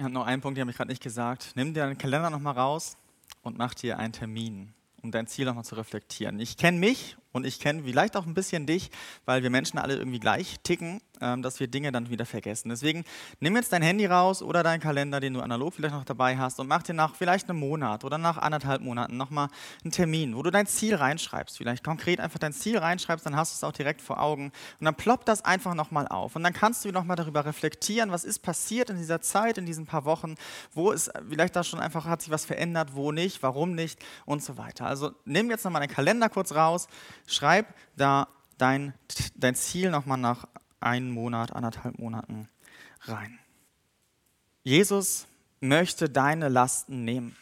Ich 0.00 0.04
habe 0.04 0.14
noch 0.14 0.24
einen 0.24 0.40
Punkt, 0.40 0.56
den 0.56 0.62
habe 0.62 0.70
ich 0.70 0.78
gerade 0.78 0.88
nicht 0.88 1.02
gesagt. 1.02 1.52
Nimm 1.56 1.74
dir 1.74 1.80
deinen 1.80 1.98
Kalender 1.98 2.30
nochmal 2.30 2.54
raus 2.54 2.96
und 3.42 3.58
mach 3.58 3.74
dir 3.74 3.98
einen 3.98 4.14
Termin, 4.14 4.72
um 5.02 5.10
dein 5.10 5.26
Ziel 5.26 5.44
nochmal 5.44 5.66
zu 5.66 5.74
reflektieren. 5.74 6.40
Ich 6.40 6.56
kenne 6.56 6.78
mich 6.78 7.18
und 7.32 7.44
ich 7.44 7.60
kenne 7.60 7.82
vielleicht 7.82 8.16
auch 8.16 8.24
ein 8.24 8.32
bisschen 8.32 8.64
dich, 8.64 8.90
weil 9.26 9.42
wir 9.42 9.50
Menschen 9.50 9.78
alle 9.78 9.96
irgendwie 9.96 10.18
gleich 10.18 10.58
ticken, 10.62 11.02
dass 11.20 11.60
wir 11.60 11.68
Dinge 11.68 11.92
dann 11.92 12.10
wieder 12.10 12.26
vergessen. 12.26 12.70
Deswegen 12.70 13.04
nimm 13.40 13.56
jetzt 13.56 13.72
dein 13.72 13.82
Handy 13.82 14.06
raus 14.06 14.42
oder 14.42 14.62
deinen 14.62 14.80
Kalender, 14.80 15.20
den 15.20 15.34
du 15.34 15.40
analog 15.40 15.74
vielleicht 15.74 15.94
noch 15.94 16.04
dabei 16.04 16.36
hast 16.36 16.60
und 16.60 16.66
mach 16.66 16.82
dir 16.82 16.94
nach 16.94 17.14
vielleicht 17.14 17.48
einem 17.48 17.60
Monat 17.60 18.04
oder 18.04 18.18
nach 18.18 18.38
anderthalb 18.38 18.82
Monaten 18.82 19.16
nochmal 19.16 19.48
einen 19.82 19.92
Termin, 19.92 20.36
wo 20.36 20.42
du 20.42 20.50
dein 20.50 20.66
Ziel 20.66 20.94
reinschreibst. 20.94 21.58
Vielleicht 21.58 21.84
konkret 21.84 22.20
einfach 22.20 22.38
dein 22.38 22.52
Ziel 22.52 22.78
reinschreibst, 22.78 23.26
dann 23.26 23.36
hast 23.36 23.52
du 23.52 23.56
es 23.56 23.68
auch 23.68 23.76
direkt 23.76 24.00
vor 24.02 24.20
Augen 24.20 24.52
und 24.78 24.84
dann 24.84 24.94
ploppt 24.94 25.28
das 25.28 25.44
einfach 25.44 25.74
nochmal 25.74 26.08
auf. 26.08 26.36
Und 26.36 26.42
dann 26.42 26.52
kannst 26.52 26.84
du 26.84 26.92
nochmal 26.92 27.16
darüber 27.16 27.44
reflektieren, 27.44 28.10
was 28.10 28.24
ist 28.24 28.40
passiert 28.40 28.90
in 28.90 28.96
dieser 28.96 29.20
Zeit, 29.20 29.58
in 29.58 29.66
diesen 29.66 29.86
paar 29.86 30.04
Wochen, 30.04 30.36
wo 30.72 30.90
ist 30.90 31.10
vielleicht 31.28 31.56
da 31.56 31.64
schon 31.64 31.80
einfach, 31.80 32.06
hat 32.06 32.22
sich 32.22 32.30
was 32.30 32.44
verändert, 32.44 32.94
wo 32.94 33.12
nicht, 33.12 33.42
warum 33.42 33.74
nicht 33.74 33.98
und 34.24 34.42
so 34.42 34.56
weiter. 34.56 34.86
Also 34.86 35.12
nimm 35.24 35.50
jetzt 35.50 35.64
nochmal 35.64 35.80
deinen 35.80 35.94
Kalender 35.94 36.28
kurz 36.28 36.52
raus, 36.52 36.88
Schreib 37.26 37.74
da 37.96 38.28
dein, 38.58 38.94
dein 39.36 39.54
Ziel 39.54 39.90
nochmal 39.90 40.18
nach 40.18 40.46
einem 40.80 41.10
Monat, 41.10 41.54
anderthalb 41.54 41.98
Monaten 41.98 42.48
rein. 43.02 43.38
Jesus 44.62 45.26
möchte 45.60 46.08
deine 46.08 46.48
Lasten 46.48 47.04
nehmen. 47.04 47.36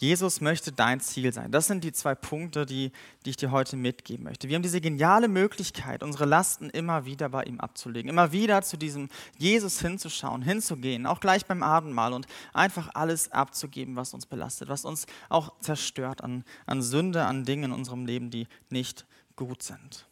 Jesus 0.00 0.40
möchte 0.40 0.72
dein 0.72 0.98
Ziel 1.00 1.30
sein. 1.30 1.52
Das 1.52 1.66
sind 1.66 1.84
die 1.84 1.92
zwei 1.92 2.14
Punkte, 2.14 2.64
die, 2.64 2.90
die 3.26 3.30
ich 3.30 3.36
dir 3.36 3.50
heute 3.50 3.76
mitgeben 3.76 4.24
möchte. 4.24 4.48
Wir 4.48 4.54
haben 4.54 4.62
diese 4.62 4.80
geniale 4.80 5.28
Möglichkeit, 5.28 6.02
unsere 6.02 6.24
Lasten 6.24 6.70
immer 6.70 7.04
wieder 7.04 7.28
bei 7.28 7.42
ihm 7.44 7.60
abzulegen, 7.60 8.08
immer 8.08 8.32
wieder 8.32 8.62
zu 8.62 8.78
diesem 8.78 9.10
Jesus 9.36 9.82
hinzuschauen, 9.82 10.40
hinzugehen, 10.40 11.04
auch 11.04 11.20
gleich 11.20 11.44
beim 11.44 11.62
Abendmahl 11.62 12.14
und 12.14 12.26
einfach 12.54 12.88
alles 12.94 13.30
abzugeben, 13.30 13.94
was 13.94 14.14
uns 14.14 14.24
belastet, 14.24 14.70
was 14.70 14.86
uns 14.86 15.04
auch 15.28 15.52
zerstört 15.60 16.24
an, 16.24 16.44
an 16.64 16.80
Sünde, 16.80 17.26
an 17.26 17.44
Dingen 17.44 17.64
in 17.64 17.72
unserem 17.72 18.06
Leben, 18.06 18.30
die 18.30 18.48
nicht 18.70 19.04
gut 19.36 19.62
sind. 19.62 20.06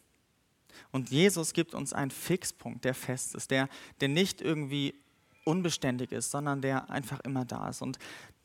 Und 0.91 1.09
Jesus 1.09 1.53
gibt 1.53 1.73
uns 1.73 1.93
einen 1.93 2.11
Fixpunkt, 2.11 2.85
der 2.85 2.93
fest 2.93 3.35
ist, 3.35 3.51
der, 3.51 3.69
der 4.01 4.09
nicht 4.09 4.41
irgendwie 4.41 4.95
unbeständig 5.43 6.11
ist, 6.11 6.31
sondern 6.31 6.61
der 6.61 6.89
einfach 6.89 7.19
immer 7.21 7.45
da 7.45 7.69
ist 7.69 7.81
und 7.81 7.97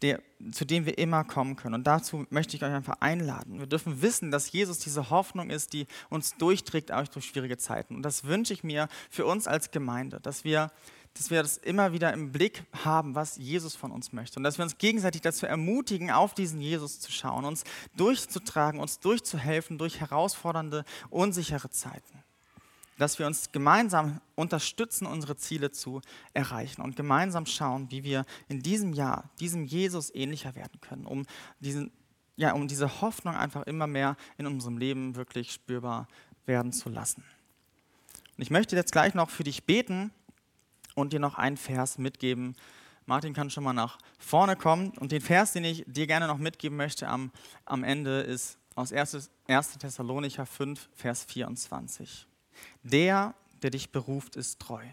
der, 0.03 0.21
zu 0.53 0.65
dem 0.65 0.87
wir 0.87 0.99
immer 0.99 1.25
kommen 1.25 1.57
können. 1.57 1.75
Und 1.75 1.87
dazu 1.87 2.27
möchte 2.31 2.57
ich 2.57 2.63
euch 2.63 2.73
einfach 2.73 2.97
einladen. 3.01 3.59
Wir 3.59 3.67
dürfen 3.67 4.03
wissen, 4.03 4.31
dass 4.31 4.53
Jesus 4.53 4.79
diese 4.79 5.11
Hoffnung 5.11 5.51
ist, 5.51 5.73
die 5.73 5.87
uns 6.11 6.37
durchträgt, 6.37 6.93
auch 6.93 7.07
durch 7.09 7.27
schwierige 7.27 7.59
Zeiten. 7.59 7.97
Und 7.97 8.03
das 8.03 8.25
wünsche 8.25 8.53
ich 8.53 8.65
mir 8.65 8.89
für 9.11 9.27
uns 9.27 9.47
als 9.47 9.71
Gemeinde, 9.71 10.21
dass 10.21 10.45
wir 10.45 10.71
dass 11.15 11.31
wir 11.31 11.43
das 11.43 11.57
immer 11.59 11.93
wieder 11.93 12.13
im 12.13 12.33
Blick 12.33 12.65
haben, 12.85 13.15
was 13.15 13.37
Jesus 13.37 13.77
von 13.77 13.93
uns 13.93 14.13
möchte. 14.13 14.39
Und 14.39 14.43
dass 14.43 14.59
wir 14.59 14.65
uns 14.65 14.79
gegenseitig 14.79 15.21
dazu 15.23 15.47
ermutigen, 15.47 16.11
auf 16.11 16.35
diesen 16.35 16.61
Jesus 16.61 16.99
zu 16.99 17.13
schauen, 17.13 17.45
uns 17.45 17.63
durchzutragen, 17.97 18.81
uns 18.81 18.99
durchzuhelfen 18.99 19.79
durch 19.79 20.01
herausfordernde, 20.01 20.85
unsichere 21.11 21.71
Zeiten. 21.71 22.25
Dass 22.99 23.19
wir 23.21 23.27
uns 23.27 23.53
gemeinsam 23.53 24.21
unterstützen, 24.35 25.07
unsere 25.07 25.37
Ziele 25.37 25.71
zu 25.71 26.01
erreichen 26.33 26.83
und 26.83 26.97
gemeinsam 26.97 27.47
schauen, 27.47 27.91
wie 27.91 28.03
wir 28.03 28.25
in 28.49 28.61
diesem 28.63 28.93
Jahr 28.93 29.31
diesem 29.39 29.65
Jesus 29.65 30.13
ähnlicher 30.15 30.57
werden 30.57 30.81
können, 30.81 31.07
um, 31.07 31.27
diesen, 31.61 31.93
ja, 32.37 32.53
um 32.53 32.67
diese 32.67 33.01
Hoffnung 33.01 33.37
einfach 33.37 33.63
immer 33.65 33.87
mehr 33.87 34.17
in 34.37 34.47
unserem 34.47 34.79
Leben 34.79 35.15
wirklich 35.15 35.53
spürbar 35.53 36.09
werden 36.45 36.73
zu 36.73 36.89
lassen. 36.89 37.25
Und 38.37 38.43
ich 38.43 38.51
möchte 38.51 38.75
jetzt 38.75 38.91
gleich 38.91 39.15
noch 39.15 39.31
für 39.31 39.45
dich 39.45 39.65
beten 39.65 40.11
und 40.95 41.13
dir 41.13 41.21
noch 41.21 41.37
einen 41.37 41.57
Vers 41.57 41.99
mitgeben. 41.99 42.57
Martin 43.07 43.35
kann 43.35 43.51
schon 43.51 43.65
mal 43.65 43.73
nach 43.73 43.99
vorne 44.19 44.57
kommen. 44.57 44.91
Und 44.99 45.13
den 45.13 45.21
Vers, 45.21 45.53
den 45.53 45.65
ich 45.65 45.85
dir 45.87 46.07
gerne 46.07 46.27
noch 46.27 46.39
mitgeben 46.39 46.77
möchte 46.77 47.09
am, 47.09 47.31
am 47.65 47.85
Ende, 47.85 48.21
ist 48.21 48.59
aus 48.75 48.93
1. 48.93 49.31
1. 49.47 49.79
Thessalonicher 49.79 50.47
5, 50.47 50.89
Vers 50.95 51.25
24. 51.25 52.27
Der, 52.83 53.35
der 53.63 53.71
dich 53.71 53.93
beruft, 53.93 54.37
ist 54.37 54.61
treu. 54.61 54.85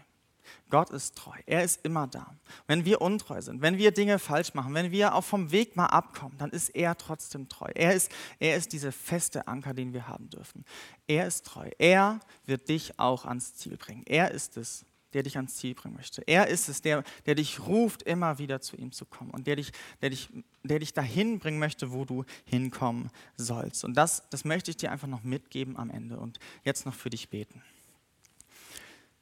Gott 0.70 0.90
ist 0.90 1.16
treu. 1.16 1.36
Er 1.46 1.62
ist 1.64 1.84
immer 1.84 2.06
da. 2.06 2.34
Wenn 2.66 2.84
wir 2.84 3.00
untreu 3.00 3.40
sind, 3.40 3.62
wenn 3.62 3.78
wir 3.78 3.92
Dinge 3.92 4.18
falsch 4.18 4.54
machen, 4.54 4.74
wenn 4.74 4.90
wir 4.90 5.14
auch 5.14 5.24
vom 5.24 5.50
Weg 5.50 5.76
mal 5.76 5.86
abkommen, 5.86 6.36
dann 6.38 6.50
ist 6.50 6.70
er 6.70 6.96
trotzdem 6.96 7.48
treu. 7.48 7.70
Er 7.74 7.94
ist, 7.94 8.10
er 8.38 8.56
ist 8.56 8.72
diese 8.72 8.92
feste 8.92 9.46
Anker, 9.46 9.74
den 9.74 9.92
wir 9.92 10.08
haben 10.08 10.30
dürfen. 10.30 10.64
Er 11.06 11.26
ist 11.26 11.46
treu. 11.46 11.70
Er 11.78 12.20
wird 12.46 12.68
dich 12.68 12.98
auch 12.98 13.24
ans 13.24 13.54
Ziel 13.54 13.76
bringen. 13.76 14.02
Er 14.06 14.30
ist 14.30 14.56
es, 14.56 14.84
der 15.14 15.22
dich 15.22 15.36
ans 15.36 15.56
Ziel 15.56 15.74
bringen 15.74 15.94
möchte. 15.94 16.22
Er 16.26 16.48
ist 16.48 16.68
es, 16.68 16.82
der, 16.82 17.04
der 17.26 17.34
dich 17.34 17.60
ruft, 17.60 18.02
immer 18.02 18.38
wieder 18.38 18.60
zu 18.60 18.76
ihm 18.76 18.92
zu 18.92 19.04
kommen 19.04 19.30
und 19.30 19.46
der 19.46 19.56
dich, 19.56 19.72
der 20.00 20.10
dich, 20.10 20.28
der 20.62 20.78
dich 20.78 20.92
dahin 20.92 21.38
bringen 21.38 21.58
möchte, 21.58 21.92
wo 21.92 22.04
du 22.04 22.24
hinkommen 22.44 23.10
sollst. 23.36 23.84
Und 23.84 23.94
das, 23.94 24.28
das 24.30 24.44
möchte 24.44 24.70
ich 24.70 24.76
dir 24.76 24.92
einfach 24.92 25.08
noch 25.08 25.22
mitgeben 25.22 25.76
am 25.76 25.90
Ende 25.90 26.18
und 26.18 26.38
jetzt 26.64 26.86
noch 26.86 26.94
für 26.94 27.10
dich 27.10 27.28
beten. 27.28 27.62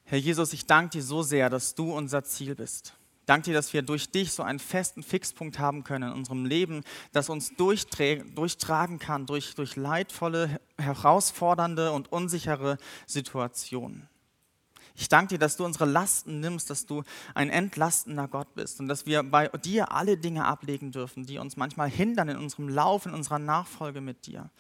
Herr 0.05 0.19
Jesus, 0.19 0.53
ich 0.53 0.67
danke 0.67 0.99
dir 0.99 1.03
so 1.05 1.23
sehr, 1.23 1.49
dass 1.51 1.75
du 1.75 1.93
unser 1.93 2.25
Ziel 2.25 2.57
bist. 2.57 2.95
Danke 3.31 3.51
dir, 3.51 3.55
dass 3.55 3.73
wir 3.73 3.83
durch 3.83 4.11
dich 4.11 4.33
so 4.33 4.43
einen 4.43 4.59
festen 4.59 5.05
Fixpunkt 5.05 5.61
haben 5.61 5.85
können 5.85 6.11
in 6.11 6.19
unserem 6.19 6.47
Leben, 6.47 6.83
das 7.13 7.29
uns 7.29 7.55
durchtragen 7.55 8.99
kann 8.99 9.27
durch, 9.27 9.55
durch 9.55 9.77
leidvolle, 9.77 10.61
herausfordernde 10.79 11.93
und 11.93 12.11
unsichere 12.11 12.77
Situationen. 13.07 14.10
Ich 15.01 15.09
danke 15.09 15.29
dir, 15.29 15.39
dass 15.39 15.57
du 15.57 15.65
unsere 15.65 15.87
Lasten 15.87 16.41
nimmst, 16.41 16.69
dass 16.69 16.85
du 16.85 17.05
ein 17.35 17.49
entlastender 17.49 18.29
Gott 18.29 18.55
bist 18.55 18.81
und 18.81 18.89
dass 18.89 19.07
wir 19.07 19.23
bei 19.23 19.49
dir 19.49 19.93
alle 19.93 20.19
Dinge 20.19 20.45
ablegen 20.45 20.93
dürfen, 20.93 21.25
die 21.25 21.39
uns 21.39 21.57
manchmal 21.57 21.89
hindern 21.89 22.29
in 22.29 22.37
unserem 22.37 22.69
Lauf, 22.69 23.07
in 23.07 23.15
unserer 23.15 23.39
Nachfolge 23.39 24.03
mit 24.03 24.27
dir. 24.27 24.51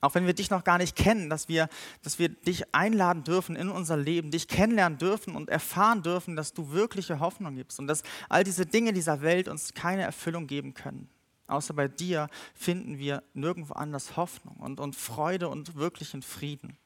Auch 0.00 0.16
wenn 0.16 0.26
wir 0.26 0.34
dich 0.34 0.50
noch 0.50 0.64
gar 0.64 0.78
nicht 0.78 0.96
kennen, 0.96 1.30
dass 1.30 1.48
wir, 1.48 1.68
dass 2.02 2.18
wir 2.18 2.28
dich 2.28 2.74
einladen 2.74 3.22
dürfen 3.22 3.54
in 3.54 3.68
unser 3.68 3.96
Leben, 3.96 4.32
dich 4.32 4.48
kennenlernen 4.48 4.98
dürfen 4.98 5.36
und 5.36 5.48
erfahren 5.48 6.02
dürfen, 6.02 6.34
dass 6.34 6.52
du 6.52 6.72
wirkliche 6.72 7.20
Hoffnung 7.20 7.54
gibst 7.54 7.78
und 7.78 7.86
dass 7.86 8.02
all 8.28 8.42
diese 8.42 8.66
Dinge 8.66 8.92
dieser 8.92 9.22
Welt 9.22 9.46
uns 9.46 9.74
keine 9.74 10.02
Erfüllung 10.02 10.48
geben 10.48 10.74
können. 10.74 11.08
Außer 11.46 11.72
bei 11.72 11.86
dir 11.86 12.28
finden 12.52 12.98
wir 12.98 13.22
nirgendwo 13.32 13.74
anders 13.74 14.16
Hoffnung 14.16 14.56
und, 14.56 14.80
und 14.80 14.96
Freude 14.96 15.48
und 15.48 15.76
wirklichen 15.76 16.22
Frieden. 16.22 16.76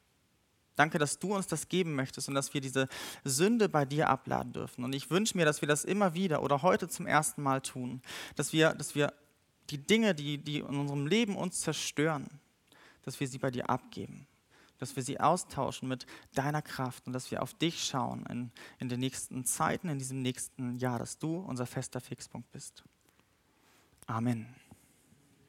Danke, 0.75 0.97
dass 0.97 1.19
du 1.19 1.35
uns 1.35 1.47
das 1.47 1.69
geben 1.69 1.95
möchtest 1.95 2.29
und 2.29 2.35
dass 2.35 2.53
wir 2.53 2.61
diese 2.61 2.87
Sünde 3.23 3.69
bei 3.69 3.85
dir 3.85 4.09
abladen 4.09 4.53
dürfen. 4.53 4.83
Und 4.83 4.93
ich 4.93 5.09
wünsche 5.09 5.37
mir, 5.37 5.45
dass 5.45 5.61
wir 5.61 5.67
das 5.67 5.85
immer 5.85 6.13
wieder 6.13 6.41
oder 6.41 6.61
heute 6.61 6.87
zum 6.87 7.05
ersten 7.05 7.43
Mal 7.43 7.61
tun. 7.61 8.01
Dass 8.35 8.53
wir, 8.53 8.73
dass 8.73 8.95
wir 8.95 9.13
die 9.69 9.77
Dinge, 9.77 10.15
die, 10.15 10.37
die 10.37 10.59
in 10.59 10.65
unserem 10.65 11.05
Leben 11.05 11.35
uns 11.35 11.61
zerstören, 11.61 12.27
dass 13.03 13.19
wir 13.19 13.27
sie 13.27 13.37
bei 13.37 13.51
dir 13.51 13.69
abgeben. 13.69 14.27
Dass 14.79 14.95
wir 14.95 15.03
sie 15.03 15.19
austauschen 15.19 15.87
mit 15.87 16.07
deiner 16.33 16.61
Kraft 16.61 17.05
und 17.05 17.13
dass 17.13 17.29
wir 17.29 17.43
auf 17.43 17.53
dich 17.53 17.83
schauen 17.83 18.25
in, 18.25 18.51
in 18.79 18.89
den 18.89 18.99
nächsten 18.99 19.45
Zeiten, 19.45 19.89
in 19.89 19.99
diesem 19.99 20.21
nächsten 20.21 20.77
Jahr, 20.77 20.99
dass 20.99 21.19
du 21.19 21.37
unser 21.37 21.67
fester 21.67 22.01
Fixpunkt 22.01 22.51
bist. 22.51 22.83
Amen. 24.07 24.47